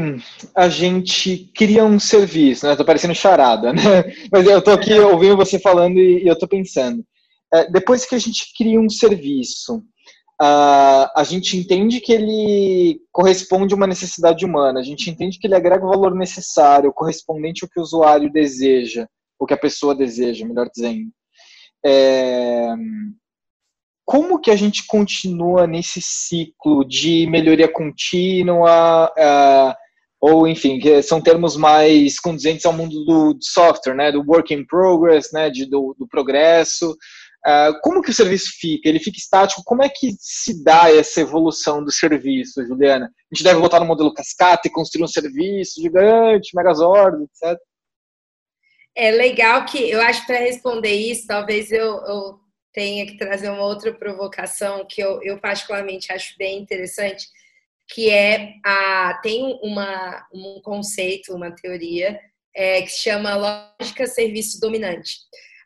a 0.54 0.70
gente 0.70 1.52
cria 1.54 1.84
um 1.84 2.00
serviço, 2.00 2.66
né? 2.66 2.74
Tô 2.74 2.84
parecendo 2.84 3.14
charada, 3.14 3.74
né? 3.74 3.82
Mas 4.32 4.46
eu 4.46 4.62
tô 4.62 4.70
aqui 4.70 4.98
ouvindo 4.98 5.36
você 5.36 5.58
falando 5.58 5.98
e 5.98 6.26
eu 6.26 6.38
tô 6.38 6.48
pensando. 6.48 7.04
É, 7.52 7.70
depois 7.70 8.06
que 8.06 8.14
a 8.14 8.18
gente 8.18 8.54
cria 8.56 8.80
um 8.80 8.88
serviço, 8.88 9.76
uh, 10.40 11.06
a 11.14 11.24
gente 11.28 11.58
entende 11.58 12.00
que 12.00 12.10
ele 12.10 13.00
corresponde 13.12 13.74
a 13.74 13.76
uma 13.76 13.86
necessidade 13.86 14.46
humana, 14.46 14.80
a 14.80 14.82
gente 14.82 15.10
entende 15.10 15.38
que 15.38 15.46
ele 15.46 15.54
agrega 15.54 15.84
o 15.84 15.90
valor 15.90 16.14
necessário, 16.14 16.92
correspondente 16.92 17.64
ao 17.64 17.68
que 17.68 17.78
o 17.78 17.82
usuário 17.82 18.32
deseja, 18.32 19.06
o 19.38 19.44
que 19.44 19.52
a 19.52 19.58
pessoa 19.58 19.94
deseja, 19.94 20.46
melhor 20.46 20.70
dizendo. 20.74 21.10
É, 21.84 22.74
como 24.04 24.40
que 24.40 24.50
a 24.50 24.56
gente 24.56 24.86
continua 24.86 25.66
nesse 25.66 26.00
ciclo 26.02 26.84
de 26.84 27.26
melhoria 27.26 27.68
contínua, 27.68 29.10
uh, 29.18 29.74
ou 30.20 30.46
enfim, 30.46 30.80
são 31.02 31.20
termos 31.20 31.56
mais 31.56 32.18
condizentes 32.18 32.64
ao 32.64 32.72
mundo 32.72 33.04
do 33.04 33.36
software, 33.40 33.94
né, 33.94 34.12
do 34.12 34.22
work 34.26 34.52
in 34.52 34.64
progress, 34.66 35.32
né, 35.32 35.50
de, 35.50 35.66
do, 35.66 35.94
do 35.98 36.06
progresso. 36.06 36.96
Uh, 37.46 37.78
como 37.82 38.00
que 38.00 38.10
o 38.10 38.14
serviço 38.14 38.52
fica? 38.58 38.88
Ele 38.88 38.98
fica 38.98 39.18
estático? 39.18 39.62
Como 39.64 39.82
é 39.82 39.88
que 39.88 40.14
se 40.18 40.64
dá 40.64 40.90
essa 40.90 41.20
evolução 41.20 41.84
do 41.84 41.92
serviço, 41.92 42.64
Juliana? 42.66 43.06
A 43.06 43.34
gente 43.34 43.44
deve 43.44 43.60
voltar 43.60 43.80
no 43.80 43.86
modelo 43.86 44.14
cascata 44.14 44.66
e 44.66 44.70
construir 44.70 45.04
um 45.04 45.08
serviço 45.08 45.80
gigante, 45.80 46.54
megazord, 46.54 47.22
etc. 47.24 47.58
É 48.96 49.10
legal 49.10 49.66
que 49.66 49.90
eu 49.90 50.00
acho 50.00 50.24
para 50.26 50.38
responder 50.38 50.94
isso, 50.94 51.26
talvez 51.26 51.70
eu, 51.70 51.84
eu 52.06 52.43
tenha 52.74 53.06
que 53.06 53.16
trazer 53.16 53.48
uma 53.48 53.64
outra 53.64 53.94
provocação 53.94 54.84
que 54.84 55.00
eu, 55.00 55.22
eu 55.22 55.40
particularmente 55.40 56.12
acho 56.12 56.36
bem 56.36 56.58
interessante, 56.58 57.26
que 57.88 58.10
é 58.10 58.54
a 58.64 59.18
tem 59.22 59.58
uma, 59.62 60.26
um 60.34 60.60
conceito, 60.62 61.34
uma 61.34 61.52
teoria 61.52 62.18
é, 62.54 62.82
que 62.82 62.88
se 62.88 63.04
chama 63.04 63.70
lógica 63.80 64.06
serviço 64.06 64.60
dominante. 64.60 65.18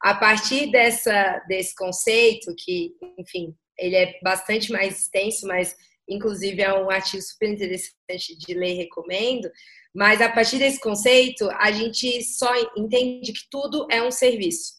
A 0.02 0.14
partir 0.14 0.70
dessa, 0.70 1.42
desse 1.48 1.74
conceito, 1.74 2.54
que, 2.56 2.94
enfim, 3.18 3.54
ele 3.78 3.96
é 3.96 4.18
bastante 4.22 4.70
mais 4.70 5.00
extenso, 5.00 5.46
mas 5.46 5.74
inclusive 6.08 6.62
é 6.62 6.72
um 6.72 6.90
artigo 6.90 7.22
super 7.22 7.48
interessante 7.48 8.36
de 8.38 8.54
ler, 8.54 8.74
recomendo. 8.74 9.50
Mas 9.94 10.20
a 10.20 10.28
partir 10.28 10.58
desse 10.58 10.80
conceito, 10.80 11.48
a 11.52 11.72
gente 11.72 12.22
só 12.22 12.52
entende 12.76 13.32
que 13.32 13.48
tudo 13.50 13.86
é 13.90 14.02
um 14.02 14.10
serviço. 14.10 14.77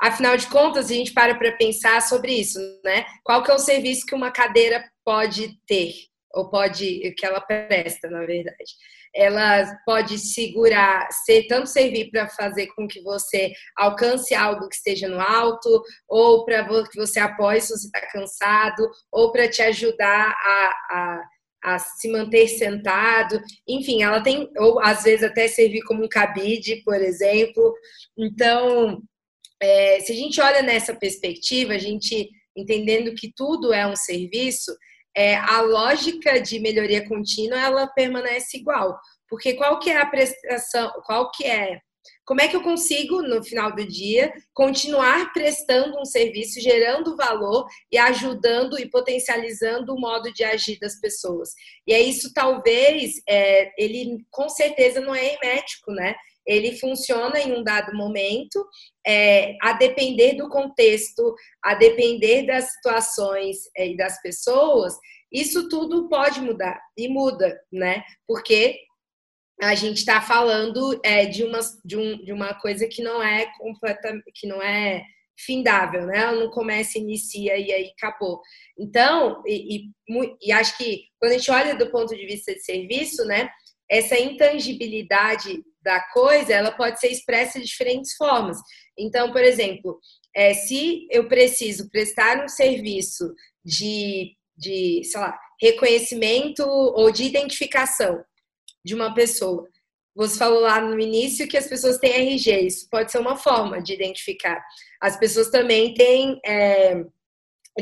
Afinal 0.00 0.36
de 0.36 0.46
contas, 0.48 0.90
a 0.90 0.94
gente 0.94 1.12
para 1.12 1.34
para 1.34 1.56
pensar 1.56 2.02
sobre 2.02 2.32
isso, 2.32 2.58
né? 2.84 3.04
Qual 3.22 3.42
que 3.42 3.50
é 3.50 3.54
o 3.54 3.58
serviço 3.58 4.06
que 4.06 4.14
uma 4.14 4.30
cadeira 4.30 4.84
pode 5.04 5.58
ter 5.66 5.92
ou 6.32 6.50
pode 6.50 7.14
que 7.16 7.24
ela 7.24 7.40
presta, 7.40 8.10
na 8.10 8.20
verdade? 8.26 8.72
Ela 9.14 9.64
pode 9.86 10.18
segurar, 10.18 11.08
ser 11.24 11.46
tanto 11.46 11.68
servir 11.68 12.10
para 12.10 12.28
fazer 12.28 12.66
com 12.74 12.88
que 12.88 13.00
você 13.00 13.52
alcance 13.76 14.34
algo 14.34 14.68
que 14.68 14.74
esteja 14.74 15.06
no 15.06 15.20
alto, 15.20 15.82
ou 16.08 16.44
para 16.44 16.64
que 16.88 16.98
você 16.98 17.20
apoie 17.20 17.60
se 17.60 17.68
você 17.68 17.86
está 17.86 18.00
cansado, 18.10 18.90
ou 19.12 19.30
para 19.30 19.48
te 19.48 19.62
ajudar 19.62 20.30
a, 20.30 20.74
a 20.90 21.22
a 21.64 21.78
se 21.78 22.10
manter 22.12 22.46
sentado, 22.46 23.40
enfim, 23.66 24.02
ela 24.02 24.22
tem, 24.22 24.50
ou 24.58 24.78
às 24.80 25.04
vezes 25.04 25.24
até 25.24 25.48
servir 25.48 25.80
como 25.84 26.04
um 26.04 26.08
cabide, 26.08 26.82
por 26.84 26.96
exemplo. 26.96 27.74
Então, 28.18 29.02
é, 29.64 30.00
se 30.00 30.12
a 30.12 30.14
gente 30.14 30.40
olha 30.40 30.62
nessa 30.62 30.94
perspectiva, 30.94 31.72
a 31.72 31.78
gente 31.78 32.28
entendendo 32.54 33.14
que 33.14 33.32
tudo 33.34 33.72
é 33.72 33.86
um 33.86 33.96
serviço, 33.96 34.70
é, 35.16 35.36
a 35.36 35.62
lógica 35.62 36.38
de 36.40 36.58
melhoria 36.58 37.08
contínua 37.08 37.58
ela 37.58 37.86
permanece 37.86 38.58
igual, 38.58 38.98
porque 39.28 39.54
qual 39.54 39.78
que 39.78 39.90
é 39.90 39.96
a 39.96 40.06
prestação, 40.06 40.92
qual 41.06 41.30
que 41.30 41.44
é, 41.44 41.78
como 42.26 42.42
é 42.42 42.48
que 42.48 42.56
eu 42.56 42.62
consigo 42.62 43.22
no 43.22 43.42
final 43.42 43.74
do 43.74 43.86
dia 43.86 44.32
continuar 44.52 45.32
prestando 45.32 45.98
um 45.98 46.04
serviço, 46.04 46.60
gerando 46.60 47.16
valor 47.16 47.66
e 47.90 47.96
ajudando 47.96 48.78
e 48.78 48.90
potencializando 48.90 49.94
o 49.94 50.00
modo 50.00 50.30
de 50.32 50.44
agir 50.44 50.78
das 50.78 51.00
pessoas? 51.00 51.50
E 51.86 51.94
é 51.94 52.00
isso 52.00 52.32
talvez 52.34 53.14
é, 53.26 53.72
ele 53.82 54.18
com 54.30 54.48
certeza 54.48 55.00
não 55.00 55.14
é 55.14 55.32
hermético, 55.32 55.90
né? 55.92 56.14
Ele 56.46 56.76
funciona 56.76 57.38
em 57.38 57.52
um 57.52 57.62
dado 57.62 57.96
momento, 57.96 58.64
é, 59.06 59.56
a 59.62 59.72
depender 59.72 60.34
do 60.34 60.48
contexto, 60.48 61.34
a 61.62 61.74
depender 61.74 62.46
das 62.46 62.72
situações 62.72 63.58
é, 63.76 63.88
e 63.88 63.96
das 63.96 64.20
pessoas, 64.22 64.94
isso 65.32 65.68
tudo 65.68 66.08
pode 66.08 66.40
mudar 66.40 66.80
e 66.96 67.08
muda, 67.08 67.60
né? 67.72 68.04
Porque 68.26 68.78
a 69.60 69.74
gente 69.74 69.98
está 69.98 70.20
falando 70.20 71.00
é, 71.04 71.26
de, 71.26 71.44
uma, 71.44 71.60
de, 71.84 71.96
um, 71.96 72.24
de 72.24 72.32
uma 72.32 72.54
coisa 72.54 72.86
que 72.86 73.02
não 73.02 73.22
é 73.22 73.46
completa, 73.58 74.12
que 74.34 74.46
não 74.46 74.62
é 74.62 75.04
findável, 75.36 76.06
né? 76.06 76.18
Ela 76.18 76.40
não 76.40 76.50
começa, 76.50 76.98
inicia 76.98 77.56
e 77.58 77.72
aí 77.72 77.92
acabou. 77.96 78.40
Então, 78.78 79.42
e, 79.46 79.76
e, 79.76 79.90
e 80.40 80.52
acho 80.52 80.76
que 80.78 81.04
quando 81.18 81.32
a 81.32 81.38
gente 81.38 81.50
olha 81.50 81.74
do 81.74 81.90
ponto 81.90 82.14
de 82.14 82.26
vista 82.26 82.52
de 82.52 82.60
serviço, 82.60 83.24
né? 83.24 83.50
Essa 83.90 84.18
intangibilidade 84.18 85.62
da 85.84 86.00
coisa, 86.12 86.52
ela 86.52 86.72
pode 86.72 86.98
ser 86.98 87.08
expressa 87.08 87.60
de 87.60 87.66
diferentes 87.66 88.14
formas. 88.16 88.56
Então, 88.98 89.30
por 89.30 89.42
exemplo, 89.42 90.00
é, 90.34 90.54
se 90.54 91.06
eu 91.10 91.28
preciso 91.28 91.90
prestar 91.90 92.42
um 92.42 92.48
serviço 92.48 93.32
de, 93.64 94.34
de, 94.56 95.02
sei 95.04 95.20
lá, 95.20 95.38
reconhecimento 95.60 96.62
ou 96.66 97.10
de 97.10 97.24
identificação 97.24 98.24
de 98.84 98.94
uma 98.94 99.14
pessoa, 99.14 99.68
você 100.16 100.38
falou 100.38 100.60
lá 100.60 100.80
no 100.80 100.98
início 100.98 101.48
que 101.48 101.56
as 101.56 101.66
pessoas 101.66 101.98
têm 101.98 102.12
RG, 102.12 102.60
isso 102.60 102.88
pode 102.88 103.10
ser 103.10 103.18
uma 103.18 103.36
forma 103.36 103.82
de 103.82 103.92
identificar. 103.92 104.64
As 105.00 105.18
pessoas 105.18 105.50
também 105.50 105.92
têm 105.92 106.40
é, 106.46 107.04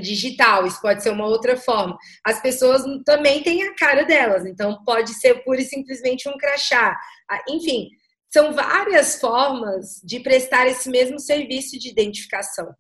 digital, 0.01 0.67
isso 0.67 0.81
pode 0.81 1.03
ser 1.03 1.11
uma 1.11 1.27
outra 1.27 1.57
forma. 1.57 1.97
As 2.25 2.41
pessoas 2.41 2.83
também 3.05 3.43
têm 3.43 3.63
a 3.65 3.75
cara 3.75 4.05
delas, 4.05 4.47
então 4.47 4.83
pode 4.85 5.15
ser 5.15 5.45
pura 5.45 5.61
e 5.61 5.65
simplesmente 5.65 6.29
um 6.29 6.37
crachá. 6.37 6.99
Ah, 7.31 7.43
enfim, 7.49 7.89
são 8.33 8.53
várias 8.53 9.21
formas 9.21 10.01
de 10.03 10.21
prestar 10.21 10.67
esse 10.67 10.89
mesmo 10.89 11.19
serviço 11.19 11.79
de 11.79 11.91
identificação. 11.91 12.75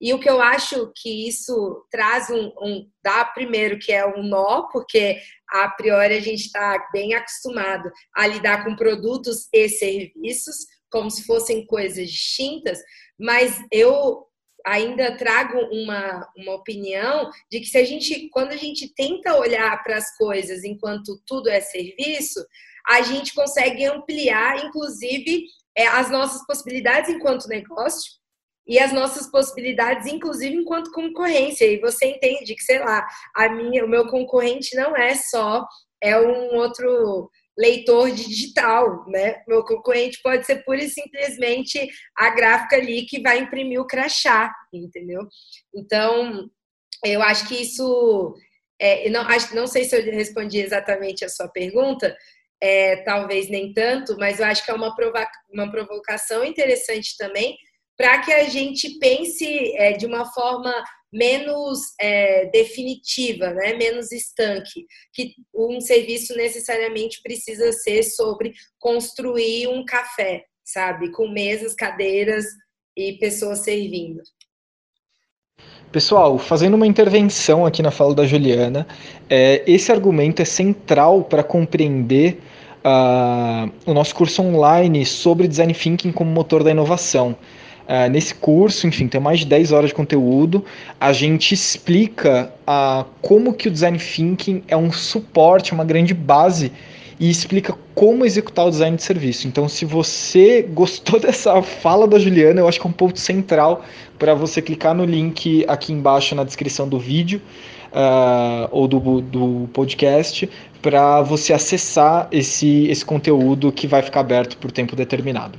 E 0.00 0.12
o 0.12 0.18
que 0.18 0.28
eu 0.28 0.42
acho 0.42 0.92
que 0.96 1.28
isso 1.28 1.86
traz 1.88 2.28
um, 2.28 2.52
um 2.60 2.88
dá 3.04 3.24
primeiro 3.24 3.78
que 3.78 3.92
é 3.92 4.04
um 4.04 4.24
nó, 4.24 4.62
porque 4.72 5.20
a 5.48 5.68
priori 5.68 6.14
a 6.14 6.20
gente 6.20 6.46
está 6.46 6.88
bem 6.92 7.14
acostumado 7.14 7.88
a 8.16 8.26
lidar 8.26 8.64
com 8.64 8.74
produtos 8.74 9.48
e 9.52 9.68
serviços 9.68 10.56
como 10.90 11.10
se 11.10 11.24
fossem 11.24 11.64
coisas 11.66 12.10
distintas, 12.10 12.78
mas 13.18 13.56
eu 13.70 14.26
ainda 14.66 15.16
trago 15.16 15.58
uma, 15.70 16.28
uma 16.36 16.54
opinião 16.54 17.30
de 17.50 17.60
que 17.60 17.66
se 17.66 17.78
a 17.78 17.84
gente, 17.84 18.28
quando 18.30 18.52
a 18.52 18.56
gente 18.56 18.92
tenta 18.94 19.36
olhar 19.36 19.82
para 19.82 19.96
as 19.96 20.16
coisas 20.16 20.64
enquanto 20.64 21.20
tudo 21.26 21.48
é 21.48 21.60
serviço, 21.60 22.44
a 22.88 23.02
gente 23.02 23.34
consegue 23.34 23.84
ampliar, 23.84 24.64
inclusive, 24.64 25.46
é, 25.76 25.86
as 25.86 26.10
nossas 26.10 26.44
possibilidades 26.46 27.10
enquanto 27.10 27.48
negócio 27.48 28.12
e 28.66 28.78
as 28.78 28.92
nossas 28.92 29.30
possibilidades, 29.30 30.06
inclusive, 30.06 30.54
enquanto 30.54 30.92
concorrência. 30.92 31.64
E 31.64 31.80
você 31.80 32.06
entende 32.06 32.54
que, 32.54 32.62
sei 32.62 32.78
lá, 32.78 33.06
a 33.34 33.48
minha, 33.48 33.84
o 33.84 33.88
meu 33.88 34.06
concorrente 34.08 34.76
não 34.76 34.96
é 34.96 35.14
só 35.14 35.66
é 36.02 36.18
um 36.18 36.56
outro 36.56 37.30
leitor 37.56 38.10
de 38.10 38.26
digital, 38.26 39.04
né? 39.08 39.42
Meu 39.46 39.64
concorrente 39.64 40.20
pode 40.22 40.46
ser 40.46 40.64
pura 40.64 40.82
e 40.82 40.88
simplesmente 40.88 41.88
a 42.16 42.30
gráfica 42.30 42.76
ali 42.76 43.04
que 43.04 43.20
vai 43.20 43.38
imprimir 43.38 43.80
o 43.80 43.86
crachá, 43.86 44.54
entendeu? 44.72 45.26
Então, 45.74 46.50
eu 47.04 47.22
acho 47.22 47.46
que 47.48 47.60
isso, 47.60 48.34
é, 48.80 49.08
não, 49.10 49.22
acho, 49.22 49.54
não 49.54 49.66
sei 49.66 49.84
se 49.84 49.96
eu 49.96 50.02
respondi 50.04 50.58
exatamente 50.58 51.24
a 51.24 51.28
sua 51.28 51.48
pergunta, 51.48 52.16
é, 52.60 52.96
talvez 53.02 53.48
nem 53.50 53.72
tanto, 53.72 54.16
mas 54.16 54.38
eu 54.38 54.46
acho 54.46 54.64
que 54.64 54.70
é 54.70 54.74
uma, 54.74 54.94
provoca, 54.94 55.32
uma 55.52 55.70
provocação 55.70 56.44
interessante 56.44 57.16
também 57.18 57.56
para 57.96 58.20
que 58.20 58.32
a 58.32 58.44
gente 58.44 58.98
pense 58.98 59.76
é, 59.76 59.92
de 59.92 60.06
uma 60.06 60.24
forma 60.32 60.72
menos 61.12 61.80
é, 62.00 62.46
definitiva, 62.46 63.50
né? 63.52 63.74
menos 63.74 64.10
estanque, 64.12 64.86
que 65.12 65.34
um 65.54 65.80
serviço 65.80 66.34
necessariamente 66.36 67.20
precisa 67.22 67.70
ser 67.72 68.02
sobre 68.02 68.52
construir 68.78 69.68
um 69.68 69.84
café, 69.84 70.44
sabe? 70.64 71.10
Com 71.10 71.28
mesas, 71.28 71.74
cadeiras 71.74 72.46
e 72.96 73.12
pessoas 73.14 73.58
servindo. 73.58 74.22
Pessoal, 75.90 76.38
fazendo 76.38 76.74
uma 76.74 76.86
intervenção 76.86 77.66
aqui 77.66 77.82
na 77.82 77.90
fala 77.90 78.14
da 78.14 78.24
Juliana, 78.24 78.86
é, 79.28 79.62
esse 79.66 79.92
argumento 79.92 80.40
é 80.40 80.44
central 80.44 81.22
para 81.24 81.44
compreender 81.44 82.40
uh, 82.82 83.70
o 83.84 83.92
nosso 83.92 84.14
curso 84.14 84.42
online 84.42 85.04
sobre 85.04 85.46
Design 85.46 85.74
Thinking 85.74 86.12
como 86.12 86.30
motor 86.30 86.64
da 86.64 86.70
inovação. 86.70 87.36
Uh, 87.82 88.08
nesse 88.10 88.34
curso, 88.34 88.86
enfim, 88.86 89.08
tem 89.08 89.20
mais 89.20 89.40
de 89.40 89.46
10 89.46 89.72
horas 89.72 89.90
de 89.90 89.94
conteúdo. 89.94 90.64
A 91.00 91.12
gente 91.12 91.52
explica 91.52 92.52
uh, 92.62 93.04
como 93.20 93.52
que 93.52 93.68
o 93.68 93.70
design 93.70 93.98
thinking 93.98 94.62
é 94.68 94.76
um 94.76 94.92
suporte, 94.92 95.72
uma 95.72 95.84
grande 95.84 96.14
base 96.14 96.72
e 97.18 97.28
explica 97.30 97.76
como 97.94 98.24
executar 98.24 98.66
o 98.66 98.70
design 98.70 98.96
de 98.96 99.02
serviço. 99.02 99.46
Então, 99.46 99.68
se 99.68 99.84
você 99.84 100.62
gostou 100.74 101.20
dessa 101.20 101.60
fala 101.62 102.06
da 102.06 102.18
Juliana, 102.18 102.60
eu 102.60 102.68
acho 102.68 102.80
que 102.80 102.86
é 102.86 102.90
um 102.90 102.92
ponto 102.92 103.18
central 103.18 103.84
para 104.18 104.34
você 104.34 104.62
clicar 104.62 104.94
no 104.94 105.04
link 105.04 105.64
aqui 105.68 105.92
embaixo 105.92 106.34
na 106.34 106.44
descrição 106.44 106.88
do 106.88 106.98
vídeo 106.98 107.40
uh, 107.92 108.68
ou 108.70 108.88
do, 108.88 109.20
do 109.20 109.68
podcast 109.72 110.48
para 110.80 111.22
você 111.22 111.52
acessar 111.52 112.28
esse, 112.32 112.86
esse 112.88 113.04
conteúdo 113.04 113.70
que 113.70 113.86
vai 113.86 114.02
ficar 114.02 114.20
aberto 114.20 114.56
por 114.56 114.72
tempo 114.72 114.96
determinado. 114.96 115.58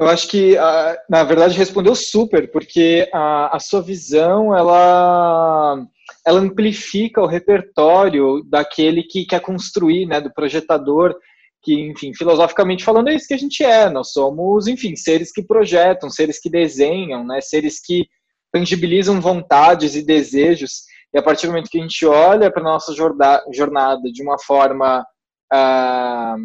Eu 0.00 0.08
acho 0.08 0.28
que, 0.28 0.56
ah, 0.56 0.98
na 1.10 1.22
verdade, 1.24 1.58
respondeu 1.58 1.94
super, 1.94 2.50
porque 2.50 3.06
a, 3.12 3.54
a 3.54 3.60
sua 3.60 3.82
visão, 3.82 4.56
ela, 4.56 5.86
ela 6.26 6.40
amplifica 6.40 7.20
o 7.20 7.26
repertório 7.26 8.42
daquele 8.48 9.02
que 9.02 9.26
quer 9.26 9.40
construir, 9.40 10.06
né, 10.06 10.18
do 10.18 10.32
projetador, 10.32 11.14
que, 11.62 11.78
enfim, 11.82 12.14
filosoficamente 12.14 12.82
falando, 12.82 13.08
é 13.08 13.14
isso 13.14 13.28
que 13.28 13.34
a 13.34 13.38
gente 13.38 13.62
é. 13.62 13.90
Nós 13.90 14.12
somos, 14.12 14.66
enfim, 14.66 14.96
seres 14.96 15.30
que 15.30 15.42
projetam, 15.42 16.08
seres 16.08 16.40
que 16.40 16.48
desenham, 16.48 17.22
né, 17.22 17.42
seres 17.42 17.78
que 17.78 18.06
tangibilizam 18.50 19.20
vontades 19.20 19.94
e 19.94 20.02
desejos. 20.02 20.84
E 21.12 21.18
a 21.18 21.22
partir 21.22 21.46
do 21.46 21.52
momento 21.52 21.68
que 21.68 21.78
a 21.78 21.82
gente 21.82 22.06
olha 22.06 22.50
para 22.50 22.62
a 22.62 22.72
nossa 22.72 22.94
jornada 22.94 24.10
de 24.10 24.22
uma 24.22 24.38
forma, 24.38 25.04
ah, 25.52 26.36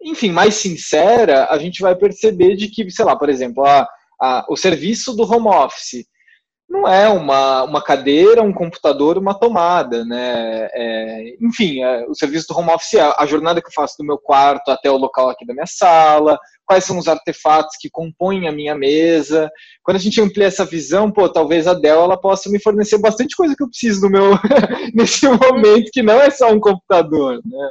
enfim, 0.00 0.30
mais 0.30 0.54
sincera, 0.54 1.46
a 1.50 1.58
gente 1.58 1.80
vai 1.80 1.94
perceber 1.94 2.56
de 2.56 2.68
que, 2.68 2.90
sei 2.90 3.04
lá, 3.04 3.16
por 3.16 3.28
exemplo, 3.28 3.64
a, 3.64 3.86
a, 4.20 4.46
o 4.48 4.56
serviço 4.56 5.14
do 5.14 5.24
home 5.24 5.48
office 5.48 6.06
não 6.72 6.88
é 6.88 7.06
uma, 7.06 7.64
uma 7.64 7.82
cadeira, 7.82 8.42
um 8.42 8.52
computador, 8.52 9.18
uma 9.18 9.38
tomada, 9.38 10.04
né? 10.06 10.68
É, 10.72 11.36
enfim, 11.40 11.82
é, 11.82 12.06
o 12.08 12.14
serviço 12.14 12.48
do 12.48 12.58
home 12.58 12.70
office 12.70 12.94
é 12.94 13.14
a 13.16 13.26
jornada 13.26 13.60
que 13.60 13.68
eu 13.68 13.72
faço 13.74 13.96
do 13.98 14.06
meu 14.06 14.16
quarto 14.16 14.70
até 14.70 14.90
o 14.90 14.96
local 14.96 15.28
aqui 15.28 15.44
da 15.44 15.52
minha 15.52 15.66
sala, 15.66 16.38
quais 16.64 16.84
são 16.84 16.96
os 16.96 17.08
artefatos 17.08 17.76
que 17.78 17.90
compõem 17.90 18.48
a 18.48 18.52
minha 18.52 18.74
mesa. 18.74 19.50
Quando 19.82 19.98
a 19.98 20.00
gente 20.00 20.20
amplia 20.20 20.46
essa 20.46 20.64
visão, 20.64 21.12
pô, 21.12 21.28
talvez 21.28 21.68
a 21.68 21.74
Dell 21.74 22.04
ela 22.04 22.18
possa 22.18 22.48
me 22.48 22.58
fornecer 22.58 22.98
bastante 22.98 23.36
coisa 23.36 23.54
que 23.54 23.62
eu 23.62 23.68
preciso 23.68 24.00
no 24.02 24.10
meu 24.10 24.30
nesse 24.94 25.28
momento, 25.28 25.90
que 25.92 26.02
não 26.02 26.14
é 26.14 26.30
só 26.30 26.50
um 26.50 26.60
computador, 26.60 27.40
né? 27.44 27.70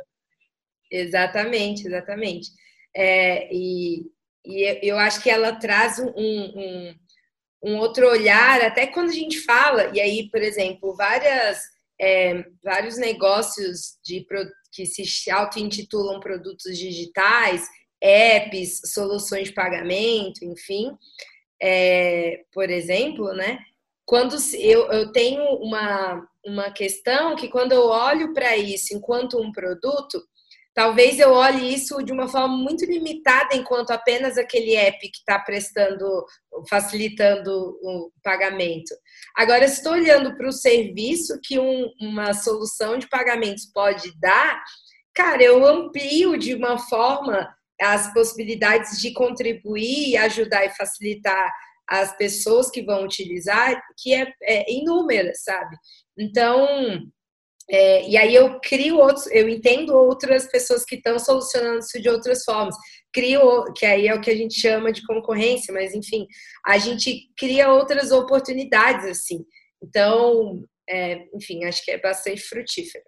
Exatamente, 0.92 1.88
exatamente. 1.88 2.50
É, 2.96 3.54
e, 3.54 4.06
e 4.46 4.80
eu 4.84 4.98
acho 4.98 5.22
que 5.24 5.30
ela 5.30 5.56
traz 5.56 5.98
um, 6.00 6.10
um 6.16 6.96
um 7.64 7.78
outro 7.78 8.10
olhar, 8.10 8.62
até 8.62 8.88
quando 8.88 9.10
a 9.10 9.14
gente 9.14 9.39
fala, 9.42 9.92
e 9.94 10.02
aí, 10.02 10.30
por 10.30 10.42
exemplo, 10.42 10.96
várias, 10.96 11.62
é, 12.00 12.44
vários 12.64 12.98
negócios 12.98 13.98
de, 14.04 14.26
que 14.72 14.86
se 14.86 15.30
auto-intitulam 15.30 16.20
produtos 16.20 16.78
digitais, 16.78 17.68
apps, 18.02 18.82
soluções 18.86 19.50
de 19.50 19.54
pagamento, 19.54 20.44
enfim, 20.44 20.92
é, 21.62 22.44
por 22.52 22.70
exemplo, 22.70 23.32
né? 23.34 23.60
Quando 24.04 24.36
eu, 24.56 24.92
eu 24.92 25.12
tenho 25.12 25.44
uma, 25.58 26.28
uma 26.44 26.72
questão 26.72 27.36
que 27.36 27.48
quando 27.48 27.72
eu 27.74 27.84
olho 27.84 28.34
para 28.34 28.58
isso 28.58 28.96
enquanto 28.96 29.39
um 29.39 29.52
produto, 29.52 30.22
Talvez 30.74 31.19
eu 31.19 31.32
olhe 31.32 31.74
isso 31.74 32.01
de 32.01 32.13
uma 32.13 32.30
forma 32.30 32.55
muito 32.55 32.86
limitada, 32.86 33.55
enquanto 33.55 33.91
apenas 33.91 34.38
aquele 34.38 34.76
app 34.76 34.99
que 34.99 35.17
está 35.17 35.38
prestando, 35.38 36.26
facilitando 36.69 37.51
o 37.82 38.11
pagamento. 38.24 38.95
Agora, 39.36 39.65
estou 39.65 39.91
olhando 39.91 40.36
para 40.38 40.47
o 40.47 40.53
serviço 40.53 41.39
que 41.43 41.59
um, 41.59 41.91
uma 41.99 42.34
solução 42.34 42.97
de 42.97 43.09
pagamentos 43.09 43.65
pode 43.65 44.17
dar, 44.19 44.63
cara, 45.13 45.43
eu 45.43 45.65
amplio 45.65 46.38
de 46.38 46.53
uma 46.55 46.78
forma 46.78 47.53
as 47.82 48.13
possibilidades 48.13 48.99
de 48.99 49.11
contribuir, 49.11 50.15
ajudar 50.17 50.65
e 50.65 50.69
facilitar 50.69 51.51
as 51.88 52.15
pessoas 52.15 52.69
que 52.69 52.84
vão 52.84 53.03
utilizar, 53.03 53.82
que 53.97 54.13
é, 54.13 54.32
é 54.43 54.72
inúmeras, 54.72 55.43
sabe? 55.43 55.76
Então, 56.17 56.65
é, 57.70 58.07
e 58.07 58.18
aí 58.18 58.36
eu 58.36 58.59
crio 58.59 58.97
outros, 58.97 59.28
eu 59.28 59.47
entendo 59.47 59.95
outras 59.95 60.45
pessoas 60.47 60.84
que 60.84 60.95
estão 60.95 61.18
solucionando 61.20 61.80
isso 61.80 62.01
de 62.01 62.09
outras 62.09 62.43
formas. 62.43 62.76
Crio, 63.14 63.72
que 63.74 63.86
aí 63.86 64.07
é 64.07 64.16
o 64.16 64.22
que 64.22 64.32
a 64.32 64.36
gente 64.36 64.59
chama 64.59 64.91
de 64.91 65.05
concorrência, 65.05 65.74
mas 65.74 65.93
enfim, 65.93 66.26
a 66.66 66.78
gente 66.78 67.30
cria 67.38 67.72
outras 67.72 68.12
oportunidades 68.12 69.05
assim. 69.05 69.45
Então, 69.82 70.64
é, 70.89 71.26
enfim, 71.34 71.64
acho 71.66 71.84
que 71.84 71.91
é 71.91 71.99
bastante 71.99 72.41
frutífero. 72.41 73.03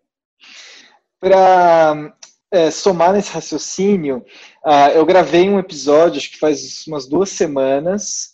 Para 1.19 2.15
é, 2.51 2.69
somar 2.69 3.13
nesse 3.13 3.31
raciocínio, 3.31 4.25
uh, 4.65 4.91
eu 4.93 5.05
gravei 5.05 5.49
um 5.49 5.59
episódio, 5.59 6.17
acho 6.17 6.31
que 6.31 6.37
faz 6.37 6.85
umas 6.87 7.07
duas 7.07 7.29
semanas, 7.29 8.33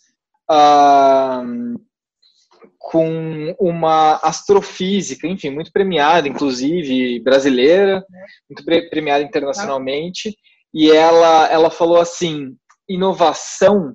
uh, 0.50 1.80
com 2.78 3.54
uma 3.58 4.16
astrofísica, 4.16 5.26
enfim, 5.26 5.50
muito 5.50 5.70
premiada, 5.72 6.28
inclusive 6.28 7.20
brasileira, 7.20 8.04
muito 8.48 8.64
premiada 8.90 9.22
internacionalmente, 9.22 10.36
e 10.72 10.90
ela, 10.90 11.48
ela 11.50 11.70
falou 11.70 11.98
assim: 11.98 12.56
inovação 12.88 13.94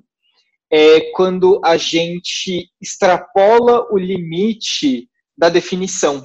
é 0.70 1.12
quando 1.12 1.60
a 1.64 1.76
gente 1.76 2.68
extrapola 2.80 3.86
o 3.92 3.98
limite 3.98 5.08
da 5.36 5.48
definição. 5.48 6.24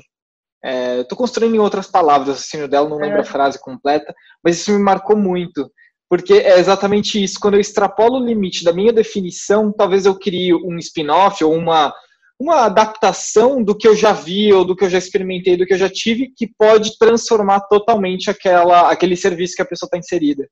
Estou 0.63 1.15
é, 1.15 1.17
construindo 1.17 1.55
em 1.55 1.59
outras 1.59 1.87
palavras, 1.87 2.27
o 2.27 2.31
raciocínio 2.33 2.67
dela, 2.67 2.87
não 2.87 2.97
lembro 2.97 3.17
a 3.17 3.21
é. 3.21 3.25
frase 3.25 3.59
completa, 3.59 4.13
mas 4.43 4.59
isso 4.59 4.71
me 4.71 4.79
marcou 4.79 5.17
muito, 5.17 5.71
porque 6.09 6.33
é 6.33 6.59
exatamente 6.59 7.21
isso. 7.21 7.39
Quando 7.39 7.55
eu 7.55 7.59
extrapolo 7.59 8.19
o 8.19 8.25
limite 8.25 8.63
da 8.63 8.73
minha 8.73 8.93
definição, 8.93 9.71
talvez 9.71 10.05
eu 10.05 10.17
crie 10.17 10.53
um 10.53 10.77
spin-off 10.77 11.43
ou 11.43 11.53
uma 11.53 11.93
uma 12.41 12.65
adaptação 12.65 13.63
do 13.63 13.77
que 13.77 13.87
eu 13.87 13.95
já 13.95 14.11
vi 14.11 14.51
ou 14.51 14.65
do 14.65 14.75
que 14.75 14.83
eu 14.83 14.89
já 14.89 14.97
experimentei, 14.97 15.55
do 15.55 15.65
que 15.65 15.73
eu 15.75 15.77
já 15.77 15.89
tive, 15.89 16.33
que 16.35 16.47
pode 16.47 16.97
transformar 16.97 17.61
totalmente 17.61 18.31
aquela, 18.31 18.91
aquele 18.91 19.15
serviço 19.15 19.55
que 19.55 19.61
a 19.61 19.65
pessoa 19.65 19.87
está 19.87 19.97
inserida. 19.99 20.49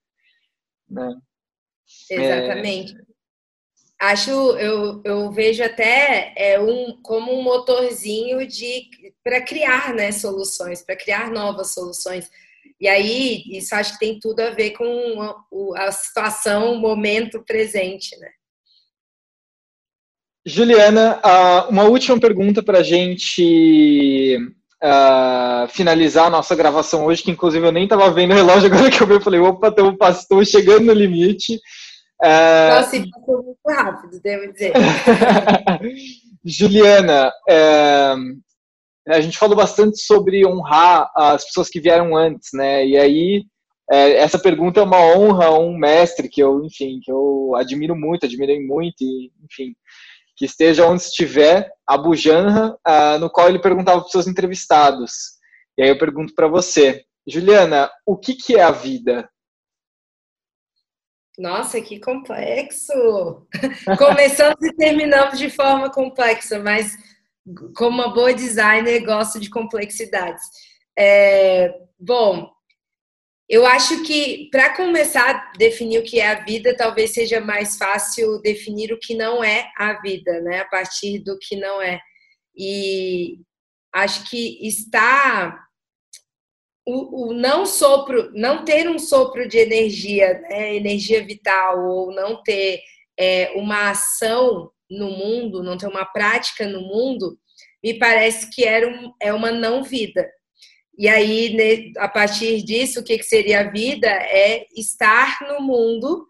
Né? 0.87 1.15
Exatamente. 2.11 2.95
É... 2.95 3.09
Acho, 4.01 4.29
eu, 4.31 5.01
eu 5.03 5.31
vejo 5.31 5.63
até 5.63 6.31
é, 6.37 6.59
um, 6.59 7.01
como 7.01 7.37
um 7.37 7.41
motorzinho 7.41 8.47
de 8.47 8.87
para 9.23 9.41
criar 9.41 9.93
né, 9.93 10.11
soluções, 10.11 10.81
para 10.81 10.95
criar 10.95 11.31
novas 11.31 11.73
soluções. 11.73 12.29
E 12.79 12.87
aí, 12.87 13.43
isso 13.47 13.75
acho 13.75 13.93
que 13.93 13.99
tem 13.99 14.19
tudo 14.19 14.39
a 14.39 14.51
ver 14.51 14.71
com 14.71 15.21
a, 15.21 15.85
a 15.87 15.91
situação, 15.91 16.73
o 16.73 16.79
momento 16.79 17.43
presente, 17.43 18.17
né? 18.19 18.29
Juliana, 20.45 21.19
uma 21.69 21.83
última 21.83 22.19
pergunta 22.19 22.63
para 22.63 22.79
a 22.79 22.83
gente 22.83 24.37
uh, 24.83 25.67
finalizar 25.69 26.27
a 26.27 26.29
nossa 26.29 26.55
gravação 26.55 27.05
hoje, 27.05 27.23
que 27.23 27.31
inclusive 27.31 27.65
eu 27.65 27.71
nem 27.71 27.83
estava 27.83 28.09
vendo 28.11 28.31
o 28.31 28.35
relógio 28.35 28.71
agora 28.73 28.89
que 28.89 29.01
eu 29.01 29.07
vi, 29.07 29.13
eu 29.13 29.21
falei, 29.21 29.39
opa, 29.39 29.73
estou 30.09 30.43
chegando 30.43 30.85
no 30.85 30.93
limite. 30.93 31.55
Uh... 32.21 32.75
Nossa, 32.75 33.05
passou 33.11 33.43
muito 33.43 33.59
rápido, 33.67 34.21
devo 34.21 34.53
dizer. 34.53 34.73
Juliana, 36.43 37.31
uh, 37.49 39.13
a 39.13 39.21
gente 39.21 39.37
falou 39.37 39.55
bastante 39.55 39.99
sobre 39.99 40.45
honrar 40.45 41.09
as 41.15 41.45
pessoas 41.45 41.69
que 41.69 41.79
vieram 41.79 42.15
antes, 42.15 42.49
né? 42.53 42.85
E 42.85 42.97
aí, 42.97 43.43
é, 43.91 44.17
essa 44.17 44.37
pergunta 44.37 44.79
é 44.79 44.83
uma 44.83 45.01
honra 45.15 45.45
a 45.45 45.59
um 45.59 45.75
mestre 45.75 46.29
que 46.29 46.41
eu, 46.41 46.63
enfim, 46.63 46.99
que 47.03 47.11
eu 47.11 47.53
admiro 47.55 47.95
muito, 47.95 48.25
admirei 48.25 48.63
muito, 48.63 49.01
e, 49.01 49.31
enfim, 49.43 49.73
que 50.39 50.45
esteja 50.45 50.87
onde 50.87 51.01
estiver, 51.01 51.69
Abu 51.85 52.15
Janra, 52.15 52.73
uh, 52.87 53.19
no 53.19 53.29
qual 53.29 53.49
ele 53.49 53.59
perguntava 53.59 53.99
para 53.99 54.05
os 54.05 54.11
seus 54.11 54.25
entrevistados. 54.25 55.11
E 55.77 55.83
aí 55.83 55.89
eu 55.89 55.97
pergunto 55.97 56.33
para 56.33 56.47
você, 56.47 57.03
Juliana, 57.27 57.91
o 58.05 58.17
que, 58.17 58.33
que 58.33 58.55
é 58.55 58.63
a 58.63 58.71
vida? 58.71 59.29
Nossa, 61.37 61.81
que 61.81 61.99
complexo! 61.99 63.45
Começamos 63.97 64.63
e 64.63 64.73
terminamos 64.77 65.37
de 65.37 65.49
forma 65.49 65.91
complexa, 65.91 66.57
mas 66.57 66.95
como 67.75 68.01
uma 68.01 68.13
boa 68.13 68.33
designer, 68.33 69.03
gosto 69.03 69.41
de 69.41 69.49
complexidades. 69.49 70.43
É, 70.97 71.69
bom, 71.99 72.49
eu 73.49 73.65
acho 73.65 74.03
que 74.03 74.47
para 74.51 74.75
começar 74.75 75.27
a 75.27 75.57
definir 75.57 75.99
o 75.99 76.03
que 76.03 76.19
é 76.19 76.27
a 76.27 76.43
vida, 76.43 76.77
talvez 76.77 77.13
seja 77.13 77.41
mais 77.41 77.77
fácil 77.77 78.39
definir 78.41 78.93
o 78.93 78.99
que 78.99 79.15
não 79.15 79.43
é 79.43 79.71
a 79.75 79.99
vida, 79.99 80.39
né? 80.41 80.59
A 80.59 80.65
partir 80.65 81.17
do 81.19 81.37
que 81.39 81.55
não 81.55 81.81
é. 81.81 81.99
E 82.55 83.39
acho 83.91 84.29
que 84.29 84.59
está 84.67 85.65
o, 86.85 87.29
o 87.29 87.33
não 87.33 87.65
sopro, 87.65 88.31
não 88.33 88.63
ter 88.63 88.87
um 88.87 88.99
sopro 88.99 89.47
de 89.47 89.57
energia, 89.57 90.39
né? 90.41 90.75
energia 90.75 91.25
vital, 91.25 91.87
ou 91.87 92.13
não 92.13 92.43
ter 92.43 92.81
é, 93.19 93.51
uma 93.55 93.89
ação 93.89 94.71
no 94.89 95.09
mundo, 95.09 95.63
não 95.63 95.75
ter 95.75 95.87
uma 95.87 96.05
prática 96.05 96.67
no 96.67 96.81
mundo, 96.81 97.37
me 97.83 97.97
parece 97.97 98.49
que 98.51 98.63
era 98.63 98.87
um, 98.87 99.13
é 99.19 99.33
uma 99.33 99.51
não 99.51 99.83
vida. 99.83 100.29
E 100.99 101.07
aí, 101.07 101.93
a 101.97 102.09
partir 102.09 102.61
disso, 102.61 102.99
o 102.99 103.03
que 103.03 103.23
seria 103.23 103.61
a 103.61 103.71
vida 103.71 104.09
é 104.09 104.67
estar 104.75 105.39
no 105.47 105.61
mundo, 105.61 106.27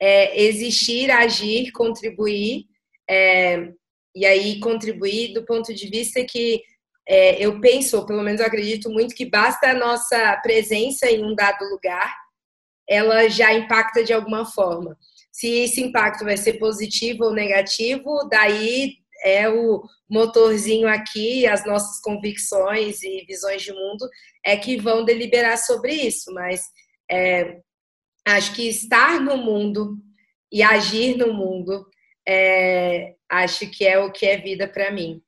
é 0.00 0.44
existir, 0.44 1.10
agir, 1.10 1.72
contribuir, 1.72 2.66
é, 3.10 3.72
e 4.14 4.24
aí 4.24 4.60
contribuir 4.60 5.32
do 5.32 5.44
ponto 5.44 5.74
de 5.74 5.88
vista 5.88 6.24
que 6.24 6.62
é, 7.04 7.44
eu 7.44 7.60
penso, 7.60 7.96
ou 7.96 8.06
pelo 8.06 8.22
menos 8.22 8.40
eu 8.40 8.46
acredito 8.46 8.88
muito, 8.90 9.12
que 9.12 9.26
basta 9.26 9.70
a 9.70 9.74
nossa 9.74 10.36
presença 10.36 11.10
em 11.10 11.24
um 11.24 11.34
dado 11.34 11.64
lugar, 11.64 12.16
ela 12.88 13.28
já 13.28 13.52
impacta 13.52 14.04
de 14.04 14.12
alguma 14.12 14.44
forma. 14.44 14.96
Se 15.32 15.48
esse 15.48 15.80
impacto 15.80 16.24
vai 16.24 16.36
ser 16.36 16.60
positivo 16.60 17.24
ou 17.24 17.32
negativo, 17.32 18.28
daí 18.30 19.01
é 19.24 19.48
o 19.48 19.82
motorzinho 20.08 20.88
aqui, 20.88 21.46
as 21.46 21.64
nossas 21.64 22.00
convicções 22.00 23.02
e 23.02 23.24
visões 23.26 23.62
de 23.62 23.72
mundo 23.72 24.08
é 24.44 24.56
que 24.56 24.76
vão 24.76 25.04
deliberar 25.04 25.56
sobre 25.58 25.94
isso. 25.94 26.32
Mas 26.32 26.62
é, 27.10 27.60
acho 28.26 28.54
que 28.54 28.68
estar 28.68 29.20
no 29.20 29.36
mundo 29.36 29.96
e 30.52 30.62
agir 30.62 31.16
no 31.16 31.32
mundo, 31.32 31.86
é, 32.28 33.14
acho 33.28 33.70
que 33.70 33.86
é 33.86 33.98
o 33.98 34.12
que 34.12 34.26
é 34.26 34.36
vida 34.36 34.68
para 34.68 34.90
mim. 34.90 35.22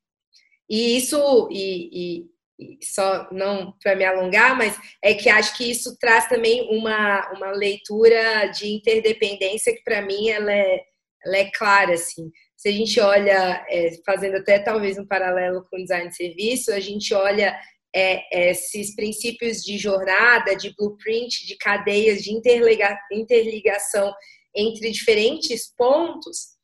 E 0.69 0.97
isso, 0.97 1.49
e, 1.51 1.89
e, 1.93 2.27
e 2.59 2.85
só 2.85 3.29
não 3.33 3.73
para 3.83 3.97
me 3.97 4.05
alongar, 4.05 4.57
mas 4.57 4.79
é 5.03 5.15
que 5.15 5.29
acho 5.29 5.57
que 5.57 5.71
isso 5.71 5.97
traz 5.99 6.29
também 6.29 6.69
uma, 6.71 7.33
uma 7.33 7.51
leitura 7.53 8.47
de 8.47 8.69
interdependência 8.69 9.75
que 9.75 9.83
para 9.83 10.03
mim 10.03 10.29
ela 10.29 10.53
é, 10.53 10.83
ela 11.25 11.37
é 11.39 11.51
clara, 11.51 11.95
assim. 11.95 12.31
Se 12.65 12.71
a 12.71 12.73
gente 12.73 12.99
olha, 12.99 13.63
é, 13.69 13.91
fazendo 14.07 14.39
até 14.39 14.59
talvez 14.59 14.97
um 14.97 15.07
paralelo 15.07 15.67
com 15.69 15.77
o 15.77 15.83
design 15.83 16.09
de 16.09 16.17
serviço, 16.17 16.73
a 16.73 16.81
gente 16.81 17.13
olha 17.13 17.55
é, 17.95 18.51
esses 18.53 18.95
princípios 18.97 19.63
de 19.63 19.77
jornada, 19.77 20.57
de 20.57 20.75
blueprint, 20.75 21.47
de 21.47 21.59
cadeias, 21.59 22.23
de 22.23 22.33
interliga, 22.33 22.99
interligação 23.13 24.11
entre 24.57 24.91
diferentes 24.91 25.75
pontos, 25.77 26.55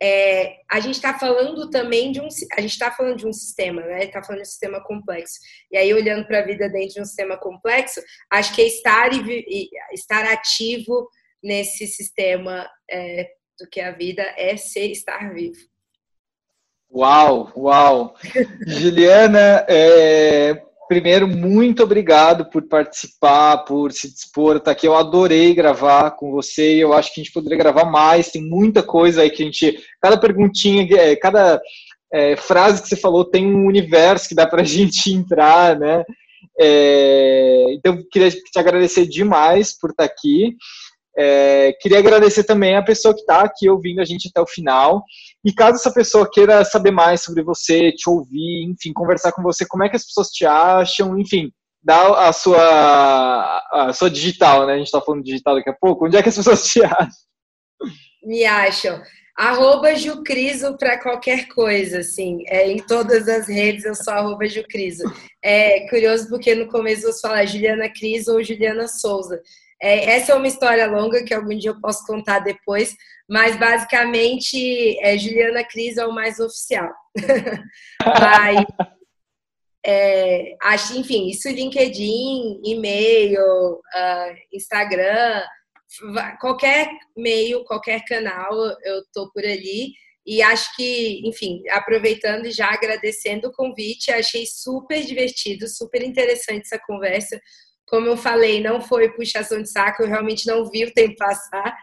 é, 0.00 0.54
a 0.70 0.78
gente 0.78 0.94
está 0.94 1.18
falando 1.18 1.68
também 1.68 2.12
de 2.12 2.20
um 2.20 2.28
a 2.52 2.60
gente 2.60 2.70
está 2.70 2.92
falando 2.92 3.16
de 3.16 3.26
um 3.26 3.32
sistema, 3.32 3.82
né? 3.82 4.04
Está 4.04 4.22
falando 4.22 4.42
de 4.42 4.46
um 4.46 4.52
sistema 4.52 4.80
complexo. 4.84 5.34
E 5.68 5.76
aí 5.76 5.92
olhando 5.92 6.28
para 6.28 6.38
a 6.38 6.46
vida 6.46 6.68
dentro 6.68 6.94
de 6.94 7.00
um 7.00 7.04
sistema 7.04 7.36
complexo, 7.36 8.00
acho 8.30 8.54
que 8.54 8.62
é 8.62 8.68
estar 8.68 9.12
e, 9.12 9.68
estar 9.92 10.24
ativo 10.26 11.08
nesse 11.42 11.88
sistema 11.88 12.70
é, 12.88 13.39
do 13.60 13.68
que 13.68 13.80
a 13.80 13.92
vida 13.92 14.22
é 14.36 14.56
ser 14.56 14.90
estar 14.90 15.32
vivo. 15.32 15.58
Uau, 16.92 17.52
uau, 17.56 18.16
Juliana, 18.66 19.64
é, 19.68 20.60
primeiro, 20.88 21.28
muito 21.28 21.84
obrigado 21.84 22.46
por 22.46 22.66
participar, 22.66 23.58
por 23.58 23.92
se 23.92 24.12
dispor, 24.12 24.56
estar 24.56 24.64
tá 24.64 24.70
aqui. 24.72 24.88
Eu 24.88 24.96
adorei 24.96 25.54
gravar 25.54 26.10
com 26.12 26.32
você. 26.32 26.82
Eu 26.82 26.92
acho 26.92 27.14
que 27.14 27.20
a 27.20 27.22
gente 27.22 27.32
poderia 27.32 27.58
gravar 27.58 27.84
mais. 27.84 28.32
Tem 28.32 28.42
muita 28.42 28.82
coisa 28.82 29.22
aí 29.22 29.30
que 29.30 29.40
a 29.40 29.46
gente. 29.46 29.78
Cada 30.00 30.18
perguntinha, 30.18 30.84
é, 30.96 31.14
cada 31.14 31.60
é, 32.12 32.34
frase 32.34 32.82
que 32.82 32.88
você 32.88 32.96
falou 32.96 33.24
tem 33.24 33.46
um 33.46 33.66
universo 33.66 34.28
que 34.28 34.34
dá 34.34 34.44
para 34.44 34.62
a 34.62 34.64
gente 34.66 35.12
entrar, 35.12 35.78
né? 35.78 36.02
É, 36.58 37.66
então, 37.74 38.02
queria 38.10 38.30
te 38.30 38.58
agradecer 38.58 39.06
demais 39.06 39.78
por 39.78 39.90
estar 39.90 40.08
tá 40.08 40.12
aqui. 40.12 40.56
É, 41.22 41.74
queria 41.78 41.98
agradecer 41.98 42.44
também 42.44 42.76
a 42.76 42.82
pessoa 42.82 43.12
que 43.12 43.20
está 43.20 43.42
aqui 43.42 43.68
ouvindo 43.68 44.00
a 44.00 44.06
gente 44.06 44.28
até 44.28 44.40
o 44.40 44.46
final. 44.46 45.04
E 45.44 45.52
caso 45.52 45.76
essa 45.76 45.92
pessoa 45.92 46.30
queira 46.30 46.64
saber 46.64 46.90
mais 46.90 47.22
sobre 47.22 47.42
você, 47.42 47.92
te 47.92 48.08
ouvir, 48.08 48.64
enfim, 48.64 48.90
conversar 48.94 49.30
com 49.32 49.42
você, 49.42 49.66
como 49.66 49.84
é 49.84 49.90
que 49.90 49.96
as 49.96 50.06
pessoas 50.06 50.28
te 50.28 50.46
acham, 50.46 51.18
enfim, 51.18 51.52
dá 51.82 52.26
a 52.26 52.32
sua, 52.32 53.62
a 53.70 53.92
sua 53.92 54.10
digital, 54.10 54.66
né? 54.66 54.72
A 54.72 54.76
gente 54.78 54.86
está 54.86 55.02
falando 55.02 55.22
digital 55.22 55.56
daqui 55.56 55.68
a 55.68 55.76
pouco. 55.78 56.06
Onde 56.06 56.16
é 56.16 56.22
que 56.22 56.30
as 56.30 56.36
pessoas 56.36 56.64
te 56.64 56.80
acham? 56.82 57.08
Me 58.22 58.46
acham. 58.46 59.02
Arroba 59.36 59.94
Jucriso 59.94 60.76
para 60.78 60.98
qualquer 61.02 61.48
coisa, 61.48 61.98
assim. 61.98 62.44
É, 62.46 62.70
em 62.70 62.78
todas 62.78 63.28
as 63.28 63.46
redes 63.46 63.84
eu 63.84 63.94
sou 63.94 64.14
arroba 64.14 64.48
Jucriso. 64.48 65.04
É 65.44 65.86
curioso 65.88 66.30
porque 66.30 66.54
no 66.54 66.66
começo 66.68 67.02
você 67.02 67.20
fala 67.20 67.46
Juliana 67.46 67.90
Cris 67.90 68.26
ou 68.26 68.42
Juliana 68.42 68.88
Souza. 68.88 69.38
É, 69.82 70.10
essa 70.10 70.32
é 70.32 70.34
uma 70.34 70.46
história 70.46 70.86
longa 70.86 71.24
que 71.24 71.32
algum 71.32 71.56
dia 71.56 71.70
eu 71.70 71.80
posso 71.80 72.04
contar 72.06 72.40
depois, 72.40 72.94
mas 73.28 73.56
basicamente 73.56 74.98
é, 75.00 75.16
Juliana 75.16 75.64
Cris 75.64 75.96
é 75.96 76.06
o 76.06 76.12
mais 76.12 76.38
oficial. 76.38 76.90
mas, 78.04 78.66
é, 79.84 80.54
acho, 80.62 80.98
enfim, 80.98 81.28
isso 81.28 81.48
LinkedIn, 81.48 82.60
e-mail, 82.62 83.40
uh, 83.42 84.36
Instagram, 84.52 85.42
qualquer 86.40 86.88
meio, 87.16 87.64
qualquer 87.64 88.04
canal, 88.04 88.54
eu 88.84 89.02
tô 89.12 89.30
por 89.32 89.44
ali. 89.44 89.92
E 90.26 90.42
acho 90.42 90.76
que, 90.76 91.26
enfim, 91.26 91.62
aproveitando 91.70 92.46
e 92.46 92.52
já 92.52 92.70
agradecendo 92.70 93.48
o 93.48 93.52
convite, 93.52 94.12
achei 94.12 94.44
super 94.46 95.02
divertido, 95.04 95.66
super 95.66 96.02
interessante 96.02 96.66
essa 96.66 96.78
conversa 96.86 97.40
como 97.90 98.06
eu 98.06 98.16
falei, 98.16 98.62
não 98.62 98.80
foi 98.80 99.10
puxação 99.10 99.60
de 99.60 99.68
saco, 99.68 100.02
eu 100.02 100.08
realmente 100.08 100.46
não 100.46 100.64
vi 100.70 100.84
o 100.84 100.94
tempo 100.94 101.16
passar. 101.16 101.76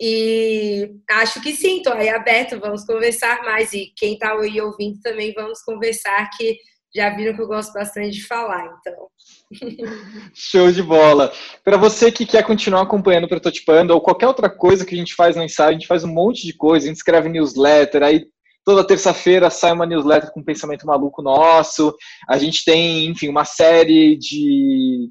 E 0.00 0.90
acho 1.10 1.40
que 1.42 1.52
sim, 1.52 1.76
estou 1.76 1.92
aí 1.92 2.08
aberto, 2.08 2.58
vamos 2.58 2.84
conversar 2.84 3.42
mais. 3.44 3.72
E 3.74 3.92
quem 3.94 4.14
está 4.14 4.32
aí 4.32 4.60
ouvindo 4.60 4.98
também, 5.00 5.32
vamos 5.34 5.62
conversar, 5.62 6.28
que 6.30 6.56
já 6.94 7.10
viram 7.10 7.34
que 7.34 7.42
eu 7.42 7.46
gosto 7.46 7.72
bastante 7.72 8.10
de 8.10 8.26
falar, 8.26 8.78
então. 8.80 9.08
Show 10.34 10.72
de 10.72 10.82
bola. 10.82 11.30
Para 11.62 11.76
você 11.76 12.10
que 12.10 12.26
quer 12.26 12.44
continuar 12.44 12.82
acompanhando 12.82 13.24
o 13.24 13.28
Prototipando 13.28 13.92
ou 13.92 14.00
qualquer 14.00 14.26
outra 14.26 14.48
coisa 14.48 14.86
que 14.86 14.94
a 14.94 14.98
gente 14.98 15.14
faz 15.14 15.36
no 15.36 15.44
ensaio, 15.44 15.70
a 15.70 15.72
gente 15.74 15.86
faz 15.86 16.02
um 16.02 16.12
monte 16.12 16.46
de 16.46 16.54
coisa, 16.54 16.86
a 16.86 16.88
gente 16.88 16.96
escreve 16.96 17.28
newsletter, 17.28 18.02
aí 18.02 18.26
toda 18.64 18.86
terça-feira 18.86 19.50
sai 19.50 19.72
uma 19.72 19.86
newsletter 19.86 20.32
com 20.32 20.40
um 20.40 20.44
pensamento 20.44 20.86
maluco 20.86 21.22
nosso. 21.22 21.94
A 22.28 22.38
gente 22.38 22.64
tem, 22.64 23.06
enfim, 23.06 23.28
uma 23.28 23.44
série 23.44 24.16
de 24.16 25.08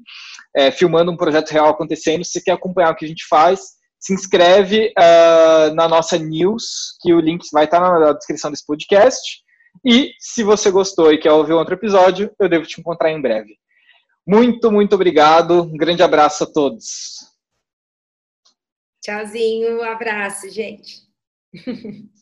é, 0.54 0.70
filmando 0.70 1.10
um 1.10 1.16
projeto 1.16 1.50
real 1.50 1.68
acontecendo. 1.68 2.24
Se 2.24 2.32
você 2.32 2.40
quer 2.40 2.52
acompanhar 2.52 2.90
o 2.90 2.94
que 2.94 3.04
a 3.04 3.08
gente 3.08 3.26
faz, 3.28 3.60
se 3.98 4.12
inscreve 4.12 4.92
uh, 4.98 5.74
na 5.74 5.88
nossa 5.88 6.18
news, 6.18 6.96
que 7.00 7.14
o 7.14 7.20
link 7.20 7.46
vai 7.52 7.64
estar 7.64 7.80
na 7.80 8.12
descrição 8.12 8.50
desse 8.50 8.66
podcast. 8.66 9.20
E 9.84 10.12
se 10.18 10.42
você 10.42 10.70
gostou 10.70 11.12
e 11.12 11.18
quer 11.18 11.32
ouvir 11.32 11.52
outro 11.52 11.74
episódio, 11.74 12.34
eu 12.38 12.48
devo 12.48 12.66
te 12.66 12.80
encontrar 12.80 13.10
em 13.12 13.22
breve. 13.22 13.56
Muito, 14.26 14.70
muito 14.70 14.94
obrigado. 14.94 15.62
Um 15.62 15.76
grande 15.76 16.02
abraço 16.02 16.44
a 16.44 16.46
todos. 16.46 16.86
Tchauzinho, 19.02 19.78
um 19.78 19.84
abraço, 19.84 20.48
gente. 20.50 21.02